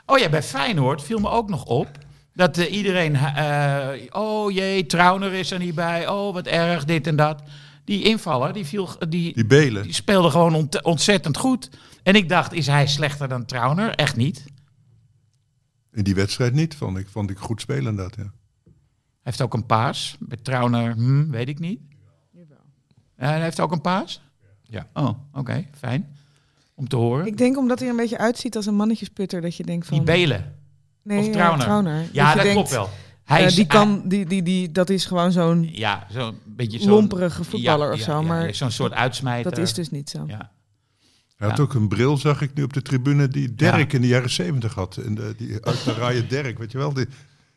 Oh 0.06 0.18
ja, 0.18 0.28
bij 0.28 0.42
Feyenoord 0.42 1.02
viel 1.02 1.18
me 1.18 1.28
ook 1.28 1.48
nog 1.48 1.64
op 1.64 1.88
dat 2.34 2.58
eh, 2.58 2.72
iedereen, 2.72 3.14
eh, 3.16 3.88
oh 4.10 4.50
jee, 4.50 4.86
Trauner 4.86 5.32
is 5.32 5.50
er 5.50 5.58
niet 5.58 5.74
bij, 5.74 6.08
oh 6.08 6.32
wat 6.34 6.46
erg, 6.46 6.84
dit 6.84 7.06
en 7.06 7.16
dat. 7.16 7.42
Die 7.84 8.04
invaller, 8.04 8.52
die, 8.52 8.64
viel, 8.66 8.88
die, 9.08 9.34
Die 9.34 9.46
Belen. 9.46 9.82
die 9.82 9.92
speelde 9.94 10.30
gewoon 10.30 10.54
ont- 10.54 10.82
ontzettend 10.82 11.36
goed. 11.36 11.68
En 12.02 12.14
ik 12.14 12.28
dacht, 12.28 12.52
is 12.52 12.66
hij 12.66 12.86
slechter 12.86 13.28
dan 13.28 13.44
Trauner? 13.44 13.90
Echt 13.94 14.16
niet. 14.16 14.44
In 15.93 16.03
die 16.03 16.14
wedstrijd 16.14 16.53
niet, 16.55 16.74
vond 16.74 16.99
ik, 16.99 17.09
vond 17.09 17.30
ik 17.30 17.38
goed 17.38 17.61
spelen 17.61 17.97
dat. 17.97 18.14
Ja. 18.16 18.22
Hij 18.22 18.32
heeft 19.22 19.43
ook 19.43 19.55
een 19.55 19.66
paas. 19.66 20.16
Bij 20.20 20.38
Trauner, 20.43 20.93
hm, 20.95 21.30
weet 21.30 21.49
ik 21.49 21.59
niet. 21.59 21.80
Ja, 23.18 23.28
hij 23.28 23.43
heeft 23.43 23.61
ook 23.61 23.72
een 23.72 23.80
paas? 23.80 24.22
Ja. 24.62 24.88
Oh, 24.95 25.11
oké, 25.32 25.66
fijn. 25.78 26.16
Om 26.74 26.88
te 26.88 26.97
horen. 26.97 27.26
Ik 27.26 27.38
denk 27.38 27.59
omdat 27.59 27.78
hij 27.78 27.86
er 27.88 27.95
een 27.95 28.01
beetje 28.01 28.18
uitziet 28.18 28.57
als 28.57 28.66
een 28.66 28.74
mannetjesputter. 28.74 29.40
Dat 29.40 29.57
je 29.57 29.62
denkt 29.64 29.86
van... 29.86 29.97
Die 29.97 30.07
Belen. 30.07 30.55
nee, 31.03 31.18
of 31.18 31.26
ja, 31.26 31.32
Trauner. 31.32 31.64
Trauner. 31.64 32.09
Ja, 32.12 32.34
dat 32.34 32.43
denkt, 32.43 32.53
klopt 32.53 32.70
wel. 32.70 32.88
Hij 33.24 33.40
eh, 33.40 33.47
is, 33.47 33.55
die 33.55 33.66
kan, 33.66 34.03
die, 34.09 34.26
die, 34.26 34.43
die, 34.43 34.72
dat 34.72 34.90
is 34.90 35.05
gewoon 35.07 35.32
zo'n 35.32 35.68
Ja, 35.72 36.07
zo'n 36.11 36.38
beetje 36.45 36.78
zo'n... 36.78 36.88
lomperige 36.90 37.45
voetballer 37.45 37.86
Ja, 37.86 37.93
of 37.93 37.99
ja, 37.99 38.05
zo. 38.05 38.12
ja, 38.12 38.20
maar 38.20 38.55
Zo'n 38.55 38.70
soort 38.70 38.93
uitsmijter. 38.93 39.51
dat 39.51 39.61
is 39.61 39.74
dus 39.74 39.90
niet 39.90 40.11
zo. 40.11 40.24
Ja. 40.26 40.53
Hij 41.43 41.51
had 41.51 41.61
ook 41.61 41.74
een 41.74 41.88
bril, 41.88 42.16
zag 42.16 42.40
ik 42.40 42.55
nu 42.55 42.62
op 42.62 42.72
de 42.72 42.82
tribune, 42.82 43.28
die 43.28 43.55
Dirk 43.55 43.93
in 43.93 44.01
de 44.01 44.07
jaren 44.07 44.30
zeventig 44.30 44.74
had. 44.74 44.97
En 44.97 45.14
de, 45.14 45.34
die 45.36 45.64
uit 45.64 45.84
de 45.84 45.93
raaien 45.95 46.28
Dirk, 46.28 46.59
weet 46.59 46.72
je 46.72 46.78
wel, 46.78 46.93
die, 46.93 47.07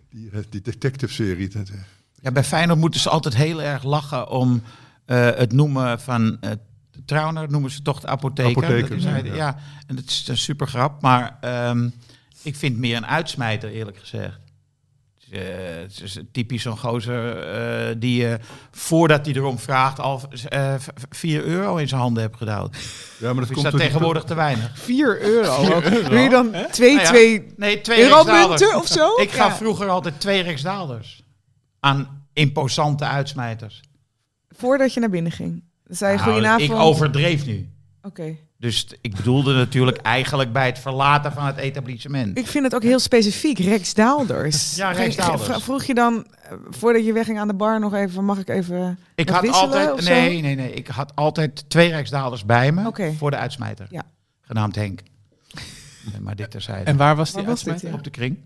die, 0.09 0.29
eh, 0.33 0.39
die 0.49 0.61
detective-serie. 0.61 1.49
Eh, 1.53 1.61
ja, 2.21 2.31
bij 2.31 2.43
Feyenoord 2.43 2.79
moeten 2.79 2.99
ze 2.99 3.09
altijd 3.09 3.35
heel 3.35 3.61
erg 3.61 3.83
lachen 3.83 4.29
om 4.29 4.61
eh, 5.05 5.29
het 5.35 5.51
noemen 5.53 5.99
van... 5.99 6.39
Trauner 7.05 7.49
noemen 7.51 7.71
ze 7.71 7.81
toch 7.81 7.99
de 7.99 8.07
apotheker. 8.07 8.63
Apotheker, 8.63 8.89
Dat 8.89 8.97
is 8.97 9.03
hij- 9.03 9.23
ja. 9.23 9.35
ja. 9.35 9.57
en 9.87 9.95
dat 9.95 10.05
is 10.05 10.27
een 10.27 10.37
super 10.37 10.67
grap. 10.67 11.01
Maar 11.01 11.37
ehm, 11.41 11.89
ik 12.41 12.55
vind 12.55 12.77
meer 12.77 12.97
een 12.97 13.05
uitsmijter, 13.05 13.69
eerlijk 13.69 13.97
gezegd. 13.97 14.39
Het 15.39 15.91
is, 15.91 15.99
eh, 15.99 16.01
het 16.01 16.01
is 16.01 16.19
typisch 16.31 16.61
zo'n 16.61 16.77
gozer 16.77 17.37
eh, 17.37 17.95
die 17.97 18.21
je 18.21 18.39
voordat 18.71 19.25
hij 19.25 19.35
erom 19.35 19.59
vraagt 19.59 19.99
al 19.99 20.21
eh 20.49 20.75
4 21.09 21.43
euro 21.43 21.75
in 21.77 21.87
zijn 21.87 22.01
handen 22.01 22.23
hebt 22.23 22.37
gedouwd. 22.37 22.75
ja, 23.19 23.25
maar 23.33 23.35
dat 23.35 23.43
is 23.43 23.49
komt 23.49 23.61
dat 23.63 23.71
door 23.71 23.79
die- 23.79 23.89
tegenwoordig 23.89 24.23
te 24.23 24.33
weinig? 24.35 24.71
4 24.79 25.21
euro. 25.21 25.79
Wil 26.09 26.19
je 26.19 26.29
dan 26.29 26.55
twee, 26.71 26.93
Nou 26.95 27.05
ja, 27.05 27.11
twee 27.11 27.53
Nee, 27.57 27.81
twee 27.81 28.07
Rijksdaalders. 28.07 28.73
of 28.75 28.87
zo? 28.87 29.15
Ik 29.21 29.31
gaf 29.31 29.49
Ja. 29.49 29.55
vroeger 29.55 29.87
altijd 29.89 30.19
twee 30.19 30.41
Rijksdaalders 30.41 31.23
aan 31.79 32.27
imposante 32.33 33.05
uitsmijters. 33.05 33.81
Voordat 34.49 34.93
je 34.93 34.99
naar 34.99 35.09
binnen 35.09 35.31
ging. 35.31 35.63
Zei 35.85 36.15
Nou, 36.15 36.27
goedenavond. 36.29 36.69
ik 36.71 36.75
overdreef 36.77 37.45
nu. 37.45 37.69
Oké. 38.01 38.35
Dus 38.65 38.87
ik 39.01 39.15
bedoelde 39.15 39.53
natuurlijk 39.53 39.97
eigenlijk 39.97 40.53
bij 40.53 40.65
het 40.65 40.79
verlaten 40.79 41.31
van 41.31 41.45
het 41.45 41.57
etablissement. 41.57 42.37
Ik 42.37 42.47
vind 42.47 42.63
het 42.63 42.75
ook 42.75 42.83
heel 42.83 42.99
specifiek. 42.99 43.59
Rijksdaalders. 43.59 44.75
Ja, 44.75 44.91
Rijksdaalders. 44.91 45.43
Vra- 45.49 45.59
Vroeg 45.59 45.83
je 45.83 45.93
dan, 45.93 46.25
eh, 46.41 46.51
voordat 46.69 47.05
je 47.05 47.13
wegging 47.13 47.39
aan 47.39 47.47
de 47.47 47.53
bar, 47.53 47.79
nog 47.79 47.93
even... 47.93 48.25
Mag 48.25 48.37
ik 48.39 48.49
even 48.49 48.99
Ik 49.15 49.29
had 49.29 49.41
wisselen 49.41 49.67
altijd, 49.69 49.91
of 49.93 50.01
zo? 50.01 50.13
nee, 50.13 50.41
nee, 50.41 50.55
nee. 50.55 50.73
Ik 50.73 50.87
had 50.87 51.15
altijd 51.15 51.69
twee 51.69 51.89
Rijksdaalders 51.89 52.45
bij 52.45 52.71
me 52.71 53.13
voor 53.17 53.31
de 53.31 53.37
uitsmijter. 53.37 53.87
Ja. 53.89 54.03
Genaamd 54.41 54.75
Henk. 54.75 55.01
Nee, 56.11 56.21
maar 56.21 56.35
dit 56.35 56.51
terzijde. 56.51 56.83
En 56.83 56.97
waar 56.97 57.15
was 57.15 57.31
die 57.31 57.41
Waar 57.41 57.49
was 57.49 57.59
dit, 57.63 57.67
uitsmijter? 57.69 57.89
ja? 57.89 57.95
op 57.97 58.13
de 58.13 58.19
kring. 58.19 58.37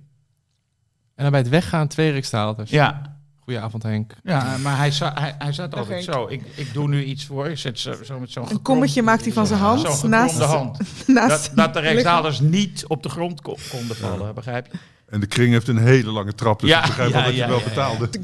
En 1.15 1.24
dan 1.24 1.32
bij 1.32 1.39
het 1.39 1.49
weggaan 1.49 1.88
twee 1.88 2.11
Riksdaalders. 2.11 2.70
Ja, 2.72 3.18
Goedenavond 3.50 3.84
Henk. 3.84 4.14
ja 4.24 4.58
maar 4.58 4.78
hij, 4.78 4.91
za- 4.91 5.14
hij, 5.20 5.36
hij 5.39 5.54
zat 5.54 5.72
Dag, 5.72 5.80
altijd 5.80 6.06
Henk. 6.06 6.18
zo. 6.18 6.28
Ik, 6.28 6.41
ik 6.56 6.74
doe 6.74 6.88
nu 6.88 7.04
iets 7.04 7.26
voor. 7.26 7.47
Ik 7.47 7.58
zet 7.58 7.80
zo, 7.80 8.04
zo 8.04 8.20
met 8.20 8.32
zo'n 8.32 8.52
Een 8.52 8.62
kommetje 8.62 9.02
maakt 9.02 9.24
hij 9.24 9.34
van 9.34 9.47
zijn 9.47 9.60
hand. 9.60 10.04
Naast, 10.04 10.38
hand. 10.41 10.78
naast 11.08 11.45
Dat, 11.45 11.56
dat 11.56 11.74
de 11.74 11.80
Rijksdaalders 11.80 12.39
niet 12.39 12.86
op 12.88 13.04
de 13.04 13.10
grond 13.10 13.41
ko- 13.41 13.58
konden 13.70 13.95
vallen, 13.95 14.36
begrijp 14.36 14.66
je? 14.72 14.78
En 15.10 15.20
de 15.20 15.26
kring 15.26 15.52
heeft 15.52 15.68
een 15.68 15.78
hele 15.78 16.12
lange 16.12 16.34
trap, 16.36 16.60
dus 16.60 16.70
Ja, 16.70 16.80
ik 16.82 16.86
begrijp 16.86 17.10
ja, 17.10 17.16
wel 17.16 17.24
dat 17.24 17.34
je 17.34 17.39
ja, 17.39 17.47
wel 17.47 17.58
ja, 17.58 17.64
ja. 17.64 17.70
betaalde. 17.70 18.10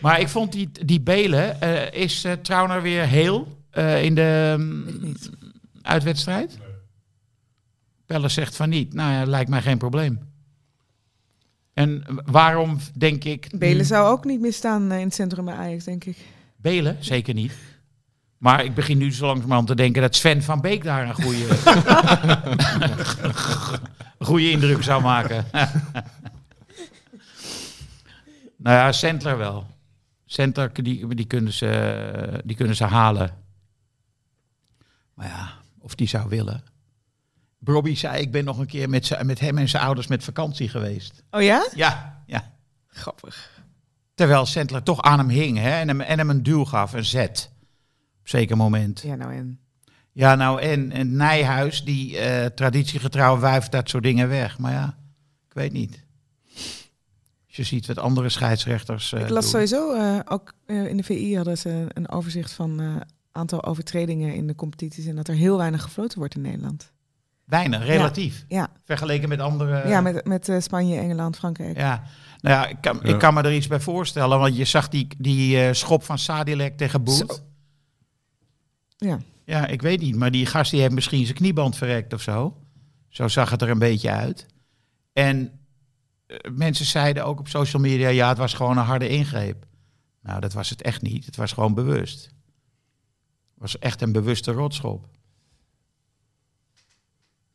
Maar 0.00 0.20
ik 0.20 0.28
vond 0.28 0.52
die, 0.52 0.70
die 0.84 1.00
Belen, 1.00 1.60
eh, 1.60 2.02
is 2.02 2.26
Trauner 2.42 2.82
weer 2.82 3.06
heel 3.06 3.58
eh, 3.70 4.04
in 4.04 4.14
de 4.14 4.54
mm, 4.58 5.14
uitwedstrijd? 5.82 6.58
Pelle 8.06 8.28
zegt 8.28 8.56
van 8.56 8.68
niet. 8.68 8.94
Nou 8.94 9.12
ja, 9.12 9.24
lijkt 9.24 9.50
mij 9.50 9.62
geen 9.62 9.78
probleem. 9.78 10.18
En 11.76 12.04
waarom 12.24 12.78
denk 12.94 13.24
ik... 13.24 13.48
Belen 13.58 13.84
zou 13.84 14.08
ook 14.08 14.24
niet 14.24 14.40
meer 14.40 14.52
staan 14.52 14.90
eh, 14.90 14.98
in 14.98 15.04
het 15.04 15.14
centrum 15.14 15.44
bij 15.44 15.54
Ajax, 15.54 15.84
denk 15.84 16.04
ik. 16.04 16.16
Belen? 16.56 16.96
Zeker 17.00 17.34
niet. 17.34 17.52
Maar 18.38 18.64
ik 18.64 18.74
begin 18.74 18.98
nu 18.98 19.12
zo 19.12 19.26
langzamerhand 19.26 19.66
te 19.66 19.74
denken 19.74 20.02
dat 20.02 20.14
Sven 20.14 20.42
van 20.42 20.60
Beek 20.60 20.84
daar 20.84 21.08
een 21.08 21.14
goede, 21.14 21.46
goede 24.28 24.50
indruk 24.50 24.82
zou 24.82 25.02
maken. 25.02 25.46
nou 28.64 28.76
ja, 28.76 28.92
Sentler 28.92 29.38
wel. 29.38 29.66
Sentler, 30.24 30.70
die, 30.82 31.14
die, 31.14 31.26
kunnen 31.26 31.52
ze, 31.52 32.40
die 32.44 32.56
kunnen 32.56 32.76
ze 32.76 32.84
halen. 32.84 33.30
Maar 35.14 35.26
ja, 35.26 35.52
of 35.78 35.94
die 35.94 36.08
zou 36.08 36.28
willen. 36.28 36.62
Robbie 37.68 37.96
zei, 37.96 38.20
ik 38.20 38.30
ben 38.30 38.44
nog 38.44 38.58
een 38.58 38.66
keer 38.66 38.88
met, 38.88 39.22
met 39.22 39.40
hem 39.40 39.58
en 39.58 39.68
zijn 39.68 39.82
ouders 39.82 40.06
met 40.06 40.24
vakantie 40.24 40.68
geweest. 40.68 41.22
Oh 41.30 41.42
ja? 41.42 41.68
Ja, 41.74 42.22
ja. 42.26 42.54
Grappig. 42.86 43.64
Terwijl 44.14 44.46
Sentler 44.46 44.82
toch 44.82 45.02
aan 45.02 45.18
hem 45.18 45.28
hing 45.28 45.58
hè, 45.58 45.70
en, 45.70 45.88
hem, 45.88 46.00
en 46.00 46.18
hem 46.18 46.30
een 46.30 46.42
duw 46.42 46.64
gaf, 46.64 46.92
een 46.92 47.04
zet. 47.04 47.50
Op 48.20 48.28
zeker 48.28 48.56
moment. 48.56 49.00
Ja, 49.00 49.14
nou 49.14 49.34
en... 49.34 49.60
Ja, 50.12 50.34
nou 50.34 50.60
en, 50.60 50.92
en 50.92 51.16
Nijhuis, 51.16 51.84
die 51.84 52.18
eh, 52.18 52.46
traditiegetrouw 52.46 53.38
wuift 53.38 53.72
dat 53.72 53.88
soort 53.88 54.02
dingen 54.02 54.28
weg. 54.28 54.58
Maar 54.58 54.72
ja, 54.72 54.98
ik 55.48 55.54
weet 55.54 55.72
niet. 55.72 56.04
Als 57.46 57.56
je 57.56 57.62
ziet 57.62 57.86
wat 57.86 57.98
andere 57.98 58.28
scheidsrechters 58.28 59.12
eh, 59.12 59.20
Ik 59.20 59.28
las 59.28 59.42
doen. 59.42 59.50
sowieso, 59.50 59.94
eh, 59.94 60.18
ook 60.24 60.52
in 60.66 60.96
de 60.96 61.02
VI 61.02 61.36
hadden 61.36 61.58
ze 61.58 61.86
een 61.88 62.08
overzicht 62.08 62.52
van 62.52 63.02
aantal 63.32 63.64
overtredingen 63.64 64.34
in 64.34 64.46
de 64.46 64.54
competities 64.54 65.06
en 65.06 65.16
dat 65.16 65.28
er 65.28 65.34
heel 65.34 65.56
weinig 65.56 65.82
gefloten 65.82 66.18
wordt 66.18 66.34
in 66.34 66.40
Nederland. 66.40 66.92
Weinig, 67.46 67.84
relatief. 67.84 68.44
Ja, 68.48 68.68
Vergeleken 68.84 69.28
met 69.28 69.40
andere... 69.40 69.88
ja 69.88 70.00
met, 70.00 70.24
met 70.26 70.48
eh, 70.48 70.60
Spanje, 70.60 70.98
Engeland, 70.98 71.36
Frankrijk. 71.36 71.76
Ja, 71.76 72.02
nou 72.40 72.56
ja, 72.56 72.66
ik 72.66 72.76
kan, 72.80 73.00
Ja. 73.02 73.08
ik 73.08 73.18
kan 73.18 73.34
me 73.34 73.42
er 73.42 73.54
iets 73.54 73.66
bij 73.66 73.80
voorstellen. 73.80 74.38
Want 74.38 74.56
je 74.56 74.64
zag 74.64 74.88
die, 74.88 75.06
die 75.18 75.60
eh, 75.60 75.72
schop 75.72 76.02
van 76.04 76.18
Sadilek 76.18 76.76
tegen 76.76 77.02
Boet. 77.04 77.42
Ja. 78.96 79.18
Ja, 79.44 79.66
ik 79.66 79.82
weet 79.82 80.00
niet. 80.00 80.16
Maar 80.16 80.30
die 80.30 80.46
gast 80.46 80.70
die 80.70 80.80
heeft 80.80 80.92
misschien 80.94 81.24
zijn 81.24 81.36
knieband 81.36 81.76
verrekt 81.76 82.12
of 82.12 82.20
zo. 82.22 82.56
Zo 83.08 83.28
zag 83.28 83.50
het 83.50 83.62
er 83.62 83.70
een 83.70 83.78
beetje 83.78 84.10
uit. 84.10 84.46
En 85.12 85.58
eh, 86.26 86.36
mensen 86.52 86.86
zeiden 86.86 87.24
ook 87.24 87.38
op 87.38 87.48
social 87.48 87.82
media... 87.82 88.08
ja, 88.08 88.28
het 88.28 88.38
was 88.38 88.54
gewoon 88.54 88.78
een 88.78 88.84
harde 88.84 89.08
ingreep. 89.08 89.64
Nou, 90.22 90.40
dat 90.40 90.52
was 90.52 90.70
het 90.70 90.82
echt 90.82 91.02
niet. 91.02 91.26
Het 91.26 91.36
was 91.36 91.52
gewoon 91.52 91.74
bewust. 91.74 92.24
Het 92.24 92.34
was 93.58 93.78
echt 93.78 94.02
een 94.02 94.12
bewuste 94.12 94.52
rotschop. 94.52 95.08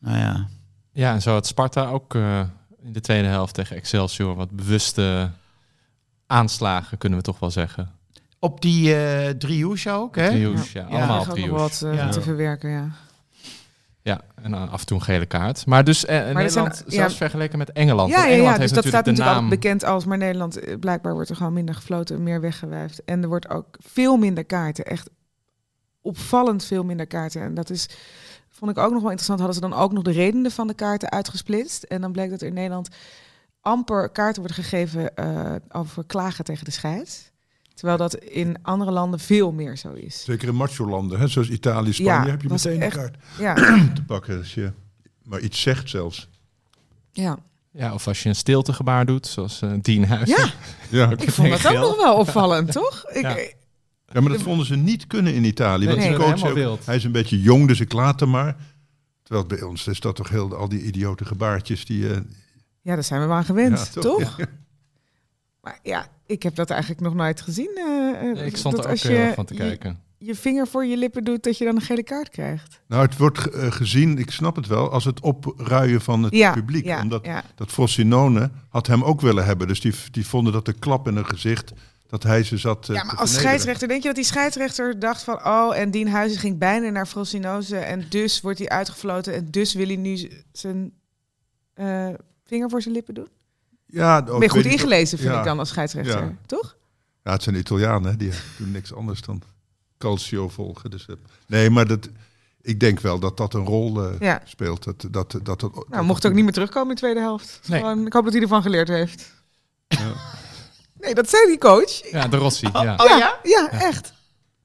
Nou 0.02 0.18
ja. 0.18 0.47
Ja, 0.91 1.14
en 1.14 1.22
zo 1.22 1.32
had 1.32 1.47
Sparta 1.47 1.89
ook 1.89 2.16
eh, 2.16 2.39
in 2.84 2.93
de 2.93 2.99
tweede 3.02 3.28
helft 3.28 3.54
tegen 3.54 3.76
Excelsior 3.76 4.36
wat 4.36 4.52
bewuste 4.52 5.30
aanslagen, 6.28 6.97
kunnen 6.97 7.18
we 7.20 7.24
toch 7.26 7.39
wel 7.39 7.52
zeggen. 7.52 7.91
Op 8.39 8.62
die 8.62 8.95
eh 8.95 9.30
driehoes 9.30 9.88
ook, 9.88 10.16
hè? 10.16 10.30
Driehoes, 10.30 10.72
ja. 10.72 10.82
Ja, 10.89 10.97
allemaal 10.97 11.20
er 11.22 11.26
nog 11.28 11.36
driehoes. 11.36 11.80
wat 11.80 11.91
eh, 11.91 11.97
Ja. 11.97 12.10
te 12.10 12.22
verwerken, 12.22 12.70
ja. 12.70 12.89
Ja, 14.04 14.22
en 14.41 14.54
af 14.54 14.80
en 14.80 14.86
toe 14.86 14.97
een 14.97 15.04
gele 15.04 15.26
kaart. 15.26 15.66
Maar 15.66 15.84
dus 15.84 16.06
eh, 16.06 16.16
Nederland, 16.18 16.52
zijn- 16.76 16.91
zelfs 16.91 17.12
ja. 17.12 17.18
vergeleken 17.18 17.58
met 17.58 17.72
Engeland. 17.72 18.10
Ja, 18.10 18.16
Want 18.16 18.28
ja, 18.28 18.34
Engeland 18.34 18.56
ja, 18.56 18.62
dus 18.62 18.72
heeft 18.72 18.84
dat 18.84 18.91
staat 18.93 19.06
natuurlijk 19.06 19.36
naam... 19.36 19.49
bekend 19.49 19.84
als, 19.84 20.06
maar 20.06 20.18
Nederland, 20.18 20.80
blijkbaar 20.80 21.14
wordt 21.14 21.30
er 21.30 21.36
gewoon 21.36 21.54
minder 21.54 21.76
gefloten, 21.76 22.24
meer 22.24 22.41
weggewuifd. 22.41 23.04
En 23.06 23.22
er 23.22 23.28
wordt 23.28 23.49
ook 23.49 23.78
veel 23.80 24.18
minder 24.18 24.45
kaarten, 24.45 24.86
echt 24.86 25.10
opvallend 26.02 26.66
veel 26.66 26.84
minder 26.84 27.08
kaarten. 27.08 27.41
En 27.41 27.54
dat 27.54 27.70
is, 27.70 27.89
vond 28.62 28.78
ik 28.78 28.84
ook 28.84 28.91
nog 28.91 29.01
wel 29.01 29.12
interessant, 29.12 29.39
hadden 29.39 29.55
ze 29.62 29.70
dan 29.70 29.74
ook 29.80 29.91
nog 29.91 30.03
de 30.03 30.12
redenen 30.12 30.51
van 30.51 30.68
de 30.68 30.74
kaarten 30.74 31.09
uitgesplitst. 31.12 31.84
En 31.84 32.01
dan 32.01 32.12
bleek 32.12 32.30
dat 32.30 32.41
er 32.41 32.47
in 32.47 32.53
Nederland 32.53 32.89
amper 33.62 34.09
kaarten 34.09 34.41
worden 34.41 34.64
gegeven 34.64 35.16
eh, 35.16 35.55
over 35.72 36.03
klagen 36.05 36.43
tegen 36.45 36.66
de 36.66 36.72
scheids. 36.72 37.30
Terwijl 37.74 37.97
dat 37.97 38.16
in 38.16 38.57
andere 38.62 38.91
landen 38.91 39.20
veel 39.20 39.51
meer 39.51 39.78
zo 39.78 39.93
is. 39.93 40.24
Zeker 40.24 40.47
in 40.47 40.55
macho-landen, 40.55 41.20
hè, 41.20 41.28
zoals 41.28 41.49
Italië, 41.49 41.93
Spanje, 41.93 42.12
Ja, 42.26 42.26
heb 42.32 42.41
je 42.41 42.49
meteen 42.49 42.76
een 42.76 42.82
echt- 42.82 42.95
kaart 42.95 43.16
Ja, 43.39 43.53
te 43.93 44.03
pakken. 44.07 44.38
Als 44.38 44.53
je 44.53 44.72
maar 45.24 45.39
iets 45.39 45.62
zegt 45.62 45.89
zelfs. 45.89 46.30
ja. 47.12 47.38
Ja, 47.74 47.93
of 47.93 48.07
als 48.07 48.24
je 48.24 48.30
een 48.30 48.36
stiltegebaar 48.36 49.05
doet, 49.05 49.28
zoals 49.28 49.62
eh 49.62 49.72
Dean 49.82 50.03
Huis. 50.03 50.30
ja 50.30 50.45
Ja. 50.89 51.09
ik 51.18 51.32
vond 51.32 51.49
dat 51.49 51.68
ook 51.68 51.74
nog 51.82 51.95
wel 51.95 52.16
opvallend, 52.18 52.72
toch? 52.72 53.05
Ik, 53.09 53.55
Ja. 54.14 54.22
maar 54.22 54.32
dat 54.32 54.41
vonden 54.41 54.66
ze 54.66 54.76
niet 54.76 55.07
kunnen 55.07 55.34
in 55.34 55.43
Italië. 55.43 55.86
Want 55.86 56.01
die 56.01 56.14
coach 56.16 56.43
ook, 56.68 56.80
hij 56.86 56.95
is 56.95 57.03
een 57.03 57.12
beetje 57.12 57.41
jong, 57.41 57.68
dus 57.68 57.80
ik 57.80 57.93
laat 57.93 58.20
hem 58.20 58.30
maar. 58.30 58.55
Terwijl 59.24 59.45
bij 59.47 59.62
ons 59.62 59.88
is 59.88 59.99
dat 59.99 60.16
toch 60.16 60.30
heel, 60.30 60.55
al 60.55 60.70
die 60.70 60.82
idiote 60.84 61.26
gebaartjes 61.26 61.86
die... 61.86 62.09
eh, 62.09 62.18
Ja, 62.82 62.93
daar 62.93 63.03
zijn 63.03 63.22
we 63.22 63.28
maar 63.28 63.38
aan 63.38 63.45
gewend, 63.45 63.78
Ja, 63.93 64.01
toch? 64.01 64.20
toch? 64.22 64.38
Maar 65.62 65.80
ja, 65.84 66.07
ik 66.26 66.43
heb 66.43 66.55
dat 66.55 66.70
eigenlijk 66.70 67.01
nog 67.01 67.14
nooit 67.14 67.41
gezien. 67.41 67.72
eh, 67.76 68.30
eh, 68.30 68.36
Nee, 68.36 68.45
ik 68.45 68.57
stond 68.57 68.78
er 68.78 68.84
ook 68.84 68.89
als 68.89 69.03
heel 69.03 69.12
je 69.12 69.18
erg 69.18 69.36
van 69.36 69.45
te 69.45 69.53
je- 69.53 69.59
kijken. 69.59 69.99
Je, 70.18 70.36
vinger 70.36 70.68
voor 70.68 70.86
je 70.86 70.97
lippen 70.97 71.24
doet, 71.24 71.43
dat 71.43 71.57
je 71.57 71.66
dan 71.66 71.76
een 71.76 71.82
gele 71.82 72.03
kaart 72.03 72.30
krijgt. 72.30 72.82
Nou, 72.88 73.01
het 73.05 73.18
wordt 73.18 73.38
ge- 73.39 73.72
gezien, 73.72 74.18
ik 74.18 74.32
snap 74.32 74.55
het 74.55 74.68
wel, 74.68 74.91
als 74.91 75.05
het 75.05 75.20
opruien 75.20 76.01
van 76.01 76.24
het 76.24 76.36
Ja, 76.36 76.53
publiek. 76.53 76.86
ja, 76.86 77.01
omdat 77.01 77.26
ja. 77.26 77.43
dat 77.55 77.72
Frosinone 77.72 78.51
had 78.70 78.88
hem 78.88 79.03
ook 79.03 79.22
willen 79.22 79.45
hebben. 79.45 79.68
Dus 79.68 79.82
die, 79.82 79.93
die 80.12 80.28
vonden 80.28 80.53
dat 80.53 80.66
de 80.66 80.74
klap 80.74 81.07
in 81.07 81.16
hun 81.16 81.26
gezicht, 81.26 81.72
dat 82.12 82.24
hij 82.24 82.43
ze 82.43 82.57
zat 82.57 82.89
eh, 82.89 82.95
Ja, 82.95 83.01
te 83.01 83.07
maar 83.07 83.16
als 83.16 83.34
scheidsrechter, 83.34 83.88
denk 83.88 84.01
je 84.01 84.07
dat 84.07 84.16
die 84.16 84.26
scheidsrechter 84.26 84.99
dacht 84.99 85.24
van... 85.24 85.45
oh, 85.45 85.78
en 85.78 85.91
Dien 85.91 86.07
Huizen 86.07 86.39
ging 86.39 86.57
bijna 86.57 86.89
naar 86.89 87.05
Frosinone... 87.05 87.78
en 87.78 88.05
dus 88.09 88.41
wordt 88.41 88.59
hij 88.59 88.70
uitgefloten... 88.70 89.34
en 89.34 89.51
dus 89.51 89.74
wil 89.74 89.86
hij 89.88 89.95
nu 89.95 90.32
zijn 90.51 90.93
eh, 91.74 92.09
vinger 92.45 92.70
voor 92.70 92.82
zijn 92.82 92.93
lippen 92.93 93.14
doen? 93.14 93.28
Ja, 93.86 94.18
ook, 94.18 94.26
ben 94.26 94.41
je 94.41 94.49
goed 94.49 94.66
ingelezen, 94.66 95.18
vind 95.18 95.32
ja. 95.32 95.39
ik 95.39 95.45
dan 95.45 95.59
als 95.59 95.70
scheidsrechter, 95.70 96.24
Ja. 96.24 96.36
toch? 96.45 96.78
Ja, 97.24 97.32
het 97.32 97.43
zijn 97.43 97.55
Italianen, 97.55 98.12
hè, 98.12 98.18
die 98.18 98.32
doen 98.57 98.72
niks 98.72 98.93
anders 98.93 99.22
dan 99.22 99.41
calcio 99.97 100.49
volgen. 100.49 100.89
Dus, 100.89 101.05
eh, 101.05 101.16
nee, 101.47 101.70
maar 101.70 101.88
dat, 101.88 102.09
ik 102.62 102.80
denk 102.80 102.99
wel 102.99 103.20
dat 103.20 103.38
dat 103.38 103.53
een 103.53 103.66
rol 103.66 104.18
Ja. 104.20 104.41
speelt. 104.45 104.84
Dat, 104.84 105.05
dat, 105.12 105.32
dat, 105.43 105.59
dat, 105.59 105.86
Nou, 105.89 106.03
mocht 106.05 106.26
ook 106.26 106.34
niet 106.34 106.43
meer 106.43 106.53
terugkomen 106.53 106.89
in 106.89 106.95
de 106.95 107.01
tweede 107.01 107.20
helft. 107.20 107.59
Nee. 107.68 107.80
Gewoon, 107.80 108.05
ik 108.05 108.14
hoop 108.14 108.24
dat 108.24 108.34
hij 108.34 108.41
ervan 108.41 108.62
geleerd 108.62 108.88
heeft. 108.88 109.32
Ja. 109.88 110.14
Nee, 111.02 111.14
dat 111.16 111.30
zei 111.30 111.45
die 111.47 111.58
coach. 111.58 112.12
Ja, 112.12 112.28
de 112.28 112.38
Rossi. 112.38 112.70
Ja. 112.74 112.95
Oh 112.95 113.18
ja? 113.18 113.39
Ja, 113.43 113.70
echt. 113.72 114.14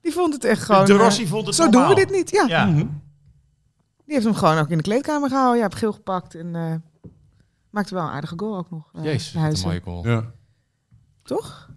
Die 0.01 0.13
vond 0.13 0.33
het 0.33 0.45
echt 0.45 0.63
gewoon... 0.63 0.85
de 0.85 0.93
eh, 0.93 0.99
Rossi 0.99 1.27
vond 1.27 1.47
het 1.47 1.55
Zo 1.55 1.63
normaal. 1.65 1.87
doen 1.87 1.89
we 1.99 2.05
dit 2.07 2.11
niet, 2.17 2.31
ja. 2.31 2.45
Ja. 2.47 2.65
Mhm. 2.67 2.77
Die 4.05 4.15
heeft 4.15 4.25
hem 4.25 4.35
gewoon 4.35 4.59
ook 4.59 4.69
in 4.71 4.77
de 4.77 4.83
kleedkamer 4.83 5.29
gehouden. 5.29 5.57
Ja, 5.57 5.63
heb 5.63 5.75
geel 5.75 5.93
gepakt 5.93 6.35
en 6.35 6.55
eh, 6.55 6.75
maakte 7.71 7.95
wel 7.95 8.05
een 8.05 8.11
aardige 8.11 8.35
goal 8.37 8.57
ook 8.57 8.71
nog. 8.71 8.91
eh, 8.95 9.05
Jezus, 9.05 9.35
een 9.35 9.57
mooie 9.65 9.81
goal. 9.85 10.07
Ja. 10.09 10.25
Toch? 11.23 11.69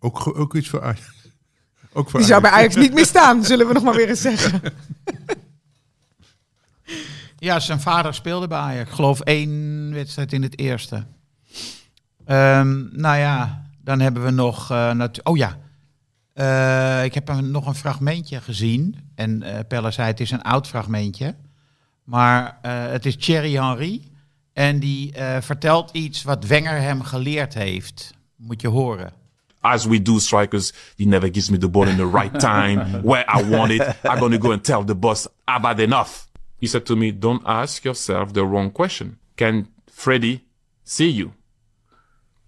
Ook, 0.00 0.18
ge- 0.20 0.34
ook 0.34 0.54
iets 0.54 0.68
voor 0.68 0.82
Ajax. 0.82 1.00
Ook 1.92 2.10
voor 2.10 2.18
Die 2.20 2.28
zou 2.28 2.40
bij 2.42 2.50
Ajax. 2.50 2.74
Ajax 2.74 2.86
niet 2.86 2.94
meer 2.94 3.06
staan, 3.06 3.44
zullen 3.50 3.66
we 3.66 3.72
nog 3.72 3.82
maar 3.82 3.94
weer 3.94 4.08
eens 4.08 4.20
zeggen. 4.20 4.60
Ja, 7.40 7.60
zijn 7.60 7.80
vader 7.80 8.14
speelde 8.14 8.46
bij 8.48 8.58
Ajax. 8.58 8.88
Ik 8.90 8.94
geloof 8.94 9.20
één 9.20 9.90
wedstrijd 9.92 10.32
in 10.32 10.42
het 10.42 10.58
eerste. 10.58 11.06
Ehm, 12.24 13.00
nou 13.00 13.16
ja, 13.16 13.62
dan 13.88 14.00
hebben 14.00 14.24
we 14.24 14.30
nog... 14.30 14.68
natu- 14.68 15.20
oh 15.24 15.36
ja, 15.36 15.56
Eh, 16.32 17.04
ik 17.04 17.14
heb 17.14 17.28
een, 17.28 17.50
nog 17.50 17.66
een 17.66 17.74
fragmentje 17.74 18.40
gezien. 18.40 18.96
En 19.14 19.42
eh 19.42 19.58
Pelle 19.68 19.90
zei 19.90 20.06
het 20.06 20.20
is 20.20 20.30
een 20.30 20.42
oud 20.42 20.66
fragmentje. 20.68 21.34
Maar 22.04 22.58
het 22.62 23.06
is 23.06 23.16
Thierry 23.16 23.52
Henry. 23.52 24.02
En 24.52 24.78
die 24.78 25.12
vertelt 25.40 25.90
iets 25.92 26.22
wat 26.22 26.46
Wenger 26.46 26.80
hem 26.80 27.02
geleerd 27.02 27.54
heeft. 27.54 28.14
Moet 28.36 28.60
je 28.60 28.68
horen. 28.68 29.12
as 29.60 29.86
we 29.86 30.02
do 30.02 30.18
strikers, 30.18 30.72
he 30.96 31.04
never 31.04 31.28
gives 31.28 31.50
me 31.50 31.58
the 31.58 31.68
ball 31.68 31.88
in 31.88 31.96
the 31.96 32.06
right 32.06 32.40
time 32.52 33.02
where 33.02 33.24
I 33.38 33.42
want 33.56 33.70
it. 33.70 33.82
I'm 34.04 34.18
going 34.18 34.32
to 34.32 34.38
go 34.38 34.52
and 34.52 34.64
tell 34.64 34.84
the 34.84 34.94
boss, 34.94 35.28
I've 35.46 35.66
had 35.66 35.80
enough. 35.80 36.26
He 36.60 36.66
said 36.66 36.84
to 36.84 36.96
me, 36.96 37.18
don't 37.18 37.42
ask 37.44 37.84
yourself 37.84 38.32
the 38.32 38.40
wrong 38.44 38.70
question. 38.72 39.18
Can 39.34 39.66
Freddie 39.92 40.40
see 40.84 41.10
you? 41.10 41.30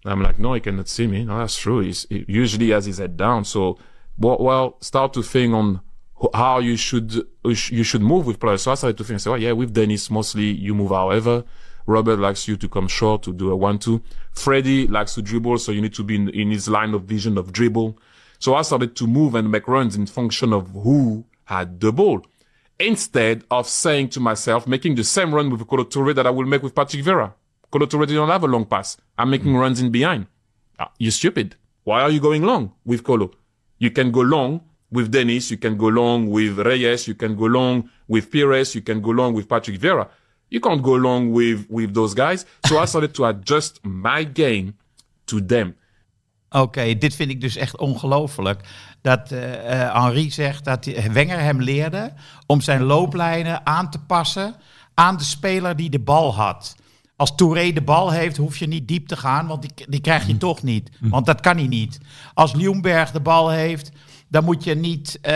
I'm 0.05 0.21
like, 0.21 0.39
no, 0.39 0.53
he 0.53 0.59
cannot 0.59 0.87
see 0.87 1.07
me. 1.07 1.23
No, 1.23 1.37
that's 1.37 1.57
true. 1.57 1.81
He's, 1.81 2.07
he 2.09 2.25
usually 2.27 2.69
has 2.71 2.85
his 2.85 2.97
head 2.97 3.17
down. 3.17 3.45
So, 3.45 3.77
well, 4.17 4.37
well 4.39 4.77
start 4.81 5.13
to 5.13 5.23
think 5.23 5.53
on 5.53 5.81
how 6.33 6.59
you 6.59 6.77
should 6.77 7.27
you 7.43 7.83
should 7.83 8.01
move 8.01 8.25
with 8.25 8.39
players. 8.39 8.61
So 8.63 8.71
I 8.71 8.75
started 8.75 8.97
to 8.97 9.03
think, 9.03 9.19
so 9.19 9.35
yeah, 9.35 9.51
with 9.53 9.73
Dennis, 9.73 10.09
mostly 10.09 10.51
you 10.51 10.75
move 10.75 10.89
however. 10.89 11.43
Robert 11.87 12.19
likes 12.19 12.47
you 12.47 12.57
to 12.57 12.69
come 12.69 12.87
short 12.87 13.23
to 13.23 13.33
do 13.33 13.49
a 13.51 13.55
one-two. 13.55 14.03
Freddie 14.33 14.87
likes 14.87 15.15
to 15.15 15.21
dribble, 15.21 15.57
so 15.57 15.71
you 15.71 15.81
need 15.81 15.95
to 15.95 16.03
be 16.03 16.15
in, 16.15 16.29
in 16.29 16.51
his 16.51 16.67
line 16.67 16.93
of 16.93 17.03
vision 17.05 17.39
of 17.39 17.51
dribble. 17.51 17.97
So 18.37 18.53
I 18.53 18.61
started 18.61 18.95
to 18.97 19.07
move 19.07 19.33
and 19.33 19.51
make 19.51 19.67
runs 19.67 19.95
in 19.95 20.05
function 20.05 20.53
of 20.53 20.69
who 20.69 21.25
had 21.45 21.79
the 21.79 21.91
ball. 21.91 22.23
Instead 22.79 23.43
of 23.49 23.67
saying 23.67 24.09
to 24.09 24.19
myself, 24.19 24.67
making 24.67 24.95
the 24.95 25.03
same 25.03 25.33
run 25.33 25.49
with 25.49 25.67
Kolo 25.67 25.83
Touré 25.83 26.13
that 26.15 26.27
I 26.27 26.29
will 26.29 26.45
make 26.45 26.63
with 26.63 26.75
Patrick 26.75 27.03
Vera. 27.03 27.33
Kolo 27.71 27.85
Touré 27.87 28.05
didn't 28.05 28.29
have 28.29 28.43
a 28.43 28.47
long 28.47 28.65
pass. 28.65 28.97
I'm 29.17 29.29
making 29.29 29.55
runs 29.55 29.79
in 29.79 29.91
behind. 29.91 30.25
Ah, 30.77 30.91
you're 30.99 31.11
stupid. 31.11 31.55
Why 31.83 32.01
are 32.01 32.11
you 32.11 32.19
going 32.19 32.43
long 32.43 32.71
with 32.85 33.03
Kolo? 33.03 33.31
You 33.79 33.91
can 33.91 34.11
go 34.11 34.21
long 34.21 34.61
with 34.91 35.09
Dennis. 35.09 35.49
You 35.49 35.57
can 35.57 35.77
go 35.77 35.87
long 35.87 36.29
with 36.29 36.59
Reyes. 36.59 37.07
You 37.07 37.15
can 37.15 37.35
go 37.35 37.45
long 37.45 37.89
with 38.07 38.29
Pires. 38.29 38.75
You 38.75 38.81
can 38.81 39.01
go 39.01 39.11
long 39.11 39.33
with 39.33 39.47
Patrick 39.47 39.79
Vera. 39.79 40.07
You 40.49 40.59
can't 40.59 40.81
go 40.81 40.95
long 40.95 41.31
with, 41.31 41.65
with 41.69 41.93
those 41.93 42.13
guys. 42.13 42.45
So 42.67 42.77
I 42.77 42.85
started 42.85 43.13
to 43.15 43.25
adjust 43.25 43.79
my 43.83 44.29
game 44.33 44.73
to 45.25 45.45
them. 45.45 45.75
Oké, 46.49 46.97
dit 46.97 47.15
vind 47.15 47.29
ik 47.29 47.41
dus 47.41 47.55
echt 47.55 47.77
ongelooflijk. 47.77 48.61
Dat 49.01 49.31
eh 49.31 49.81
eh, 49.81 50.03
Henri 50.03 50.31
zegt 50.31 50.65
dat 50.65 50.85
Wenger 51.11 51.39
hem 51.39 51.61
leerde 51.61 52.13
om 52.45 52.61
zijn 52.61 52.83
looplijnen 52.83 53.65
aan 53.65 53.89
te 53.89 53.99
passen 53.99 54.55
aan 54.93 55.17
de 55.17 55.23
speler 55.23 55.75
die 55.75 55.89
de 55.89 55.99
bal 55.99 56.35
had. 56.35 56.75
Als 57.21 57.35
Touré 57.35 57.71
de 57.71 57.81
bal 57.81 58.11
heeft, 58.11 58.37
hoef 58.37 58.57
je 58.57 58.67
niet 58.67 58.87
diep 58.87 59.07
te 59.07 59.17
gaan, 59.17 59.47
want 59.47 59.61
die, 59.61 59.71
die 59.87 60.01
krijg 60.01 60.27
je 60.27 60.37
toch 60.37 60.63
niet. 60.63 60.89
Want 60.99 61.25
dat 61.25 61.41
kan 61.41 61.57
hij 61.57 61.67
niet. 61.67 61.99
Als 62.33 62.51
Ljungberg 62.53 63.11
de 63.11 63.19
bal 63.19 63.49
heeft, 63.49 63.91
dan 64.27 64.43
moet 64.43 64.63
je 64.63 64.75
niet 64.75 65.19
eh, 65.21 65.33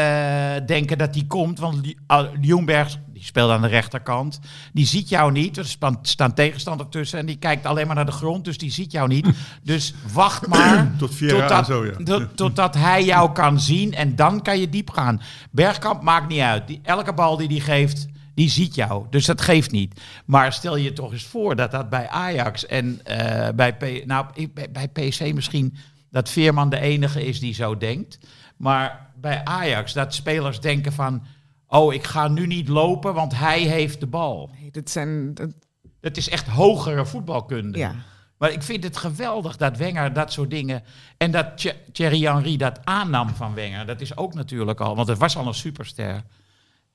denken 0.66 0.98
dat 0.98 1.14
die 1.14 1.28
komt. 1.28 1.60
Want 1.60 1.94
ah, 2.08 2.28
Ljungberg, 2.42 2.98
die 3.14 3.24
speelt 3.24 3.52
aan 3.52 3.62
de 3.62 3.68
rechterkant, 3.68 4.40
die 4.74 4.86
ziet 4.86 5.10
jou 5.10 5.32
niet. 5.32 5.58
Er 5.58 5.78
staan, 6.02 6.34
tegenstander 6.34 6.90
tussen 6.90 7.20
en 7.20 7.26
die 7.26 7.38
kijkt 7.38 7.66
alleen 7.66 7.88
maar 7.88 7.96
naar 7.96 8.06
de 8.06 8.12
grond, 8.12 8.46
dus 8.46 8.58
die 8.58 8.72
ziet 8.72 8.92
jou 8.92 9.08
niet. 9.08 9.28
Dus 9.64 9.94
wacht 10.14 10.48
maar 10.54 10.92
Tot 10.98 11.28
totdat, 11.28 11.66
zo, 11.66 11.86
ja. 11.86 11.94
tot- 12.04 12.38
totdat 12.38 12.76
hij 12.76 13.04
jou 13.04 13.32
kan 13.32 13.60
zien 13.60 13.94
en 13.94 14.16
dan 14.16 14.42
kan 14.42 14.60
je 14.60 14.70
diep 14.70 14.90
gaan. 14.90 15.22
Bergkamp 15.52 16.02
maakt 16.02 16.28
niet 16.28 16.42
uit. 16.42 16.68
Die, 16.68 16.80
elke 16.84 17.14
bal 17.14 17.38
die 17.38 17.48
hij 17.48 17.60
geeft, 17.60 18.08
die 18.36 18.50
ziet 18.50 18.76
jou. 18.76 19.06
Dus 19.10 19.26
dat 19.26 19.42
geeft 19.42 19.72
niet. 19.72 20.02
Maar 20.26 20.54
stel 20.54 20.76
je 20.76 20.94
toch 20.94 21.12
eens 21.12 21.24
voor 21.26 21.56
dat 21.56 21.72
dat 21.72 21.90
bij 21.90 22.10
Ajax 22.10 22.66
en 22.66 23.00
eh, 23.04 23.50
bij, 23.56 23.76
P, 23.76 24.06
nou, 24.06 24.26
bij, 24.54 24.72
bij 24.72 24.88
PSV 24.88 25.32
misschien 25.34 25.76
dat 26.10 26.30
Veerman 26.30 26.70
de 26.70 26.80
enige 26.80 27.26
is 27.26 27.40
die 27.40 27.54
zo 27.54 27.78
denkt. 27.78 28.18
Maar 28.58 29.12
bij 29.16 29.44
Ajax 29.44 29.94
dat 29.94 30.14
spelers 30.14 30.60
denken 30.60 30.94
van... 30.94 31.24
oh, 31.68 31.94
ik 31.94 32.04
ga 32.04 32.28
nu 32.28 32.48
niet 32.48 32.68
lopen, 32.68 33.14
want 33.14 33.38
hij 33.38 33.60
heeft 33.62 34.00
de 34.00 34.08
bal. 34.08 34.50
Nee, 34.60 34.72
dit 34.72 34.90
zijn... 34.90 35.34
dat- 35.34 36.18
is 36.18 36.30
echt 36.30 36.48
hogere 36.48 37.06
voetbalkunde. 37.06 37.78
ja. 37.78 37.96
Maar 38.38 38.52
ik 38.52 38.64
vind 38.64 38.84
het 38.84 38.98
geweldig 38.98 39.58
dat 39.58 39.78
Wenger 39.78 40.14
dat 40.14 40.32
soort 40.34 40.50
dingen. 40.50 40.84
En 41.18 41.32
dat 41.32 41.58
Thie- 41.58 41.74
Thierry 41.92 42.22
Henry 42.22 42.58
dat 42.58 42.80
aannam 42.84 43.30
van 43.30 43.54
Wenger. 43.54 43.86
Dat 43.86 44.02
is 44.02 44.18
ook 44.18 44.34
natuurlijk 44.34 44.80
al. 44.82 44.96
Want 44.96 45.08
het 45.08 45.18
was 45.18 45.38
al 45.38 45.48
een 45.48 45.54
superster. 45.54 46.24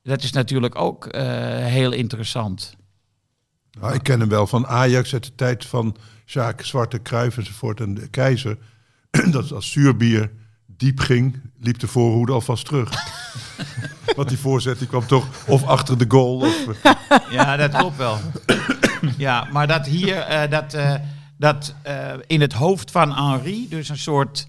Dat 0.02 0.22
is 0.22 0.32
natuurlijk 0.32 0.78
ook 0.78 1.06
eh, 1.06 1.22
heel 1.64 1.92
interessant. 1.92 2.76
Nou, 3.80 3.94
ik 3.94 4.02
ken 4.02 4.20
hem 4.20 4.28
wel 4.28 4.46
van 4.46 4.66
Ajax 4.66 5.12
uit 5.12 5.24
de 5.24 5.34
tijd 5.34 5.66
van 5.66 5.96
Sjaak, 6.26 6.62
Zwarte, 6.62 7.02
Cruijff 7.02 7.36
enzovoort 7.36 7.80
en 7.80 7.94
de 7.94 8.08
Keizer. 8.08 8.58
dat 9.30 9.52
als 9.52 9.70
zuurbier 9.70 10.30
diep 10.66 11.00
ging, 11.00 11.40
liep 11.58 11.78
de 11.78 11.86
voorhoede 11.86 12.32
alvast 12.32 12.64
terug. 12.64 12.90
Want 14.16 14.28
die 14.28 14.38
voorzet 14.38 14.78
die 14.78 14.88
kwam 14.88 15.06
toch 15.06 15.46
of 15.46 15.64
achter 15.64 15.98
de 15.98 16.04
goal. 16.08 16.36
Of, 16.36 16.66
Ja, 17.30 17.56
dat 17.56 17.70
klopt 17.70 17.96
wel. 17.96 18.18
Ja, 19.16 19.48
maar 19.52 19.66
dat 19.66 19.86
hier, 19.86 20.16
eh, 20.16 20.50
dat, 20.50 20.74
eh, 20.74 20.94
dat 21.36 21.74
eh, 21.82 22.12
in 22.26 22.40
het 22.40 22.52
hoofd 22.52 22.90
van 22.90 23.14
Henry, 23.14 23.66
dus 23.68 23.88
een 23.88 23.98
soort 23.98 24.48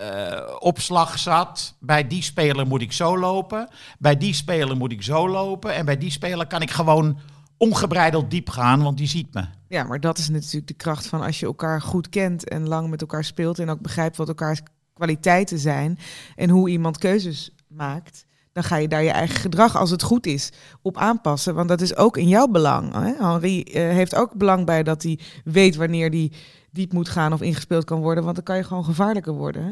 eh, 0.00 0.54
opslag 0.58 1.18
zat. 1.18 1.74
Bij 1.80 2.06
die 2.06 2.22
speler 2.22 2.66
moet 2.66 2.82
ik 2.82 2.92
zo 2.92 3.18
lopen. 3.18 3.68
Bij 3.98 4.16
die 4.16 4.34
speler 4.34 4.76
moet 4.76 4.92
ik 4.92 5.02
zo 5.02 5.28
lopen. 5.28 5.74
En 5.74 5.84
bij 5.84 5.98
die 5.98 6.10
speler 6.10 6.46
kan 6.46 6.62
ik 6.62 6.70
gewoon 6.70 7.18
ongebreideld 7.56 8.30
diep 8.30 8.48
gaan, 8.48 8.82
want 8.82 8.98
die 8.98 9.06
ziet 9.06 9.34
me. 9.34 9.44
Ja, 9.68 9.84
maar 9.84 10.00
dat 10.00 10.18
is 10.18 10.28
natuurlijk 10.28 10.66
de 10.66 10.74
kracht 10.74 11.06
van 11.06 11.20
als 11.22 11.40
je 11.40 11.46
elkaar 11.46 11.82
goed 11.82 12.08
kent 12.08 12.48
en 12.48 12.68
lang 12.68 12.90
met 12.90 13.00
elkaar 13.00 13.24
speelt 13.24 13.58
en 13.58 13.70
ook 13.70 13.80
begrijpt 13.80 14.16
wat 14.16 14.28
elkaars 14.28 14.60
kwaliteiten 14.94 15.58
zijn 15.58 15.98
en 16.36 16.50
hoe 16.50 16.70
iemand 16.70 16.98
keuzes 16.98 17.50
maakt. 17.68 18.24
Dan 18.52 18.64
ga 18.64 18.76
je 18.76 18.88
daar 18.88 19.02
je 19.02 19.10
eigen 19.10 19.40
gedrag, 19.40 19.76
als 19.76 19.90
het 19.90 20.02
goed 20.02 20.26
is, 20.26 20.52
op 20.82 20.96
aanpassen. 20.96 21.54
Want 21.54 21.68
dat 21.68 21.80
is 21.80 21.96
ook 21.96 22.16
in 22.16 22.28
jouw 22.28 22.46
belang. 22.46 22.92
Hè? 22.94 23.26
Henri 23.26 23.62
eh, 23.62 23.82
heeft 23.82 24.14
ook 24.14 24.34
belang 24.34 24.66
bij 24.66 24.82
dat 24.82 25.02
hij 25.02 25.18
weet 25.44 25.76
wanneer 25.76 26.10
hij 26.10 26.32
diep 26.70 26.92
moet 26.92 27.08
gaan 27.08 27.32
of 27.32 27.40
ingespeeld 27.40 27.84
kan 27.84 28.00
worden. 28.00 28.24
Want 28.24 28.36
dan 28.36 28.44
kan 28.44 28.56
je 28.56 28.64
gewoon 28.64 28.84
gevaarlijker 28.84 29.32
worden. 29.32 29.64
hè. 29.64 29.70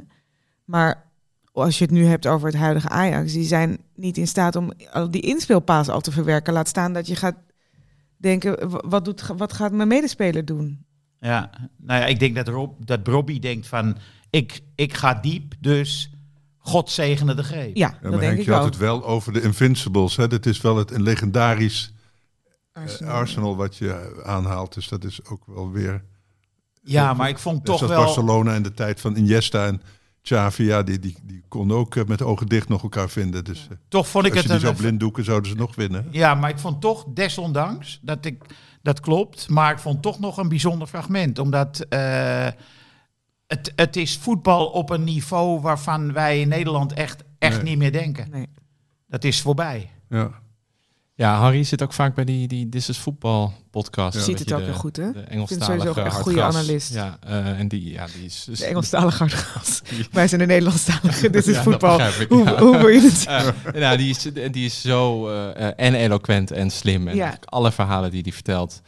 Maar 0.69 1.11
als 1.53 1.79
je 1.79 1.85
het 1.85 1.93
nu 1.93 2.05
hebt 2.05 2.27
over 2.27 2.47
het 2.47 2.57
huidige 2.57 2.89
Ajax, 2.89 3.33
die 3.33 3.45
zijn 3.45 3.79
niet 3.95 4.16
in 4.16 4.27
staat 4.27 4.57
om 4.57 4.73
al 4.93 5.11
die 5.11 5.23
inspeelpaas 5.23 5.89
al 5.89 6.01
te 6.01 6.12
verwerken. 6.12 6.53
Laat 6.53 6.69
staan 6.69 6.93
dat 6.93 7.07
je 7.07 7.16
gaat 7.16 7.37
denken, 8.16 8.71
wat, 8.89 9.05
doet, 9.05 9.27
wat 9.27 9.53
gaat 9.53 9.73
mijn 9.73 9.89
medespeler 9.89 10.45
doen? 10.45 10.85
Ja, 11.21 11.51
nou 11.77 12.01
ja, 12.01 12.07
ik 12.07 12.19
denk 12.19 12.35
dat, 12.35 12.49
Rob, 12.49 12.73
dat 12.85 13.07
Robbie 13.07 13.41
denkt 13.41 13.66
van, 13.66 13.97
ik, 14.31 14.61
ik 14.75 14.95
ga 14.95 15.14
diep, 15.14 15.55
dus 15.59 16.11
God 16.59 16.91
zegene 16.91 17.35
de 17.35 17.43
greep. 17.43 17.77
Ja, 17.77 17.87
Ja, 17.87 17.93
dat 17.93 18.01
maar 18.01 18.11
denk 18.11 18.23
Henk, 18.23 18.39
ik 18.39 18.45
je 18.45 18.53
had 18.53 18.61
ook. 18.61 18.66
het 18.66 18.77
wel 18.77 19.05
over 19.05 19.33
de 19.33 19.43
Invincibles. 19.43 20.16
Hè? 20.16 20.29
Dat 20.29 20.47
is 20.47 20.61
wel 20.61 20.77
het, 20.77 20.91
een 20.91 21.03
legendarisch 21.03 21.93
eh, 22.73 22.83
Arsenal. 22.83 23.12
Arsenal 23.12 23.57
wat 23.57 23.77
je 23.77 24.23
aanhaalt. 24.25 24.75
Dus 24.75 24.89
dat 24.89 25.05
is 25.05 25.25
ook 25.25 25.43
wel 25.47 25.71
weer... 25.71 26.05
Ja, 26.83 27.14
maar 27.14 27.29
ik 27.29 27.39
vond 27.39 27.64
toch 27.64 27.81
wel... 27.81 28.05
Barcelona 28.05 28.55
in 28.55 28.62
de 28.62 28.75
tijd 28.75 29.01
van 29.01 29.16
Iniesta 29.16 29.66
en 29.66 29.83
Xavi. 30.23 30.64
Ja, 30.64 30.83
die, 30.83 30.99
die, 30.99 31.16
die 31.23 31.43
konden 31.49 31.77
ook 31.77 31.97
eh, 31.97 32.05
met 32.05 32.23
ogen 32.23 32.47
dicht 32.47 32.69
nog 32.69 32.83
elkaar 32.83 33.09
vinden. 33.09 33.45
Dus 33.45 33.66
eh, 33.71 33.77
Toch 33.89 34.09
vond 34.09 34.25
ik 34.27 34.33
als 34.35 34.43
je 34.43 34.49
het 34.53 34.61
die 34.61 34.69
een, 34.69 34.77
zo 34.77 34.83
blind 34.83 35.01
doeken, 35.01 35.25
zouden 35.25 35.51
ze 35.51 35.57
nog 35.57 35.75
winnen. 35.75 36.07
Ja, 36.11 36.35
maar 36.35 36.51
ik 36.51 36.59
vond 36.59 36.81
toch, 36.81 37.05
desondanks, 37.09 37.99
dat 38.03 38.25
ik 38.25 38.45
dat 38.83 39.01
klopt, 39.01 39.49
maar 39.49 39.73
ik 39.73 39.79
vond 39.79 40.03
toch 40.03 40.19
nog 40.19 40.37
een 40.37 40.49
bijzonder 40.49 40.89
fragment. 40.89 41.39
Omdat 41.39 41.81
eh, 41.81 42.47
het, 43.47 43.73
het 43.77 43.97
is 43.97 44.16
voetbal 44.19 44.66
op 44.66 44.91
een 44.91 45.05
niveau 45.05 45.61
waarvan 45.61 46.12
wij 46.12 46.41
in 46.41 46.49
Nederland 46.49 46.93
echt, 46.93 47.25
echt 47.39 47.57
Nee. 47.57 47.64
niet 47.64 47.79
meer 47.79 47.93
denken. 47.93 48.31
Nee. 48.31 48.47
Dat 49.07 49.25
is 49.25 49.41
voorbij. 49.41 49.91
Ja. 50.09 50.31
Ja, 51.19 51.39
Harry 51.39 51.62
zit 51.64 51.83
ook 51.83 51.93
vaak 51.93 52.14
bij 52.14 52.25
die, 52.25 52.49
die 52.49 52.69
This 52.69 52.89
is 52.89 52.97
Football 52.97 53.51
podcast. 53.71 54.16
Ja. 54.16 54.23
Ziet 54.23 54.39
het 54.39 54.53
ook 54.53 54.61
heel 54.61 54.73
goed, 54.73 54.97
hè? 54.97 55.12
De 55.12 55.21
Engelstalige 55.21 56.01
een 56.01 56.11
goede 56.11 56.43
analist. 56.43 56.95
Ja, 56.95 57.19
eh, 57.27 57.59
en 57.59 57.69
die, 57.69 57.91
ja, 57.91 58.07
die 58.14 58.25
is... 58.25 58.45
dus- 58.45 58.59
De 58.59 58.64
Engelstalige 58.66 59.19
hardgas. 59.19 59.83
Wij 60.12 60.29
zijn 60.29 60.41
de 60.41 60.47
Nederlandstalige. 60.47 61.31
Dit 61.31 61.47
is 61.47 61.55
Ja, 61.55 61.62
voetbal. 61.62 62.01
ik, 62.01 62.27
Hoe, 62.29 62.45
ja. 62.45 62.59
hoe 62.59 62.77
wil 62.77 62.89
je 62.89 63.01
het? 63.01 63.27
Eh, 63.27 63.81
nou, 63.81 63.97
die 63.97 64.11
is, 64.11 64.23
die 64.53 64.64
is 64.64 64.81
zo 64.81 65.29
eh, 65.29 65.66
eh, 65.69 65.73
en 65.77 65.95
eloquent 65.95 66.51
en 66.51 66.71
slim. 66.71 67.09
En 67.09 67.16
Ja. 67.16 67.39
alle 67.45 67.73
verhalen 67.73 68.11
die 68.11 68.23
hij 68.23 68.33
vertelt. 68.33 68.81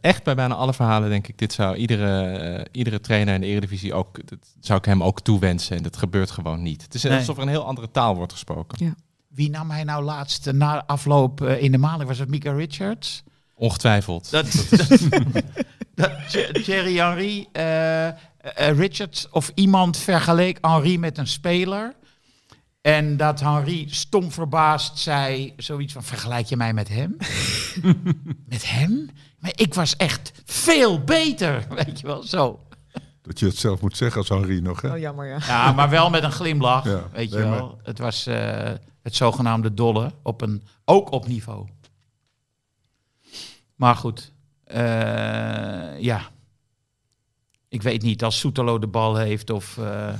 Echt 0.00 0.24
bij 0.24 0.34
bijna 0.34 0.54
alle 0.54 0.74
verhalen 0.74 1.08
denk 1.08 1.28
ik, 1.28 1.38
dit 1.38 1.52
zou 1.52 1.76
iedere, 1.76 2.66
iedere 2.72 3.00
trainer 3.00 3.34
in 3.34 3.40
de 3.40 3.46
Eredivisie 3.46 3.94
ook, 3.94 4.28
dat 4.28 4.38
zou 4.60 4.78
ik 4.78 4.84
hem 4.84 5.02
ook 5.02 5.20
toewensen. 5.20 5.76
En 5.76 5.82
dat 5.82 5.96
gebeurt 5.96 6.30
gewoon 6.30 6.62
niet. 6.62 6.82
Het 6.82 6.94
is 6.94 7.02
Nee. 7.02 7.18
alsof 7.18 7.36
er 7.36 7.42
een 7.42 7.48
heel 7.48 7.64
andere 7.66 7.90
taal 7.90 8.16
wordt 8.16 8.32
gesproken. 8.32 8.96
Wie 9.28 9.50
nam 9.50 9.70
hij 9.70 9.84
nou 9.84 10.04
laatst 10.04 10.52
na 10.52 10.86
afloop 10.86 11.40
eh, 11.42 11.62
in 11.62 11.72
de 11.72 11.78
maling? 11.78 12.08
Was 12.08 12.18
het 12.18 12.28
Mika 12.28 12.52
Richards? 12.52 13.22
Ongetwijfeld. 13.54 14.30
Dat, 14.30 14.66
dat, 14.70 14.88
dat 15.94 16.12
Thie- 16.30 16.62
Thierry 16.62 16.96
Henry, 16.96 17.48
eh, 17.52 18.06
eh, 18.08 18.14
Richards 18.54 19.28
of 19.30 19.50
iemand 19.54 19.96
vergeleek 19.96 20.58
Henry 20.60 20.96
met 20.96 21.18
een 21.18 21.26
speler. 21.26 21.94
En 22.80 23.16
dat 23.16 23.40
Henry 23.40 23.86
stom 23.90 24.32
verbaasd 24.32 24.98
zei, 24.98 25.52
zoiets 25.56 25.92
van, 25.92 26.02
vergelijk 26.02 26.46
je 26.46 26.56
mij 26.56 26.72
met 26.72 26.88
hem? 26.88 27.16
met 28.48 28.70
hem? 28.70 29.08
Maar 29.38 29.52
ik 29.54 29.74
was 29.74 29.96
echt 29.96 30.32
veel 30.44 31.04
beter, 31.04 31.66
weet 31.84 32.00
je 32.00 32.06
wel, 32.06 32.22
zo. 32.22 32.60
Dat 33.22 33.38
je 33.38 33.46
het 33.46 33.56
zelf 33.56 33.80
moet 33.80 33.96
zeggen 33.96 34.18
als 34.18 34.28
Henri 34.28 34.60
nog. 34.60 34.80
Hè? 34.82 34.90
Oh, 34.92 34.98
jammer, 34.98 35.26
ja. 35.26 35.38
Ja, 35.46 35.72
maar 35.72 35.90
wel 35.90 36.10
met 36.10 36.22
een 36.22 36.32
glimlach, 36.32 36.84
Ja, 36.84 37.02
weet 37.12 37.30
je 37.30 37.38
wel. 37.38 37.78
Het 37.82 37.98
was 37.98 38.26
eh, 38.26 38.70
het 39.06 39.14
zogenaamde 39.14 39.74
dolle, 39.74 40.12
op 40.22 40.40
een, 40.40 40.62
ook 40.84 41.12
op 41.12 41.26
niveau. 41.26 41.68
Maar 43.74 43.96
goed, 43.96 44.32
eh, 44.64 46.00
ja. 46.00 46.30
Ik 47.68 47.82
weet 47.82 48.02
niet, 48.02 48.24
als 48.24 48.38
Soetelo 48.38 48.78
de 48.78 48.86
bal 48.86 49.16
heeft 49.16 49.50
of, 49.50 49.78
eh, 49.78 50.18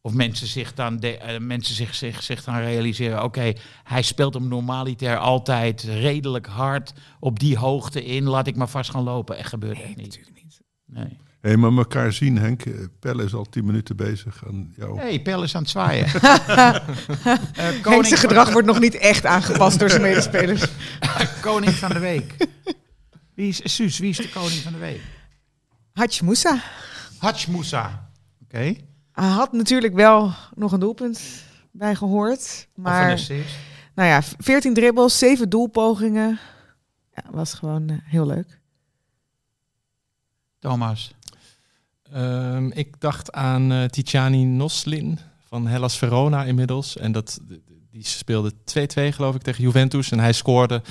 of 0.00 0.12
mensen 0.12 0.46
zich 0.46 0.74
dan, 0.74 0.96
de, 0.96 1.18
eh, 1.18 1.40
mensen 1.40 1.74
zich, 1.74 1.94
zich, 1.94 2.22
zich 2.22 2.44
dan 2.44 2.56
realiseren... 2.56 3.22
oké, 3.24 3.52
hij 3.82 4.02
speelt 4.02 4.34
hem 4.34 4.48
normaliter 4.48 5.18
altijd 5.18 5.82
redelijk 5.82 6.46
hard 6.46 6.92
op 7.20 7.38
die 7.38 7.58
hoogte 7.58 8.04
in. 8.04 8.24
Laat 8.24 8.46
ik 8.46 8.56
maar 8.56 8.68
vast 8.68 8.90
gaan 8.90 9.02
lopen. 9.02 9.36
Echt 9.36 9.48
gebeurt 9.48 9.80
echt 9.80 9.96
niet. 9.96 10.06
Natuurlijk 10.06 10.42
niet. 10.42 10.60
Nee. 10.84 11.18
Hé, 11.42 11.56
maar 11.56 11.72
elkaar 11.72 12.12
zien, 12.12 12.38
Henk. 12.38 12.64
Eh, 12.64 12.74
Pelle 13.00 13.24
is 13.24 13.34
al 13.34 13.44
tien 13.44 13.64
minuten 13.64 13.96
bezig 13.96 14.46
aan 14.46 14.72
jou. 14.76 14.98
hey, 14.98 15.22
Pel 15.22 15.42
is 15.42 15.54
aan 15.54 15.62
het 15.62 15.70
zwaaien. 15.70 16.06
Henk, 17.62 17.82
koning 17.82 18.06
zijn 18.06 18.20
gedrag 18.20 18.52
wordt 18.52 18.66
nog 18.66 18.80
niet 18.80 18.94
echt 18.94 19.26
aangepast 19.26 19.78
door 19.78 19.90
zijn 19.90 20.02
medespelers. 20.10 20.64
Koning 21.40 21.72
van 21.72 21.90
de 21.92 21.98
week. 21.98 22.36
Wie 23.34 23.48
is, 23.48 23.74
Suus, 23.74 23.98
wie 23.98 24.10
is 24.10 24.16
de 24.16 24.28
koning 24.28 24.60
van 24.60 24.72
de 24.72 24.78
week? 24.78 25.00
Hatch 25.92 26.22
Moussa. 26.22 26.62
Moussa. 27.48 28.10
Oké. 28.42 28.74
Hij 29.12 29.28
had 29.28 29.52
natuurlijk 29.52 29.94
wel 29.94 30.32
nog 30.54 30.72
een 30.72 30.80
doelpunt 30.80 31.20
bij 31.70 31.94
gehoord. 31.94 32.40
Of 32.40 32.66
een 32.76 32.82
Maar 32.82 33.12
assist. 33.12 33.54
nou 33.94 34.08
ja, 34.08 34.22
14 34.38 34.74
dribbles, 34.74 35.18
7 35.18 35.48
doelpogingen. 35.48 36.38
Ja, 37.14 37.22
was 37.30 37.54
gewoon 37.54 37.88
eh, 37.88 37.96
heel 38.02 38.26
leuk. 38.26 38.60
Thomas. 40.58 41.14
Ehm, 42.12 42.66
ik 42.66 43.00
dacht 43.00 43.32
aan 43.32 43.88
Tijani 43.90 44.44
Noslin 44.44 45.18
van 45.44 45.66
Hellas 45.66 45.98
Verona 45.98 46.44
inmiddels. 46.44 46.96
En 46.96 47.12
dat, 47.12 47.40
die 47.90 48.06
speelde 48.06 48.52
2-2 48.52 49.12
geloof 49.12 49.34
ik 49.34 49.42
tegen 49.42 49.62
Juventus 49.62 50.10
en 50.10 50.18
hij 50.18 50.32
scoorde. 50.32 50.82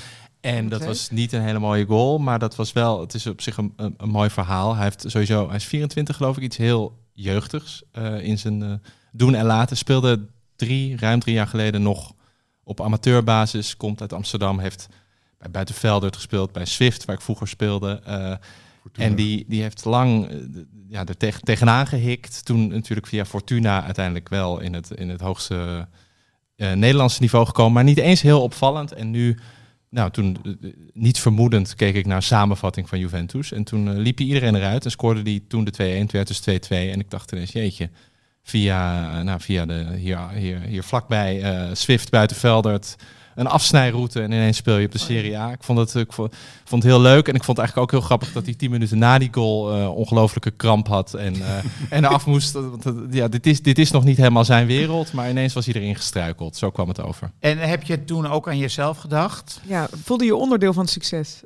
En 0.41 0.69
dat 0.69 0.85
was 0.85 1.09
niet 1.09 1.31
een 1.31 1.41
hele 1.41 1.59
mooie 1.59 1.85
goal, 1.85 2.17
maar 2.17 2.39
dat 2.39 2.55
was 2.55 2.71
wel, 2.73 2.99
het 2.99 3.13
is 3.13 3.27
op 3.27 3.41
zich 3.41 3.57
een, 3.57 3.73
een, 3.75 3.93
een 3.97 4.09
mooi 4.09 4.29
verhaal. 4.29 4.75
Hij 4.75 4.83
heeft 4.83 5.03
sowieso, 5.07 5.47
hij 5.47 5.55
is 5.55 5.65
24 5.65 6.15
geloof 6.15 6.37
ik, 6.37 6.43
iets 6.43 6.57
heel 6.57 6.97
jeugdigs 7.13 7.83
eh, 7.91 8.23
in 8.23 8.37
zijn 8.37 8.63
eh, 8.63 8.73
doen 9.11 9.35
en 9.35 9.45
laten. 9.45 9.77
Speelde 9.77 10.25
drie, 10.55 10.97
ruim 10.97 11.19
drie 11.19 11.35
jaar 11.35 11.47
geleden 11.47 11.81
nog 11.81 12.13
op 12.63 12.81
amateurbasis, 12.81 13.77
komt 13.77 14.01
uit 14.01 14.13
Amsterdam, 14.13 14.59
heeft 14.59 14.87
bij 15.37 15.51
Buitenveldert 15.51 16.15
gespeeld, 16.15 16.51
bij 16.51 16.65
Swift, 16.65 17.05
waar 17.05 17.15
ik 17.15 17.21
vroeger 17.21 17.47
speelde. 17.47 18.01
En 18.93 19.15
die, 19.15 19.45
die 19.47 19.61
heeft 19.61 19.85
lang 19.85 20.29
eh, 20.29 20.37
ja, 20.87 21.05
er 21.05 21.17
tegen, 21.17 21.43
tegenaan 21.43 21.87
gehikt. 21.87 22.45
Toen 22.45 22.67
natuurlijk 22.67 23.07
via 23.07 23.25
Fortuna 23.25 23.83
uiteindelijk 23.83 24.29
wel 24.29 24.59
in 24.59 24.73
het, 24.73 24.91
in 24.91 25.09
het 25.09 25.21
hoogste 25.21 25.87
eh, 26.55 26.71
Nederlandse 26.71 27.21
niveau 27.21 27.45
gekomen. 27.45 27.73
Maar 27.73 27.83
niet 27.83 27.97
eens 27.97 28.21
heel 28.21 28.41
opvallend. 28.41 28.93
En 28.93 29.11
nu, 29.11 29.37
nou 29.89 30.11
toen 30.11 30.37
eh, 30.43 30.69
niet 30.93 31.19
vermoedend, 31.19 31.75
keek 31.75 31.95
ik 31.95 32.05
naar 32.05 32.23
samenvatting 32.23 32.89
van 32.89 32.99
Juventus. 32.99 33.51
En 33.51 33.63
toen 33.63 33.97
liep 33.97 34.17
hij 34.17 34.27
iedereen 34.27 34.55
eruit 34.55 34.85
en 34.85 34.91
scoorde 34.91 35.21
die 35.21 35.47
toen 35.47 35.63
de 35.63 35.73
2-1. 35.73 35.75
Het 35.77 36.11
werd 36.11 36.27
dus 36.27 36.41
2-2. 36.41 36.67
En 36.69 36.99
ik 36.99 37.09
dacht 37.09 37.31
ineens, 37.31 37.51
jeetje. 37.51 37.89
Via, 38.43 39.21
nou, 39.23 39.41
via 39.41 39.65
de, 39.65 39.93
hier, 39.95 40.29
hier, 40.29 40.59
hier 40.61 40.83
vlakbij 40.83 41.43
Swift 41.73 42.09
buitenveldert 42.09 42.95
een 43.35 43.47
afsnijroute 43.47 44.21
en 44.21 44.31
ineens 44.31 44.57
speel 44.57 44.77
je 44.77 44.85
op 44.85 44.91
de 44.91 44.97
Serie 44.97 45.37
A. 45.37 45.51
Ik 45.51 45.63
vond 45.63 45.79
het, 45.79 45.95
ik 45.95 46.13
vond, 46.13 46.35
vond 46.65 46.83
het 46.83 46.91
heel 46.91 47.01
leuk 47.01 47.27
en 47.27 47.35
ik 47.35 47.43
vond 47.43 47.57
het 47.57 47.65
eigenlijk 47.65 47.77
ook 47.77 47.91
heel 47.91 48.07
grappig 48.07 48.31
dat 48.31 48.45
hij 48.45 48.53
tien 48.53 48.71
minuten 48.71 48.97
na 48.97 49.17
die 49.17 49.29
goal 49.31 49.73
eh 49.73 49.95
ongelofelijke 49.95 50.51
kramp 50.51 50.87
had 50.87 51.13
en, 51.13 51.33
eh 51.35 51.57
en 51.89 52.05
eraf 52.05 52.25
moest. 52.25 52.51
Want, 52.51 52.85
eh, 52.85 52.93
ja, 53.11 53.27
dit, 53.27 53.47
is, 53.47 53.61
dit 53.61 53.79
is 53.79 53.91
nog 53.91 54.03
niet 54.03 54.17
helemaal 54.17 54.45
zijn 54.45 54.67
wereld, 54.67 55.13
maar 55.13 55.29
ineens 55.29 55.53
was 55.53 55.65
hij 55.65 55.73
erin 55.75 55.95
gestruikeld. 55.95 56.57
Zo 56.57 56.69
kwam 56.69 56.87
het 56.87 57.01
over. 57.01 57.31
En 57.39 57.57
heb 57.57 57.83
je 57.83 58.03
toen 58.03 58.27
ook 58.27 58.47
aan 58.47 58.57
jezelf 58.57 58.97
gedacht? 58.97 59.61
Ja, 59.67 59.87
voelde 60.03 60.25
je 60.25 60.35
onderdeel 60.35 60.73
van 60.73 60.83
het 60.83 60.91
succes? 60.91 61.43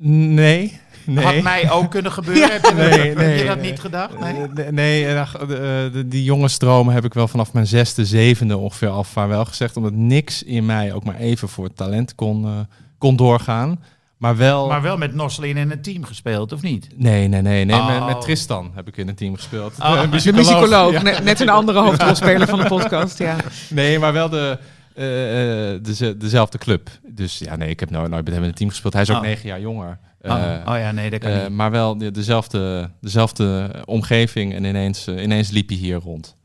Nee, 0.00 0.80
nee. 1.14 1.24
Had 1.24 1.42
mij 1.42 1.70
ook 1.70 1.90
kunnen 1.90 2.12
gebeuren? 2.12 2.50
Heb 2.52 2.64
je, 2.64 2.74
dat- 2.74 2.76
Nee, 2.76 3.08
heb 3.08 3.16
nee, 3.16 3.38
je 3.38 3.44
dat 3.44 3.56
nee. 3.60 3.70
niet 3.70 3.80
gedacht? 3.80 4.18
Nee. 4.20 4.32
Eh, 4.34 4.72
nee, 4.72 5.04
de, 5.14 5.18
eh, 5.18 5.92
de- 5.92 6.08
die 6.08 6.24
jongensdromen 6.24 6.94
heb 6.94 7.04
ik 7.04 7.14
wel 7.14 7.28
vanaf 7.28 7.52
mijn 7.52 7.66
zesde, 7.66 8.04
zevende 8.06 8.56
ongeveer 8.56 8.88
al 8.88 9.04
vaarwel 9.04 9.44
gezegd. 9.44 9.76
Omdat 9.76 9.92
niks 9.92 10.42
in 10.42 10.66
mij 10.66 10.92
ook 10.92 11.04
maar 11.04 11.16
even 11.16 11.48
voor 11.48 11.64
het 11.64 11.76
talent 11.76 12.14
kon, 12.14 12.44
eh, 12.44 12.50
kon 12.98 13.16
doorgaan. 13.16 13.82
Maar 14.16 14.36
wel... 14.36 14.68
Maar 14.68 14.82
wel 14.82 14.96
met 14.96 15.14
Noslin 15.14 15.56
in 15.56 15.70
een 15.70 15.82
team 15.82 16.04
gespeeld, 16.04 16.52
of 16.52 16.62
niet? 16.62 16.88
Nee, 16.96 17.28
nee, 17.28 17.42
nee. 17.42 17.64
nee. 17.64 17.82
Met, 17.82 17.96
Oh. 18.00 18.06
met 18.06 18.20
Tristan 18.20 18.70
heb 18.74 18.88
ik 18.88 18.96
in 18.96 19.08
een 19.08 19.14
team 19.14 19.34
gespeeld. 19.34 19.74
Oh, 19.80 19.90
Een 20.02 20.10
de 20.10 20.22
De 20.22 20.32
muzikoloog, 20.32 20.92
Ja. 20.92 21.02
net, 21.02 21.24
net 21.24 21.40
een 21.40 21.48
andere 21.48 21.80
hoofdrolspeler 21.80 22.46
van 22.48 22.58
de 22.58 22.66
podcast. 22.66 23.18
Ja. 23.18 23.36
Nee, 23.70 23.98
maar 23.98 24.12
wel 24.12 24.28
de, 24.28 24.58
eh, 24.94 25.72
eh, 25.74 25.82
deze- 25.82 26.16
dezelfde 26.16 26.58
club. 26.58 26.90
Dus 27.06 27.38
ja, 27.38 27.56
nee, 27.56 27.68
ik 27.68 27.80
heb 27.80 27.90
nooit, 27.90 28.10
nooit 28.10 28.24
met 28.24 28.32
hem 28.34 28.42
in 28.42 28.48
een 28.48 28.54
team 28.54 28.70
gespeeld. 28.70 28.92
Hij 28.92 29.02
is 29.02 29.10
ook 29.10 29.16
Oh. 29.16 29.22
negen 29.22 29.48
jaar 29.48 29.60
jonger. 29.60 29.98
Oh. 30.22 30.30
Eh, 30.30 30.72
oh 30.72 30.78
ja, 30.78 30.90
nee, 30.92 31.10
dat 31.10 31.20
kan 31.20 31.30
eh, 31.30 31.42
niet. 31.42 31.50
maar 31.56 31.70
wel 31.70 31.98
de- 31.98 32.10
dezelfde, 32.10 32.90
dezelfde 33.00 33.70
omgeving 33.84 34.54
en 34.54 34.64
ineens, 34.64 35.06
eh, 35.06 35.22
ineens 35.22 35.50
liep 35.50 35.68
hij 35.68 35.78
hier 35.78 35.96
rond. 35.96 36.36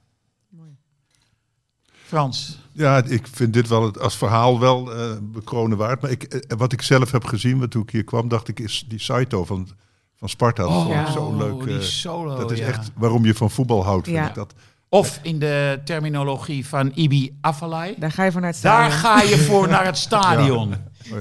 Frans. 2.06 2.58
Ja, 2.72 3.04
ik 3.04 3.28
vind 3.32 3.54
dit 3.54 3.68
wel 3.68 3.84
het, 3.86 4.00
als 4.00 4.18
verhaal 4.18 4.60
wel 4.60 4.94
eh 4.94 5.12
bekronen 5.22 5.78
waard. 5.78 6.02
Maar 6.02 6.12
ik, 6.12 6.46
wat 6.58 6.72
ik 6.74 6.82
zelf 6.82 7.12
heb 7.12 7.26
gezien, 7.26 7.60
wat 7.60 7.72
toen 7.72 7.82
ik 7.82 7.90
hier 7.90 8.04
kwam, 8.04 8.28
dacht 8.28 8.48
ik, 8.48 8.60
is 8.60 8.86
die 8.88 9.00
Saito 9.00 9.46
van, 9.46 9.68
van 10.16 10.30
Sparta. 10.30 10.64
Ja. 10.64 11.12
zo 11.12 11.38
leuk. 11.38 11.54
Oh, 11.54 11.64
die 11.64 11.76
eh, 11.76 11.82
solo, 11.82 12.36
dat 12.38 12.52
is 12.52 12.60
ja. 12.60 12.66
echt 12.66 12.92
waarom 12.96 13.26
je 13.26 13.34
van 13.34 13.52
voetbal 13.52 13.84
houdt, 13.84 14.06
vind 14.06 14.18
Ja. 14.18 14.28
ik 14.28 14.34
dat. 14.36 14.54
Of 14.90 15.20
in 15.22 15.40
de 15.40 15.82
terminologie 15.86 16.68
van 16.68 16.92
Ibi 16.96 17.38
Afellay. 17.42 17.96
Daar 18.00 18.12
ga 18.12 18.24
je 18.24 18.32
vanuit 18.32 18.62
Daar 18.62 18.92
staan. 18.92 19.00
ga 19.18 19.22
je 19.22 19.38
voor 19.38 19.68
naar 19.68 19.86
het 19.86 19.98
stadion. 19.98 20.74
Oh, 21.12 21.20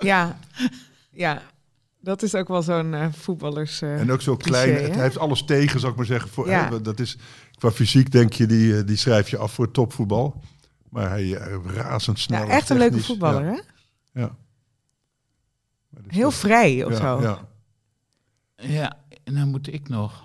ja. 0.00 0.38
Ja. 1.10 1.42
Dat 2.02 2.22
is 2.22 2.34
ook 2.34 2.48
wel 2.48 2.62
zo'n 2.62 2.94
eh, 2.94 3.12
voetballers. 3.12 3.82
eh, 3.82 4.00
En 4.00 4.10
ook 4.10 4.20
zo 4.20 4.36
cliché, 4.36 4.64
klein. 4.64 4.82
Het 4.84 4.94
hè? 4.94 5.00
heeft 5.02 5.18
alles 5.18 5.44
tegen, 5.44 5.80
zou 5.80 5.92
ik 5.92 5.98
maar 5.98 6.06
zeggen. 6.06 6.30
Voor, 6.30 6.48
Ja. 6.48 6.68
hè, 6.68 6.80
dat 6.80 7.00
is, 7.00 7.16
qua 7.58 7.70
fysiek 7.70 8.10
denk 8.10 8.32
je, 8.32 8.46
die, 8.46 8.76
eh, 8.78 8.86
die 8.86 8.96
schrijf 8.96 9.28
je 9.30 9.36
af 9.36 9.52
voor 9.52 9.70
topvoetbal. 9.70 10.42
Maar 10.90 11.08
hij 11.08 11.28
razendsnel. 11.64 12.46
ja, 12.46 12.48
echt 12.52 12.70
een 12.70 12.78
leuke 12.78 12.98
voetballer, 13.02 13.44
Ja, 13.44 13.60
hè? 14.12 14.20
ja. 14.20 14.36
Heel 16.06 16.30
vrij 16.30 16.84
of 16.84 16.92
ja, 16.92 16.98
zo. 16.98 17.20
Ja. 17.22 17.48
Ja, 18.56 18.98
en 19.24 19.34
dan 19.34 19.48
moet 19.48 19.72
ik 19.72 19.88
nog. 19.88 20.24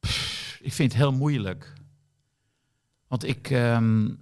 Pff, 0.00 0.58
ik 0.62 0.72
vind 0.72 0.92
het 0.92 1.00
heel 1.00 1.12
moeilijk. 1.12 1.72
Want 3.06 3.24
ik, 3.24 3.50
ehm, 3.50 4.06
eh, 4.06 4.12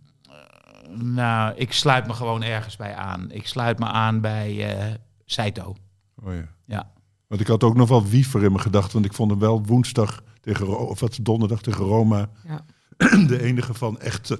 nou, 0.98 1.54
ik 1.56 1.72
sluit 1.72 2.06
me 2.06 2.12
gewoon 2.12 2.42
ergens 2.42 2.76
bij 2.76 2.94
aan. 2.94 3.30
Ik 3.30 3.46
sluit 3.46 3.78
me 3.78 3.86
aan 3.86 4.20
bij 4.20 4.76
eh 4.78 4.94
Saito. 5.24 5.76
Oh, 6.24 6.34
ja. 6.34 6.48
Ja. 6.64 6.90
Want 7.26 7.40
ik 7.40 7.46
had 7.46 7.64
ook 7.64 7.76
nog 7.76 7.88
wel 7.88 8.06
Wiever 8.06 8.42
in 8.44 8.50
mijn 8.50 8.62
gedachten. 8.62 8.92
Want 8.92 9.04
ik 9.04 9.12
vond 9.12 9.30
hem 9.30 9.40
wel 9.40 9.62
woensdag 9.64 10.22
tegen 10.40 10.66
Ro- 10.66 10.74
of 10.86 11.00
wat 11.00 11.18
donderdag 11.22 11.62
tegen 11.62 11.84
Roma. 11.84 12.28
Ja. 12.46 12.64
De 13.26 13.42
enige 13.42 13.74
van 13.74 14.00
echt 14.00 14.30
eh, 14.30 14.36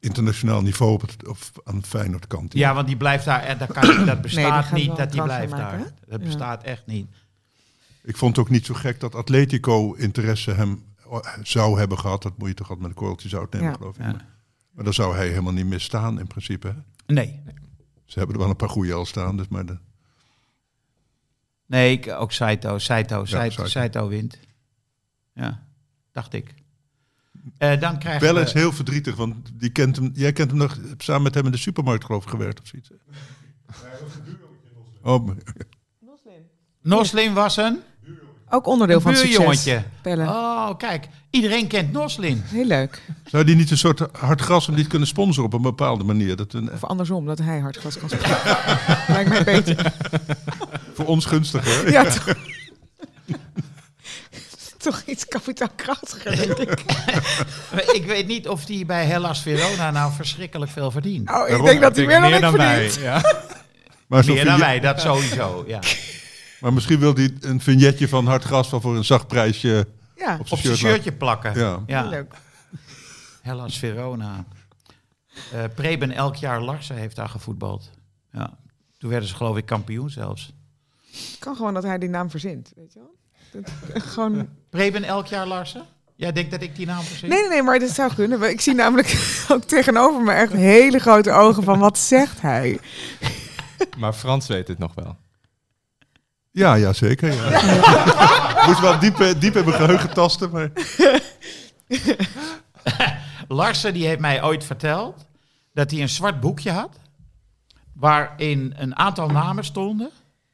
internationaal 0.00 0.62
niveau 0.62 0.92
op 0.92 1.00
het, 1.00 1.28
of 1.28 1.52
aan 1.64 1.78
de 1.80 1.86
Feyenoord 1.86 2.26
kant. 2.26 2.52
Ja, 2.52 2.74
want 2.74 2.86
die 2.86 2.96
blijft 2.96 3.24
daar. 3.24 3.42
en 3.42 3.58
Dat, 3.58 3.72
kan, 3.72 4.04
dat 4.04 4.20
bestaat 4.22 4.72
niet 4.72 4.96
dat 4.96 5.12
die 5.12 5.22
blijft 5.22 5.52
maken, 5.52 5.78
daar. 5.78 5.92
Dat 6.08 6.20
Ja. 6.20 6.26
bestaat 6.26 6.62
echt 6.62 6.86
niet. 6.86 7.06
Ik 8.02 8.16
vond 8.16 8.36
het 8.36 8.44
ook 8.46 8.50
niet 8.52 8.66
zo 8.66 8.74
gek 8.74 9.00
dat 9.00 9.14
Atletico 9.14 9.92
interesse 9.92 10.50
hem 10.50 10.84
eh, 11.10 11.18
zou 11.42 11.78
hebben 11.78 11.98
gehad. 11.98 12.22
Dat 12.22 12.38
moet 12.38 12.48
je 12.48 12.54
toch 12.54 12.68
altijd 12.68 12.86
met 12.86 12.90
een 12.96 13.02
korreltje 13.02 13.28
zout 13.28 13.52
nemen, 13.52 13.68
Ja. 13.68 13.74
geloof 13.76 13.96
ik. 13.98 14.02
Ja. 14.04 14.16
Maar, 14.76 14.84
dan 14.84 14.94
zou 14.94 15.14
hij 15.16 15.28
helemaal 15.28 15.52
niet 15.52 15.66
misstaan 15.66 16.18
in 16.20 16.26
principe. 16.26 16.68
Hè? 16.68 17.14
Nee. 17.14 17.42
Ze 18.04 18.18
hebben 18.18 18.36
er 18.36 18.42
wel 18.42 18.50
een 18.50 18.56
paar 18.56 18.68
goede 18.68 18.92
al 18.92 19.06
staan. 19.06 19.36
Dus 19.36 19.48
maar 19.48 19.66
de, 19.66 19.78
Nee, 21.66 21.92
ik, 21.92 22.08
ook 22.08 22.32
Saito. 22.32 22.78
Saito, 22.78 23.24
Saito, 23.24 23.50
Saito. 23.54 23.70
Saito 23.70 24.08
wint. 24.08 24.38
Ja, 25.32 25.66
dacht 26.12 26.32
ik. 26.32 26.54
Eh, 27.58 27.80
dan 27.80 27.98
krijgen 27.98 28.34
we... 28.34 28.40
is 28.40 28.52
heel 28.52 28.72
verdrietig, 28.72 29.16
want 29.16 29.50
die 29.54 29.70
kent 29.70 29.96
hem, 29.96 30.10
jij 30.14 30.32
kent 30.32 30.50
hem 30.50 30.58
nog 30.58 30.78
samen 30.98 31.22
met 31.22 31.34
hem 31.34 31.44
in 31.44 31.50
de 31.50 31.56
supermarkt 31.56 32.04
geloof 32.04 32.22
ik 32.22 32.30
gewerkt 32.30 32.60
of 32.60 32.66
zoiets. 32.66 32.90
Oh, 35.02 35.26
maar- 35.26 35.36
Noslin 36.82 37.32
was 37.34 37.56
een 37.56 37.80
Ook 38.56 38.66
onderdeel 38.66 39.00
van 39.00 39.10
het 39.10 39.20
succes. 39.20 39.36
buurjongetje. 39.38 39.82
Pelle. 40.02 40.22
Oh, 40.24 40.70
kijk. 40.78 41.08
Iedereen 41.30 41.66
kent 41.66 41.92
Noslin. 41.92 42.42
Heel 42.44 42.64
leuk. 42.64 43.02
zou 43.24 43.44
die 43.44 43.56
niet 43.56 43.70
een 43.70 43.78
soort 43.78 44.00
hard 44.18 44.40
gras 44.40 44.66
hem 44.66 44.74
niet 44.74 44.86
kunnen 44.86 45.08
sponsoren 45.08 45.44
op 45.46 45.52
een 45.52 45.62
bepaalde 45.62 46.04
manier? 46.04 46.36
Dat 46.36 46.52
een, 46.52 46.72
Of 46.72 46.84
andersom, 46.84 47.26
dat 47.26 47.38
hij 47.38 47.58
hardgras 47.58 47.98
kan 47.98 48.08
spelen. 48.08 48.36
Lijkt 49.08 49.28
mij 49.28 49.44
beter. 49.44 49.92
voor 50.94 51.04
ons 51.06 51.24
gunstiger. 51.24 51.84
hè? 51.84 51.90
Ja, 51.90 52.04
toch. 52.14 52.24
toch 54.78 55.02
iets 55.06 55.26
kapitaalkrachtiger, 55.26 56.36
denk 56.36 56.58
ik. 56.58 56.80
ik 57.92 58.04
weet 58.06 58.26
niet 58.26 58.48
of 58.48 58.64
die 58.64 58.84
bij 58.84 59.04
Hellas 59.06 59.42
Verona 59.42 59.90
nou 59.90 60.12
verschrikkelijk 60.12 60.70
veel 60.70 60.90
verdient. 60.90 61.30
Oh, 61.30 61.48
ik 61.48 61.64
denk 61.64 61.80
dat 61.80 61.96
hij 61.96 62.06
meer 62.06 62.40
dan 62.40 62.52
ik 62.52 62.56
wij. 62.60 62.74
verdient. 62.90 63.04
Ja. 63.04 63.22
Maar, 64.06 64.24
Meer 64.24 64.44
dan 64.44 64.58
wij, 64.58 64.80
dat 64.80 65.00
sowieso. 65.00 65.64
Ja. 65.66 65.78
Maar 66.60 66.72
misschien 66.72 66.98
wil 66.98 67.14
hij 67.14 67.34
een 67.40 67.60
vignetje 67.60 68.08
van 68.08 68.26
hard 68.26 68.44
gras 68.44 68.70
wel 68.70 68.80
voor 68.80 68.96
een 68.96 69.04
zacht 69.04 69.26
prijsje 69.26 69.86
Ja, 70.16 70.36
op 70.38 70.46
zijn 70.46 70.60
shirt 70.60 70.76
shirtje 70.76 71.12
plakken. 71.12 71.58
Ja. 71.58 71.82
Ja. 71.86 72.02
leuk. 72.02 72.34
Hellas 73.42 73.78
Verona. 73.78 74.44
Eh 75.52 75.64
Preben 75.74 76.10
elk 76.10 76.36
jaar 76.36 76.62
Larsen 76.62 76.96
heeft 76.96 77.16
daar 77.16 77.28
gevoetbald. 77.28 77.90
Ja. 78.32 78.58
Toen 78.98 79.10
werden 79.10 79.28
ze 79.28 79.34
geloof 79.34 79.56
ik 79.56 79.66
kampioen 79.66 80.10
zelfs. 80.10 80.52
Het 81.10 81.36
kan 81.38 81.56
gewoon 81.56 81.74
dat 81.74 81.82
hij 81.82 81.98
die 81.98 82.08
naam 82.08 82.30
verzint, 82.30 82.72
weet 82.76 82.92
je 82.92 82.98
wel? 82.98 83.14
Dat, 83.62 84.02
gewoon... 84.12 84.48
Preben 84.70 85.04
elk 85.04 85.26
jaar 85.26 85.46
Larsen? 85.46 85.84
Jij 86.16 86.32
denkt 86.32 86.50
dat 86.50 86.62
ik 86.62 86.76
die 86.76 86.86
naam 86.86 87.02
verzin? 87.02 87.28
Nee, 87.28 87.40
nee, 87.40 87.48
nee, 87.48 87.62
maar 87.62 87.78
dit 87.78 87.90
zou 87.90 88.14
kunnen. 88.14 88.50
Ik 88.50 88.60
zie 88.60 88.74
namelijk 88.74 89.16
ook 89.52 89.62
tegenover 89.62 90.22
me 90.22 90.32
echt 90.32 90.52
hele 90.52 90.98
grote 90.98 91.30
ogen 91.30 91.62
van 91.62 91.78
wat 91.78 91.98
zegt 91.98 92.40
hij? 92.40 92.80
Maar 93.98 94.12
Frans 94.12 94.46
weet 94.46 94.68
het 94.68 94.78
nog 94.78 94.94
wel. 94.94 95.16
Ja, 96.56 96.74
ja, 96.74 96.92
zeker. 96.92 97.32
Ja. 97.32 97.50
Moest 98.66 98.80
wel 98.80 98.98
diep, 98.98 99.20
eh, 99.20 99.40
diep 99.40 99.56
in 99.56 99.64
mijn 99.64 99.76
geheugen 99.76 100.14
tasten, 100.14 100.50
maar... 100.50 100.70
Larsen 103.48 103.94
die 103.94 104.06
heeft 104.06 104.20
mij 104.20 104.42
ooit 104.42 104.64
verteld 104.64 105.26
dat 105.72 105.90
hij 105.90 106.00
een 106.00 106.08
zwart 106.08 106.40
boekje 106.40 106.70
had. 106.70 106.98
Waarin 107.92 108.74
een 108.76 108.96
aantal 108.96 109.28
namen 109.28 109.64
stonden, 109.64 110.10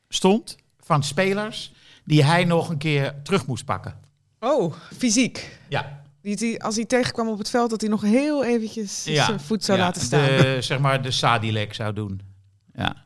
stond 0.09 0.57
van 0.81 1.03
spelers 1.03 1.73
die 2.05 2.25
hij 2.25 2.45
nog 2.45 2.69
een 2.69 2.79
keer 2.79 3.15
terug 3.23 3.47
moest 3.47 3.65
pakken. 3.65 3.95
Oh, 4.41 4.75
fysiek. 4.97 5.59
Ja, 5.69 6.03
Die, 6.23 6.37
die, 6.37 6.63
als 6.63 6.77
hij 6.77 6.85
tegenkwam 6.85 7.29
op 7.29 7.39
het 7.39 7.51
veld, 7.51 7.71
dat 7.71 7.81
hij 7.81 7.91
nog 7.91 8.03
heel 8.03 8.45
eventjes 8.45 9.05
ja. 9.05 9.25
zijn 9.25 9.41
voet 9.41 9.65
zou 9.65 9.79
Ja, 9.79 9.85
laten 9.85 10.03
staan. 10.03 10.27
De, 10.27 10.57
zeg 10.61 10.79
maar 10.79 11.03
de 11.03 11.11
Sadilek 11.11 11.75
zou 11.75 11.93
doen. 11.93 12.21
Ja. 12.75 13.05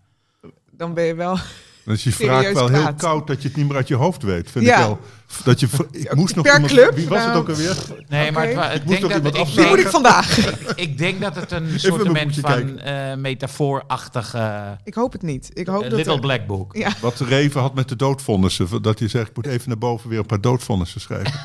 Dan 0.70 0.94
ben 0.94 1.04
je 1.04 1.14
wel... 1.14 1.38
Dan 1.86 1.94
is 1.94 2.02
die 2.02 2.12
Serieus 2.12 2.40
vraag 2.42 2.52
wel 2.52 2.68
heel 2.68 2.94
koud 2.94 3.26
dat 3.26 3.42
je 3.42 3.48
het 3.48 3.56
niet 3.56 3.66
meer 3.66 3.76
uit 3.76 3.88
je 3.88 3.94
hoofd 3.94 4.22
weet, 4.22 4.50
vind 4.50 4.64
Ja. 4.64 4.72
ik 4.78 4.84
wel. 4.86 5.00
Dat 5.44 5.60
je, 5.60 5.66
ik 5.92 6.14
moest 6.14 6.34
nog 6.34 6.44
per 6.44 6.54
iemand, 6.54 6.72
club? 6.72 6.94
Wie 6.94 7.08
was 7.08 7.18
het 7.18 7.26
Nou, 7.28 7.40
ook 7.40 7.48
alweer? 7.48 7.76
Nee, 8.08 8.32
maar 8.32 8.46
het, 8.48 8.74
ik, 8.80 8.84
moest 8.84 9.00
denk 9.00 9.12
nog 9.12 9.22
dat, 9.22 9.36
iemand 9.36 9.58
ik, 9.58 9.68
moet 9.68 9.78
ik 9.78 9.88
vandaag. 9.88 10.38
ik 10.86 10.98
denk 10.98 11.20
dat 11.20 11.36
het 11.36 11.50
een 11.50 11.80
soort 11.80 12.02
van 12.02 12.14
kijken. 12.42 12.78
eh 12.78 13.16
metafoorachtig 13.16 14.34
eh, 14.34 14.70
Ik 14.84 14.94
hoop 14.94 15.12
het 15.12 15.22
niet. 15.22 15.50
Ik 15.52 15.66
hoop 15.66 15.82
dat 15.82 15.92
Little 15.92 16.14
er- 16.14 16.20
Black 16.20 16.46
Book. 16.46 16.76
Ja. 16.76 16.92
Wat 17.00 17.20
Reven 17.20 17.60
had 17.60 17.74
met 17.74 17.88
de 17.88 17.96
doodvonnissen. 17.96 18.82
Dat 18.82 18.98
hij 18.98 19.08
zegt, 19.08 19.28
ik 19.28 19.36
moet 19.36 19.46
even 19.46 19.68
naar 19.68 19.78
boven 19.78 20.08
weer 20.10 20.18
een 20.18 20.26
paar 20.26 20.40
doodvonnissen 20.40 21.00
schrijven. 21.00 21.32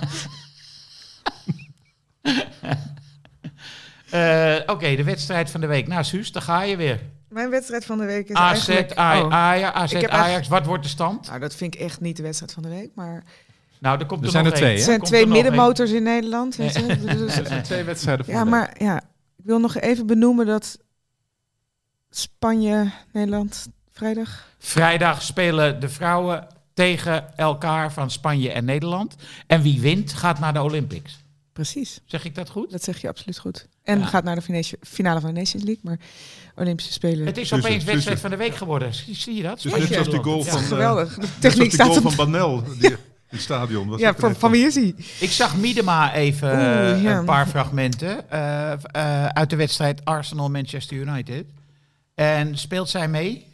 Eh, 4.10 4.56
Oké, 4.66 4.96
de 4.96 5.04
wedstrijd 5.04 5.50
van 5.52 5.62
de 5.62 5.68
week. 5.68 5.88
Nou, 5.88 6.04
Suus, 6.04 6.32
daar 6.32 6.42
ga 6.44 6.62
je 6.64 6.76
weer. 6.76 7.00
Mijn 7.32 7.50
wedstrijd 7.50 7.86
van 7.86 7.98
de 7.98 8.06
week 8.06 8.30
is 8.30 8.36
AZ, 8.36 8.68
eigenlijk... 8.68 8.98
Aj- 9.00 9.22
Oh. 9.22 9.34
Ajax, 9.34 9.76
AZ, 9.76 9.92
Ik 9.94 10.02
heb 10.02 10.10
Ajax. 10.10 10.48
Wat 10.48 10.66
wordt 10.66 10.84
de 10.84 10.90
stand? 10.90 11.28
Nou, 11.28 11.40
dat 11.40 11.56
vind 11.56 11.76
ik 11.76 11.82
echt 11.82 12.00
niet 12.02 12.18
de 12.18 12.24
wedstrijd 12.24 12.52
van 12.54 12.64
de 12.64 12.70
week, 12.70 12.90
maar... 12.96 13.24
Nou, 13.80 14.00
er 14.00 14.06
komt 14.06 14.20
Er 14.20 14.26
er, 14.26 14.32
zijn 14.32 14.44
nog 14.44 14.54
er 14.54 14.60
twee? 14.60 14.74
Er 14.76 14.80
zijn 14.82 14.98
Komt 14.98 15.10
twee 15.10 15.22
er 15.24 15.28
middenmotors 15.30 15.92
in 15.92 16.04
Nederland. 16.04 16.56
weet 16.56 16.74
je. 16.74 16.86
Dus- 16.98 17.36
Er 17.38 17.46
zijn 17.48 17.64
twee 17.64 17.84
wedstrijden 17.84 18.26
voor 18.26 18.34
ja, 18.34 18.44
maar 18.44 18.76
ja, 18.78 18.98
ik 19.38 19.46
wil 19.46 19.60
nog 19.60 19.76
even 19.78 20.06
benoemen 20.08 20.46
dat 20.46 20.78
Spanje, 22.10 22.92
Nederland, 23.12 23.68
vrijdag. 23.92 24.48
Vrijdag 24.58 25.22
spelen 25.22 25.80
de 25.80 25.90
vrouwen 25.90 26.48
tegen 26.74 27.38
elkaar 27.38 27.92
van 27.94 28.12
Spanje 28.12 28.52
en 28.52 28.66
Nederland. 28.66 29.16
En 29.48 29.62
wie 29.62 29.82
wint, 29.82 30.14
gaat 30.14 30.40
naar 30.40 30.54
de 30.54 30.62
Olympics. 30.62 31.20
Precies, 31.54 32.00
Zeg 32.06 32.26
ik 32.26 32.36
dat 32.36 32.50
goed? 32.50 32.72
dat 32.72 32.84
zeg 32.84 33.02
je 33.02 33.08
absoluut 33.08 33.38
goed. 33.40 33.68
En 33.84 34.00
Ja. 34.00 34.06
gaat 34.06 34.24
naar 34.24 34.36
de 34.36 34.42
finale- 34.42 34.78
finale 34.82 35.20
van 35.20 35.34
de 35.34 35.40
Nations 35.40 35.64
League, 35.64 35.82
maar 35.84 36.00
Olympische 36.62 36.94
Spelen. 36.94 37.26
Het 37.26 37.38
is 37.38 37.48
Suze, 37.48 37.62
opeens 37.68 37.84
wedstrijd 37.84 38.18
Suze. 38.20 38.30
van 38.30 38.30
de 38.30 38.44
week 38.44 38.56
geworden. 38.56 38.94
Zie, 38.94 39.16
zie 39.16 39.36
je 39.36 39.44
dat? 39.44 39.60
Spanje 39.60 39.80
net 39.80 39.88
zoals 39.94 40.10
die 40.10 40.20
goal 40.24 40.44
van, 40.44 40.58
Ja. 40.58 40.62
eh, 40.64 40.68
Geweldig. 40.68 41.16
De 41.16 41.28
techniek 41.40 41.72
staat 41.72 41.88
goal 41.88 41.98
op... 41.98 42.12
van 42.12 42.32
Banel 42.32 42.64
die, 42.80 42.90
in 42.90 42.98
het 43.30 43.42
stadion. 43.42 43.88
Was 43.90 44.00
Ja, 44.00 44.14
van, 44.18 44.36
van 44.36 44.52
wie 44.52 44.66
is 44.66 44.76
hij? 44.76 44.96
Ik 45.20 45.32
zag 45.32 45.56
Miedema 45.58 46.14
even 46.14 46.50
Oeh, 46.52 46.92
eh, 46.92 47.04
ja. 47.04 47.18
een 47.18 47.26
paar 47.26 47.48
fragmenten 47.48 48.30
eh, 48.32 48.72
eh, 48.72 49.26
uit 49.26 49.50
de 49.50 49.56
wedstrijd 49.56 50.06
Arsenal-Manchester 50.06 50.98
United. 50.98 51.46
En 52.16 52.58
speelt 52.58 52.90
zij 52.90 53.08
mee? 53.08 53.46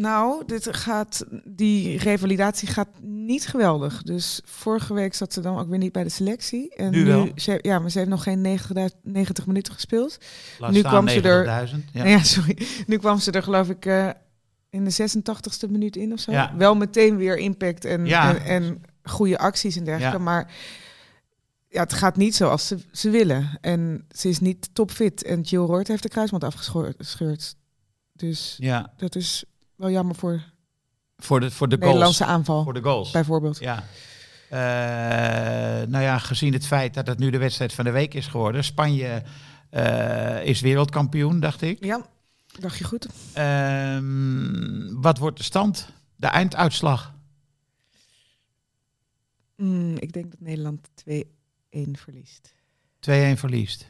Nou, 0.00 0.42
dit 0.46 0.76
gaat, 0.76 1.24
die 1.44 1.98
revalidatie 1.98 2.68
gaat 2.68 2.88
niet 3.02 3.46
geweldig. 3.46 4.02
Dus 4.02 4.40
vorige 4.44 4.94
week 4.94 5.14
zat 5.14 5.32
ze 5.32 5.40
dan 5.40 5.58
ook 5.58 5.68
weer 5.68 5.78
niet 5.78 5.92
bij 5.92 6.02
de 6.02 6.08
selectie. 6.08 6.74
En 6.74 6.90
Nu 6.90 7.04
wel. 7.04 7.28
Ze, 7.36 7.58
ja, 7.62 7.78
maar 7.78 7.90
ze 7.90 7.98
heeft 7.98 8.10
nog 8.10 8.22
geen 8.22 8.40
90, 8.40 8.90
90 9.02 9.46
minuten 9.46 9.72
gespeeld. 9.74 10.18
Laat 10.58 10.70
Nu 10.70 10.78
staan 10.78 10.90
kwam 10.90 11.08
ze 11.08 11.20
er- 11.20 11.44
90.000. 11.44 11.90
Ja. 11.92 12.22
Sorry. 12.22 12.58
Nu 12.86 12.96
kwam 12.98 13.18
ze 13.18 13.30
er 13.30 13.42
geloof 13.42 13.68
ik 13.68 13.86
eh, 13.86 14.08
in 14.70 14.84
de 14.84 15.08
86ste 15.10 15.70
minuut 15.70 15.96
in 15.96 16.12
of 16.12 16.20
zo. 16.20 16.30
Ja. 16.32 16.54
Wel 16.56 16.74
meteen 16.74 17.16
weer 17.16 17.36
impact 17.38 17.84
en, 17.84 18.06
Ja. 18.06 18.36
en, 18.36 18.44
en 18.44 18.82
goede 19.02 19.38
acties 19.38 19.76
en 19.76 19.84
dergelijke. 19.84 20.18
Maar 20.18 20.52
ja, 21.68 21.80
het 21.82 21.92
gaat 21.92 22.16
niet 22.16 22.34
zoals 22.34 22.66
ze, 22.66 22.78
ze 22.92 23.10
willen. 23.10 23.58
En 23.60 24.06
ze 24.16 24.28
is 24.28 24.38
niet 24.38 24.68
topfit. 24.72 25.22
En 25.22 25.40
Jill 25.40 25.60
Roord 25.60 25.88
heeft 25.88 26.02
de 26.02 26.08
kruisband 26.08 26.44
afgescheurd. 26.44 27.56
Dus 28.12 28.56
Ja, 28.58 28.92
dat 28.96 29.14
is 29.14 29.44
wel 29.76 29.90
jammer 29.90 30.14
voor 30.14 30.42
voor 31.16 31.40
de, 31.40 31.50
voor 31.50 31.68
de 31.68 31.78
de 31.78 31.84
Nederlandse 31.84 32.22
goals. 32.24 32.36
aanval, 32.38 32.62
Voor 32.64 32.74
de 32.74 32.82
goals. 32.82 33.10
bijvoorbeeld. 33.10 33.58
Ja. 33.58 33.84
Eh, 34.48 34.58
nou 35.88 36.02
ja, 36.04 36.18
gezien 36.18 36.52
het 36.52 36.66
feit 36.66 36.94
dat 36.94 37.06
het 37.06 37.18
nu 37.18 37.30
de 37.30 37.38
wedstrijd 37.38 37.72
van 37.72 37.84
de 37.84 37.90
week 37.90 38.14
is 38.14 38.26
geworden. 38.26 38.64
Spanje 38.64 39.22
eh, 39.70 40.44
is 40.44 40.60
wereldkampioen, 40.60 41.40
dacht 41.40 41.62
ik. 41.62 41.84
Ja, 41.84 42.06
dacht 42.58 42.78
je 42.78 42.84
goed. 42.84 43.06
Ehm, 43.32 45.00
wat 45.00 45.18
wordt 45.18 45.36
de 45.36 45.42
stand? 45.44 45.88
De 46.16 46.26
einduitslag? 46.26 47.14
Mm, 49.56 49.96
ik 49.96 50.12
denk 50.12 50.30
dat 50.30 50.40
Nederland 50.40 50.88
2-1 50.94 51.98
verliest. 51.98 52.54
2-1 53.00 53.38
verliest. 53.38 53.86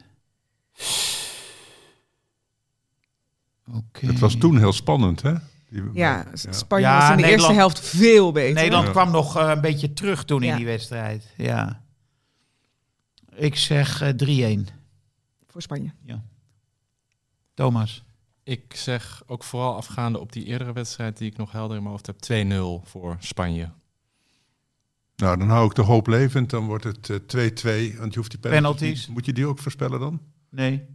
Oké. 3.71 4.05
Het 4.05 4.19
was 4.19 4.35
toen 4.35 4.57
heel 4.57 4.73
spannend, 4.73 5.21
hè? 5.21 5.33
Die- 5.69 5.83
Ja, 5.93 6.25
Spanje 6.33 6.85
Ja, 6.85 6.99
was 6.99 7.09
in 7.09 7.15
de 7.15 7.21
Nederland- 7.21 7.31
eerste 7.41 7.53
helft 7.53 7.79
veel 7.79 8.31
beter. 8.31 8.53
Nederland 8.53 8.85
Ja. 8.85 8.91
kwam 8.91 9.11
nog 9.11 9.37
eh, 9.37 9.49
een 9.49 9.61
beetje 9.61 9.93
terug 9.93 10.25
toen 10.25 10.41
in 10.43 10.47
Ja. 10.49 10.55
die 10.55 10.65
wedstrijd. 10.65 11.33
Ja. 11.37 11.81
Ik 13.35 13.55
zeg 13.55 14.01
eh, 14.01 14.09
3-1. 14.09 14.67
Voor 15.47 15.61
Spanje. 15.61 15.91
Thomas. 17.53 18.03
Ik 18.43 18.75
zeg 18.75 19.23
ook 19.25 19.43
vooral 19.43 19.75
afgaande 19.75 20.19
op 20.19 20.31
die 20.31 20.45
eerdere 20.45 20.73
wedstrijd 20.73 21.17
die 21.17 21.31
ik 21.31 21.37
nog 21.37 21.51
helder 21.51 21.75
in 21.77 21.81
mijn 21.83 21.93
hoofd 21.95 22.05
heb. 22.07 22.17
2-0 22.19 22.81
voor 22.85 23.15
Spanje. 23.19 23.69
Nou, 25.15 25.37
dan 25.37 25.49
hou 25.49 25.65
ik 25.69 25.75
de 25.75 25.81
hoop 25.81 26.07
levend. 26.07 26.49
Dan 26.49 26.65
wordt 26.65 26.83
het 26.83 27.09
eh, 27.09 27.15
2-2. 27.15 27.97
want 27.97 28.13
je 28.13 28.19
hoeft 28.19 28.31
die 28.31 28.39
penalties. 28.39 28.49
Penalties. 28.79 29.07
Moet 29.07 29.25
je 29.25 29.33
die 29.33 29.45
ook 29.47 29.59
voorspellen 29.59 29.99
dan? 29.99 30.21
Nee. 30.49 30.85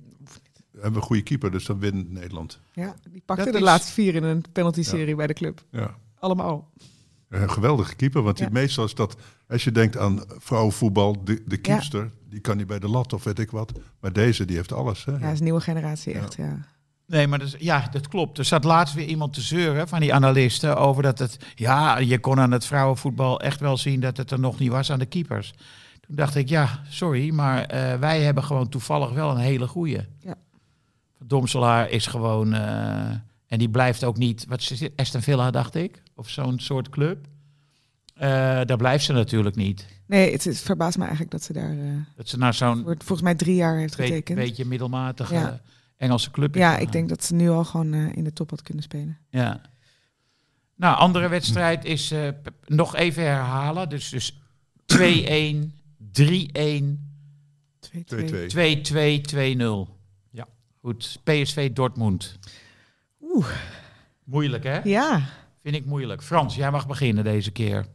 We 0.79 0.85
hebben 0.85 1.01
een 1.03 1.07
goede 1.07 1.23
keeper, 1.23 1.51
dus 1.51 1.65
dan 1.65 1.79
wint 1.79 2.11
Nederland. 2.13 2.61
Ja, 2.73 2.95
die 3.11 3.23
pakte 3.27 3.45
Dat 3.45 3.53
de 3.53 3.59
is- 3.59 3.65
laatste 3.65 3.93
vier 3.93 4.15
in 4.15 4.23
een 4.23 4.45
penalty-serie 4.53 5.15
bij 5.15 5.27
de 5.27 5.33
club. 5.35 5.65
Ja. 5.71 5.95
Allemaal. 6.19 6.71
Een 7.29 7.51
geweldige 7.51 7.97
keeper, 7.97 8.23
want 8.23 8.37
die, 8.37 8.47
Ja. 8.47 8.53
meestal 8.53 8.85
is 8.85 8.95
dat... 8.95 9.17
Als 9.49 9.65
je 9.65 9.73
denkt 9.73 9.97
aan 9.97 10.23
vrouwenvoetbal, 10.29 11.25
de, 11.25 11.43
de 11.47 11.57
keepster, 11.57 12.11
die 12.31 12.41
kan 12.41 12.57
niet 12.57 12.67
bij 12.67 12.79
de 12.79 12.89
lat 12.89 13.13
of 13.13 13.25
weet 13.25 13.39
ik 13.39 13.51
wat. 13.51 13.73
Maar 14.01 14.13
deze, 14.13 14.45
die 14.45 14.57
heeft 14.57 14.73
alles. 14.73 15.05
Hè? 15.05 15.13
Ja, 15.13 15.19
dat 15.19 15.33
is 15.33 15.39
een 15.39 15.45
nieuwe 15.45 15.61
generatie 15.61 16.13
echt, 16.15 16.35
ja. 16.35 16.59
Nee, 17.07 17.27
maar 17.27 17.39
dus, 17.39 17.55
ja, 17.59 17.89
dat 17.91 18.09
klopt. 18.09 18.39
Er 18.39 18.45
zat 18.45 18.65
laatst 18.65 18.95
weer 18.95 19.07
iemand 19.07 19.33
te 19.33 19.41
zeuren 19.41 19.89
van 19.89 20.01
die 20.01 20.15
analisten 20.15 20.77
over 20.77 21.03
dat 21.03 21.19
het... 21.19 21.37
Ja, 21.55 21.99
je 21.99 22.19
kon 22.19 22.41
aan 22.41 22.51
het 22.51 22.65
vrouwenvoetbal 22.67 23.41
echt 23.41 23.61
wel 23.61 23.77
zien 23.77 24.01
dat 24.01 24.17
het 24.17 24.31
er 24.31 24.41
nog 24.41 24.59
niet 24.59 24.71
was 24.71 24.91
aan 24.93 24.99
de 24.99 25.07
keepers. 25.07 25.55
Toen 26.01 26.17
dacht 26.17 26.35
ik, 26.35 26.49
ja, 26.49 26.83
sorry, 26.89 27.31
maar 27.31 27.65
eh, 27.65 27.99
wij 27.99 28.23
hebben 28.23 28.45
gewoon 28.45 28.69
toevallig 28.69 29.11
wel 29.13 29.31
een 29.31 29.37
hele 29.37 29.67
goeie. 29.69 30.01
Ja. 30.21 30.35
Domselaar 31.25 31.91
is 31.91 32.07
gewoon... 32.07 32.53
eh, 32.55 33.11
en 33.47 33.59
die 33.59 33.69
blijft 33.71 34.05
ook 34.05 34.17
niet... 34.17 34.45
Wat 34.49 34.61
is 34.61 34.81
het? 34.81 34.93
Aston 34.97 35.23
Villa, 35.23 35.51
dacht 35.51 35.75
ik? 35.75 36.03
Of 36.15 36.29
zo'n 36.31 36.59
soort 36.59 36.89
club. 36.89 37.27
Eh, 38.15 38.29
daar 38.65 38.77
blijft 38.77 39.05
ze 39.05 39.13
natuurlijk 39.13 39.57
niet. 39.57 39.87
Nee, 40.07 40.33
het, 40.33 40.45
het 40.45 40.61
verbaast 40.61 40.97
me 40.97 41.03
eigenlijk 41.03 41.33
dat 41.33 41.43
ze 41.43 41.53
daar 41.53 41.71
eh, 41.79 41.97
Dat 42.17 42.29
ze 42.29 42.39
naar 42.39 42.55
zo'n 42.55 42.83
volgens 42.85 43.23
mij 43.23 43.35
drie 43.35 43.55
jaar 43.55 43.77
heeft 43.79 43.95
getekend. 43.95 44.39
beetje 44.39 44.65
middelmatige 44.65 45.35
Ja. 45.35 45.61
Engelse 45.97 46.31
club 46.31 46.55
ja, 46.55 46.77
ik 46.77 46.93
denk 46.93 47.09
dat 47.09 47.25
ze 47.25 47.35
nu 47.35 47.49
al 47.51 47.65
gewoon 47.65 47.93
eh, 47.93 48.17
in 48.17 48.25
de 48.25 48.33
top 48.33 48.51
had 48.51 48.63
kunnen 48.63 48.83
spelen. 48.83 49.19
Ja. 49.31 49.61
Nou, 50.77 50.97
andere 50.99 51.29
wedstrijd 51.29 51.85
is 51.85 52.11
eh, 52.11 52.29
p- 52.29 52.51
nog 52.67 52.97
even 52.97 53.23
herhalen. 53.23 53.89
Dus, 53.89 54.09
dus 54.09 54.33
2-1, 54.97 54.97
3-1, 56.21 56.99
2-2. 57.81 57.91
2-2. 57.91 58.51
2-2, 58.55 59.21
2-0. 59.35 59.98
Goed, 60.89 61.21
PSV 61.25 61.73
Dortmund. 61.73 62.39
Oeh, 63.21 63.47
Moeilijk, 64.25 64.65
hè? 64.65 64.81
ja. 64.83 65.29
Vind 65.63 65.75
ik 65.75 65.85
moeilijk. 65.85 66.23
Frans, 66.23 66.55
jij 66.55 66.71
mag 66.71 66.87
beginnen 66.87 67.25
deze 67.25 67.51
keer. 67.51 67.87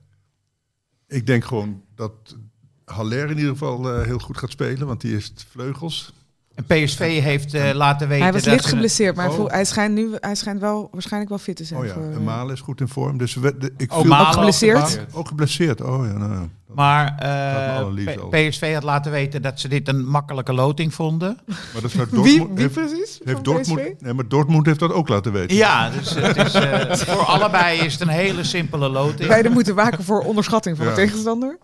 Ik 1.08 1.28
denk 1.28 1.46
gewoon 1.46 1.84
dat 1.96 2.38
Haller 2.86 3.30
in 3.30 3.38
ieder 3.38 3.52
geval 3.52 3.92
eh, 3.92 4.06
heel 4.06 4.20
goed 4.20 4.38
gaat 4.38 4.52
spelen, 4.52 4.88
want 4.88 5.02
die 5.02 5.12
heeft 5.12 5.46
vleugels. 5.50 6.14
En 6.56 6.64
PSV 6.66 7.22
heeft 7.22 7.54
eh, 7.54 7.70
laten 7.74 8.08
weten 8.08 8.24
Hij 8.24 8.34
was 8.34 8.46
licht 8.46 8.66
geblesseerd, 8.66 9.16
maar 9.16 9.30
Oh. 9.40 9.52
hij 9.52 9.66
schijnt 9.66 9.94
nu 9.96 10.16
hij 10.20 10.36
schijnt 10.36 10.60
wel 10.60 10.90
waarschijnlijk 10.92 11.30
wel 11.30 11.40
fit 11.40 11.56
te 11.56 11.64
zijn. 11.64 11.80
Oh 11.80 11.86
ja, 11.86 11.94
voor, 11.94 12.04
en 12.04 12.14
eh, 12.14 12.20
Malen 12.20 12.54
is 12.54 12.60
goed 12.62 12.80
in 12.80 12.88
vorm. 12.88 13.18
Dus 13.18 13.34
we, 13.36 13.58
de, 13.58 13.74
ik 13.78 13.92
Oh, 13.94 14.00
viel- 14.00 14.10
Malen 14.10 14.28
Ook 14.28 14.34
geblesseerd? 14.34 15.00
Ook 15.14 15.28
geblesseerd. 15.28 15.82
Oh 15.82 16.06
ja, 16.06 16.18
nou, 16.18 16.32
ja. 16.34 16.48
Maar 16.76 17.16
eh. 17.20 18.48
PSV 18.50 18.74
had 18.74 18.84
laten 18.84 19.12
weten 19.12 19.42
dat 19.42 19.60
ze 19.60 19.68
dit 19.68 19.88
een 19.88 20.06
makkelijke 20.08 20.54
loting 20.54 20.94
vonden. 20.94 21.38
Maar 21.46 21.82
dat 21.82 21.92
zou 21.92 22.08
Wie, 22.10 22.16
Dortmund, 22.38 22.50
wie 22.50 22.60
heeft, 22.62 22.74
precies? 22.74 23.20
heeft 23.24 23.44
Dortmund, 23.44 24.02
nee, 24.02 24.14
maar 24.14 24.28
Dortmund 24.28 24.66
heeft 24.66 24.80
dat 24.80 24.92
ook 24.92 25.08
laten 25.10 25.32
weten. 25.32 25.56
Ja, 25.56 25.90
dus 25.90 26.16
het 26.16 26.36
is, 26.38 26.54
eh, 26.54 26.92
voor 26.96 27.26
allebei 27.26 27.80
is 27.80 27.94
het 27.94 28.02
een 28.02 28.08
hele 28.08 28.44
simpele 28.44 28.90
loting. 28.90 29.28
Beiden 29.28 29.52
moeten 29.52 29.76
waken 29.76 30.04
voor 30.04 30.20
onderschatting 30.20 30.78
van 30.78 30.86
Ja. 30.86 30.92
de 30.92 30.98
tegenstander. 31.02 31.58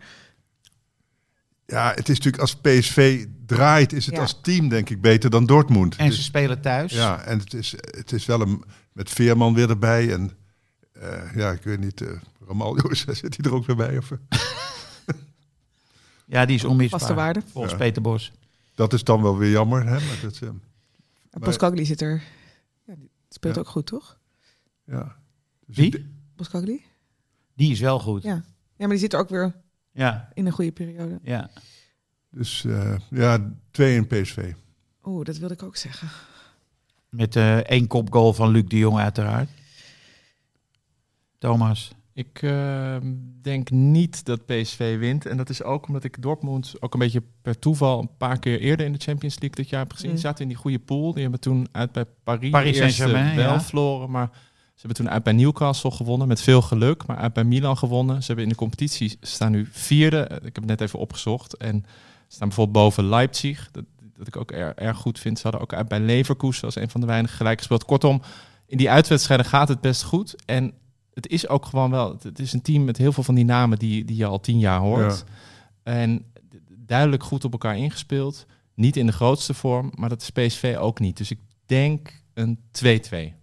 Ja, 1.70 1.90
het 1.96 2.10
is 2.10 2.16
natuurlijk 2.20 2.42
als 2.42 2.56
PSV 2.56 3.26
draait, 3.46 3.94
is 3.94 4.06
het 4.06 4.16
Ja. 4.16 4.22
als 4.22 4.42
team 4.42 4.70
denk 4.70 4.90
ik 4.90 5.02
beter 5.02 5.30
dan 5.30 5.46
Dortmund. 5.46 5.96
En 5.96 6.12
ze 6.12 6.18
Dus- 6.18 6.26
spelen 6.26 6.62
thuis. 6.62 6.92
ja, 6.94 7.22
en 7.22 7.40
het 7.40 7.54
is, 7.54 7.72
het 7.72 8.12
is 8.12 8.26
wel 8.26 8.42
een 8.42 8.64
met 8.94 9.10
Veerman 9.10 9.54
weer 9.54 9.70
erbij. 9.70 10.14
En 10.14 10.32
eh, 10.92 11.36
ja, 11.36 11.52
ik 11.52 11.64
weet 11.64 11.80
niet, 11.80 12.02
eh 12.02 12.12
Ramaljo, 12.48 12.94
zit 12.94 13.22
hij 13.22 13.46
er 13.46 13.54
ook 13.54 13.66
weer 13.66 13.76
bij? 13.76 13.98
Of? 13.98 14.12
Ja, 16.26 16.46
die 16.46 16.56
is 16.56 16.64
onmisbaar. 16.64 17.00
Vaste 17.00 17.14
waarde. 17.16 17.42
Volgens 17.52 17.74
Ja. 17.74 17.80
Peter 17.80 18.02
Bos. 18.02 18.32
dat 18.76 18.94
is 18.94 19.04
dan 19.04 19.22
wel 19.22 19.38
weer 19.38 19.52
jammer. 19.52 19.84
Hè? 19.86 19.92
Maar 19.92 20.20
dat, 20.22 20.34
eh, 20.42 20.48
En 20.48 20.62
Maar- 21.32 21.42
Pascagli 21.50 21.86
zit 21.86 22.02
er. 22.02 22.22
Ja, 22.86 22.96
die 22.96 23.10
speelt 23.30 23.56
Ja. 23.56 23.62
ook 23.62 23.68
goed, 23.68 23.86
toch? 23.86 24.18
ja. 24.86 25.16
Dus 25.66 25.76
Wie? 25.76 26.06
Pascagli? 26.36 26.82
Die 27.56 27.72
is 27.72 27.80
wel 27.80 28.00
goed. 28.00 28.24
Ja. 28.24 28.34
Ja, 28.34 28.44
maar 28.78 28.90
die 28.90 28.98
zit 28.98 29.14
er 29.14 29.20
ook 29.20 29.30
weer 29.30 29.56
Ja, 30.00 30.30
in 30.34 30.46
een 30.46 30.52
goede 30.52 30.72
periode. 30.72 31.20
ja. 31.24 31.50
Dus 32.32 32.66
eh, 32.66 32.96
ja, 33.10 33.52
twee 33.72 33.96
in 33.96 34.08
PSV. 34.08 34.54
Oeh, 35.04 35.26
dat 35.26 35.38
wilde 35.38 35.54
ik 35.54 35.64
ook 35.64 35.76
zeggen. 35.76 36.08
Met 37.10 37.36
eh 37.36 37.58
één 37.58 37.88
kopgoal 37.88 38.34
van 38.34 38.50
Luc 38.50 38.64
de 38.68 38.78
Jong 38.78 38.98
uiteraard. 38.98 39.50
Thomas. 41.38 41.92
Ik 42.14 42.42
eh, 42.42 42.98
denk 43.42 43.70
niet 43.70 44.26
dat 44.26 44.46
PSV 44.46 44.98
wint. 44.98 45.26
En 45.26 45.38
dat 45.38 45.50
is 45.50 45.64
ook 45.64 45.88
omdat 45.88 46.04
ik 46.04 46.22
Dortmund 46.22 46.74
ook 46.80 46.94
een 46.94 47.00
beetje 47.00 47.24
per 47.42 47.60
toeval 47.60 48.00
een 48.00 48.18
paar 48.18 48.40
keer 48.40 48.60
eerder 48.60 48.86
in 48.86 48.94
de 48.94 49.00
Champions 49.00 49.40
League 49.40 49.56
dit 49.64 49.70
jaar 49.70 49.82
heb 49.82 49.92
gezien. 49.92 50.08
Mm. 50.08 50.16
Die 50.16 50.24
zaten 50.24 50.42
in 50.42 50.48
die 50.48 50.58
goede 50.58 50.80
pool. 50.80 51.14
Die 51.14 51.22
hebben 51.22 51.40
toen 51.40 51.68
uit 51.72 51.92
bij 51.92 52.06
Paris, 52.24 52.50
Paris 52.50 52.78
eerst, 52.78 52.82
eh, 52.82 53.06
Saint-Germain, 53.06 53.36
wel 53.36 53.54
ja. 53.54 53.62
verloren. 53.62 54.12
Maar 54.12 54.30
ze 54.80 54.86
hebben 54.88 55.06
toen 55.06 55.14
uit 55.14 55.24
bij 55.24 55.34
Newcastle 55.34 55.92
gewonnen 55.92 56.28
met 56.28 56.42
veel 56.42 56.62
geluk. 56.62 57.06
Maar 57.06 57.18
uit 57.18 57.34
bij 57.34 57.44
Milan 57.44 57.78
gewonnen. 57.78 58.20
Ze 58.22 58.26
hebben 58.28 58.44
in 58.44 58.50
de 58.52 58.56
competitie 58.58 59.18
staan 59.22 59.52
nu 59.52 59.68
vierde. 59.72 60.18
Eh, 60.20 60.36
Ik 60.38 60.44
heb 60.44 60.56
het 60.56 60.66
net 60.66 60.82
even 60.82 61.00
opgezocht. 61.00 61.58
En 61.58 61.86
staan 62.28 62.48
bijvoorbeeld 62.48 62.78
boven 62.86 63.10
Leipzig. 63.10 63.70
Dat, 63.72 63.84
dat 64.18 64.28
ik 64.28 64.36
ook 64.38 64.52
er- 64.52 64.76
erg 64.78 64.98
goed 64.98 65.20
vind. 65.20 65.38
Ze 65.38 65.44
hadden 65.44 65.62
ook 65.62 65.74
uit 65.74 65.88
bij 65.88 66.00
Leverkusen 66.00 66.64
als 66.66 66.76
een 66.76 66.90
van 66.90 67.02
de 67.02 67.08
weinigen 67.08 67.38
gelijk 67.38 67.58
gespeeld. 67.58 67.86
Kortom, 67.86 68.22
in 68.66 68.78
die 68.78 68.90
uitwedstrijden 68.90 69.46
gaat 69.46 69.68
het 69.68 69.82
best 69.82 70.04
goed. 70.04 70.36
En 70.46 70.74
het 71.14 71.28
is 71.28 71.48
ook 71.48 71.66
gewoon 71.66 71.92
wel... 71.92 72.18
Het 72.22 72.40
is 72.40 72.54
een 72.54 72.62
team 72.62 72.84
met 72.86 72.98
heel 72.98 73.12
veel 73.14 73.24
van 73.24 73.36
die 73.36 73.46
namen 73.46 73.80
die, 73.80 74.06
die 74.06 74.16
je 74.18 74.26
al 74.26 74.40
tien 74.40 74.60
jaar 74.60 74.80
hoort. 74.80 75.24
En 75.84 76.26
duidelijk 76.70 77.24
goed 77.24 77.46
op 77.46 77.52
elkaar 77.52 77.78
ingespeeld. 77.78 78.46
Niet 78.76 78.98
in 78.98 79.06
de 79.06 79.12
grootste 79.12 79.54
vorm, 79.54 79.92
maar 79.96 80.10
dat 80.10 80.22
is 80.22 80.30
PSV 80.30 80.76
ook 80.80 81.00
niet. 81.00 81.18
Dus 81.18 81.32
ik 81.32 81.40
denk 81.66 82.22
een 82.34 82.60
2-2. 82.72 83.38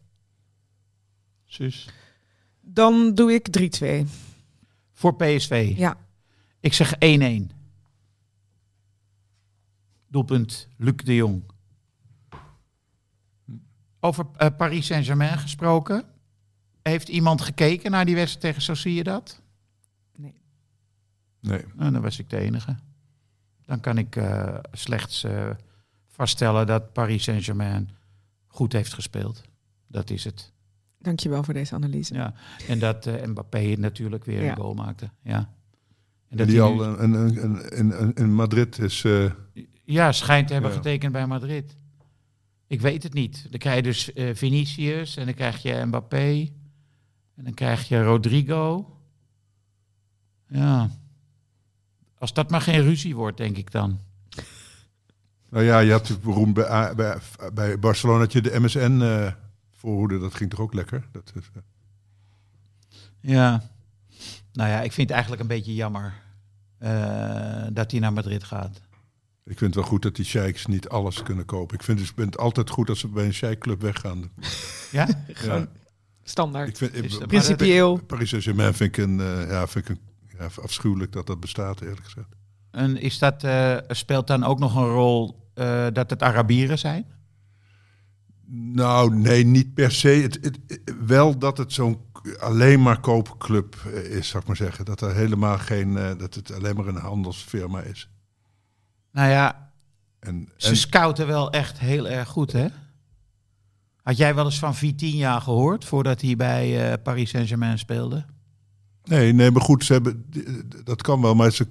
Dan 2.60 3.14
doe 3.14 3.32
ik 3.32 3.48
3-2. 3.82 4.06
Voor 4.92 5.16
PSV. 5.16 5.72
Ja. 5.76 5.96
Ik 6.60 6.72
zeg 6.72 6.94
1-1. 6.94 6.98
Doelpunt 10.08 10.68
Luc 10.76 10.96
de 10.96 11.14
Jong. 11.14 11.42
Over 14.00 14.26
eh, 14.36 14.48
Paris 14.56 14.86
Saint-Germain 14.86 15.38
gesproken. 15.38 16.04
Heeft 16.82 17.08
iemand 17.08 17.40
gekeken 17.40 17.90
naar 17.90 18.04
die 18.04 18.14
wedstrijd 18.14 18.44
tegen 18.44 18.62
Sociedad? 18.62 19.40
Nee. 20.16 20.34
Nee. 21.40 21.64
Nou, 21.74 21.92
dan 21.92 22.02
was 22.02 22.18
ik 22.18 22.30
de 22.30 22.38
enige. 22.38 22.76
Dan 23.64 23.80
kan 23.80 23.98
ik 23.98 24.16
eh, 24.16 24.58
slechts 24.72 25.24
eh, 25.24 25.50
vaststellen 26.08 26.66
dat 26.66 26.92
Paris 26.92 27.22
Saint-Germain 27.22 27.90
goed 28.46 28.72
heeft 28.72 28.94
gespeeld. 28.94 29.42
Dat 29.86 30.10
is 30.10 30.24
het. 30.24 30.52
Dankjewel 31.06 31.42
voor 31.42 31.54
deze 31.54 31.74
analyse. 31.74 32.14
Ja. 32.14 32.34
En 32.68 32.78
dat 32.78 33.06
eh, 33.06 33.26
Mbappé 33.26 33.74
natuurlijk 33.78 34.24
weer 34.24 34.42
Ja. 34.42 34.50
een 34.50 34.56
goal 34.56 34.74
maakte. 34.74 35.10
Ja. 35.22 35.48
En 36.28 36.36
dat 36.36 36.46
die 36.46 36.56
hij 36.60 36.66
al 36.66 36.74
nu- 36.74 36.82
een, 36.82 37.12
een, 37.14 37.44
een, 37.44 37.78
een, 37.78 38.02
een- 38.02 38.14
in 38.14 38.34
Madrid 38.34 38.78
is... 38.78 39.04
eh, 39.04 39.30
ja, 39.84 40.12
schijnt 40.12 40.46
te 40.46 40.52
hebben 40.52 40.70
Ja. 40.70 40.76
getekend 40.76 41.12
bij 41.12 41.26
Madrid. 41.26 41.76
Ik 42.66 42.80
weet 42.80 43.02
het 43.02 43.12
niet. 43.14 43.46
Dan 43.50 43.58
krijg 43.58 43.76
je 43.76 43.82
dus 43.82 44.12
eh, 44.12 44.34
Vinicius 44.34 45.16
en 45.16 45.24
dan 45.24 45.34
krijg 45.34 45.62
je 45.62 45.82
Mbappé. 45.84 46.48
En 47.36 47.44
dan 47.44 47.54
krijg 47.54 47.88
je 47.88 48.02
Rodrigo. 48.02 48.96
Ja. 50.48 50.90
Als 52.18 52.32
dat 52.32 52.50
maar 52.50 52.60
geen 52.60 52.82
ruzie 52.82 53.14
wordt, 53.16 53.36
denk 53.36 53.56
ik 53.56 53.70
dan. 53.70 53.98
nou 55.50 55.64
ja, 55.64 55.78
je 55.78 55.92
had 55.92 56.18
beroemd 56.22 56.54
bij, 56.54 56.94
bij, 56.94 57.18
bij 57.54 57.78
Barcelona 57.78 58.18
dat 58.18 58.32
je 58.32 58.40
de 58.40 58.60
MSN 58.60 59.00
eh 59.02 59.32
voorhoede. 59.86 60.18
Dat 60.18 60.34
ging 60.34 60.50
toch 60.50 60.60
ook 60.60 60.74
lekker? 60.74 61.08
Dat 61.12 61.32
is, 61.34 61.42
eh, 61.54 61.62
Ja. 63.20 63.62
Nou 64.52 64.70
ja, 64.70 64.80
ik 64.80 64.92
vind 64.92 65.06
het 65.08 65.10
eigenlijk 65.10 65.42
een 65.42 65.48
beetje 65.48 65.74
jammer. 65.74 66.24
eh, 66.78 67.66
dat 67.72 67.90
hij 67.90 68.00
naar 68.00 68.12
Madrid 68.12 68.44
gaat. 68.44 68.80
Ik 69.44 69.58
vind 69.58 69.60
het 69.60 69.74
wel 69.74 69.84
goed 69.84 70.02
dat 70.02 70.16
die 70.16 70.24
sheiks 70.24 70.66
niet 70.66 70.88
alles 70.88 71.22
kunnen 71.22 71.44
kopen. 71.44 71.76
Ik 71.76 71.82
vind, 71.82 71.98
dus, 71.98 72.08
ik 72.08 72.14
vind 72.14 72.26
het 72.32 72.38
altijd 72.38 72.70
goed 72.70 72.88
als 72.88 72.98
ze 73.00 73.08
bij 73.08 73.24
een 73.24 73.32
sheikclub 73.34 73.80
weggaan. 73.80 74.30
Ja? 74.92 75.08
Ja. 75.44 75.66
Standaard. 76.22 76.68
Ik 76.68 76.76
vind, 76.76 76.94
ik- 76.94 77.26
Principieel. 77.26 77.96
Paris 78.06 78.28
Saint-Germain 78.28 78.74
vind 78.74 78.96
ik, 78.96 79.04
een, 79.04 79.20
eh, 79.20 79.48
ja, 79.50 79.66
vind 79.66 79.88
ik 79.88 79.96
een, 79.96 80.00
ja, 80.38 80.48
afschuwelijk 80.62 81.12
dat 81.12 81.26
dat 81.26 81.40
bestaat, 81.40 81.80
eerlijk 81.80 82.04
gezegd. 82.04 82.28
En 82.70 82.96
is 82.96 83.18
dat, 83.18 83.44
eh, 83.44 83.76
speelt 83.88 84.26
dan 84.26 84.44
ook 84.44 84.58
nog 84.58 84.76
een 84.76 84.88
rol 84.88 85.50
eh, 85.54 85.86
dat 85.92 86.10
het 86.10 86.22
Arabieren 86.22 86.78
zijn? 86.78 87.06
Nou, 88.48 89.14
nee, 89.14 89.44
niet 89.44 89.74
per 89.74 89.92
se. 89.92 90.08
Het, 90.08 90.38
het, 90.40 90.58
wel 91.06 91.38
dat 91.38 91.58
het 91.58 91.72
zo'n 91.72 91.98
alleen 92.38 92.82
maar 92.82 93.00
koopclub 93.00 93.76
eh, 93.86 94.16
is, 94.16 94.28
zou 94.28 94.42
ik 94.42 94.48
maar 94.48 94.56
zeggen. 94.56 94.84
Dat 94.84 95.00
er 95.00 95.14
helemaal 95.14 95.58
geen, 95.58 95.96
eh, 95.96 96.18
dat 96.18 96.34
het 96.34 96.52
alleen 96.52 96.76
maar 96.76 96.86
een 96.86 96.96
handelsfirma 96.96 97.80
is. 97.80 98.08
Nou 99.12 99.30
ja, 99.30 99.70
En, 100.20 100.48
ze 100.56 100.68
en 100.68 100.76
scouten 100.76 101.26
wel 101.26 101.50
echt 101.50 101.78
heel 101.78 102.08
erg 102.08 102.28
goed, 102.28 102.52
hè? 102.52 102.66
Had 104.02 104.16
jij 104.16 104.34
wel 104.34 104.44
eens 104.44 104.58
van 104.58 104.74
Vitinha 104.74 105.40
gehoord 105.40 105.84
voordat 105.84 106.20
hij 106.20 106.36
bij 106.36 106.90
eh, 106.92 107.02
Paris 107.02 107.30
Saint-Germain 107.30 107.78
speelde? 107.78 108.24
nee, 109.04 109.32
nee, 109.32 109.50
maar 109.50 109.62
goed, 109.62 109.84
ze 109.84 109.92
hebben, 109.92 110.26
dat 110.84 111.02
kan 111.02 111.20
wel. 111.20 111.34
Maar 111.34 111.50
ze, 111.50 111.66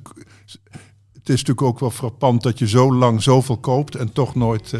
het 1.13 1.30
is 1.30 1.43
natuurlijk 1.43 1.61
ook 1.61 1.80
wel 1.80 1.91
frappant 1.91 2.43
dat 2.43 2.59
je 2.59 2.67
zo 2.67 2.93
lang 2.93 3.23
zoveel 3.23 3.57
koopt 3.57 3.95
en 3.95 4.13
toch 4.13 4.36
nooit 4.36 4.73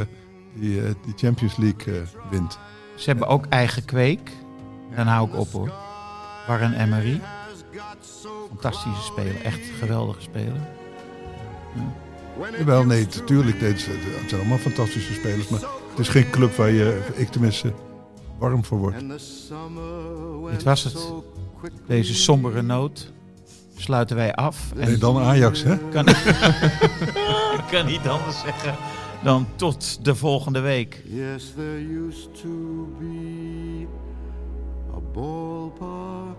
die, 0.56 0.82
eh, 0.82 0.89
die 1.06 1.14
Champions 1.16 1.56
League 1.58 1.93
eh, 1.93 2.01
wint. 2.30 2.58
Ze 2.95 3.10
hebben 3.10 3.28
ook 3.28 3.45
eigen 3.49 3.86
kweek. 3.86 4.32
Dan 4.95 5.08
hou 5.08 5.28
ik 5.30 5.36
op 5.36 5.51
hoor. 5.51 5.72
Warren 6.47 6.74
Emery. 6.82 7.22
Fantastische 8.47 9.01
speler, 9.01 9.41
echt 9.41 9.60
geweldige 9.80 10.22
speler. 10.22 10.68
Jawel, 12.58 12.84
nee, 12.86 13.08
natuurlijk. 13.16 13.62
Het 13.62 13.80
zijn- 13.80 14.39
allemaal 14.41 14.58
fantastische 14.58 15.14
spelers. 15.14 15.47
Maar 15.47 15.60
het 15.89 15.99
is 15.99 16.08
geen 16.08 16.30
club 16.30 16.56
waar 16.56 16.70
je, 16.72 17.01
ik 17.14 17.30
tenminste, 17.30 17.74
warm 18.38 18.66
voor 18.66 18.78
word. 18.78 18.95
And 18.95 19.10
the 19.10 19.18
summer 19.20 20.41
went 20.41 20.51
Dit 20.56 20.64
was 20.64 20.84
het. 20.84 20.97
Deze 21.88 22.14
sombere 22.16 22.62
noot 22.62 23.12
sluiten 23.78 24.16
wij 24.16 24.34
af. 24.36 24.72
En 24.78 24.88
Nee, 24.88 24.97
dan 24.97 25.18
Ajax, 25.24 25.64
hè? 25.64 25.78
kan, 25.78 26.08
ik 27.60 27.64
kan 27.72 27.86
niet 27.86 28.08
anders 28.08 28.39
zeggen 28.39 28.76
dan 29.26 29.47
tot 29.55 30.05
de 30.05 30.15
volgende 30.15 30.59
week. 30.59 31.01
Yes, 31.05 31.53
there 31.55 31.80
used 31.80 32.41
to 32.41 32.88
be 32.99 33.88
a 34.93 34.99
ballpark 35.13 36.38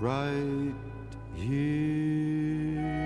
right 0.00 0.74
here. 1.34 3.05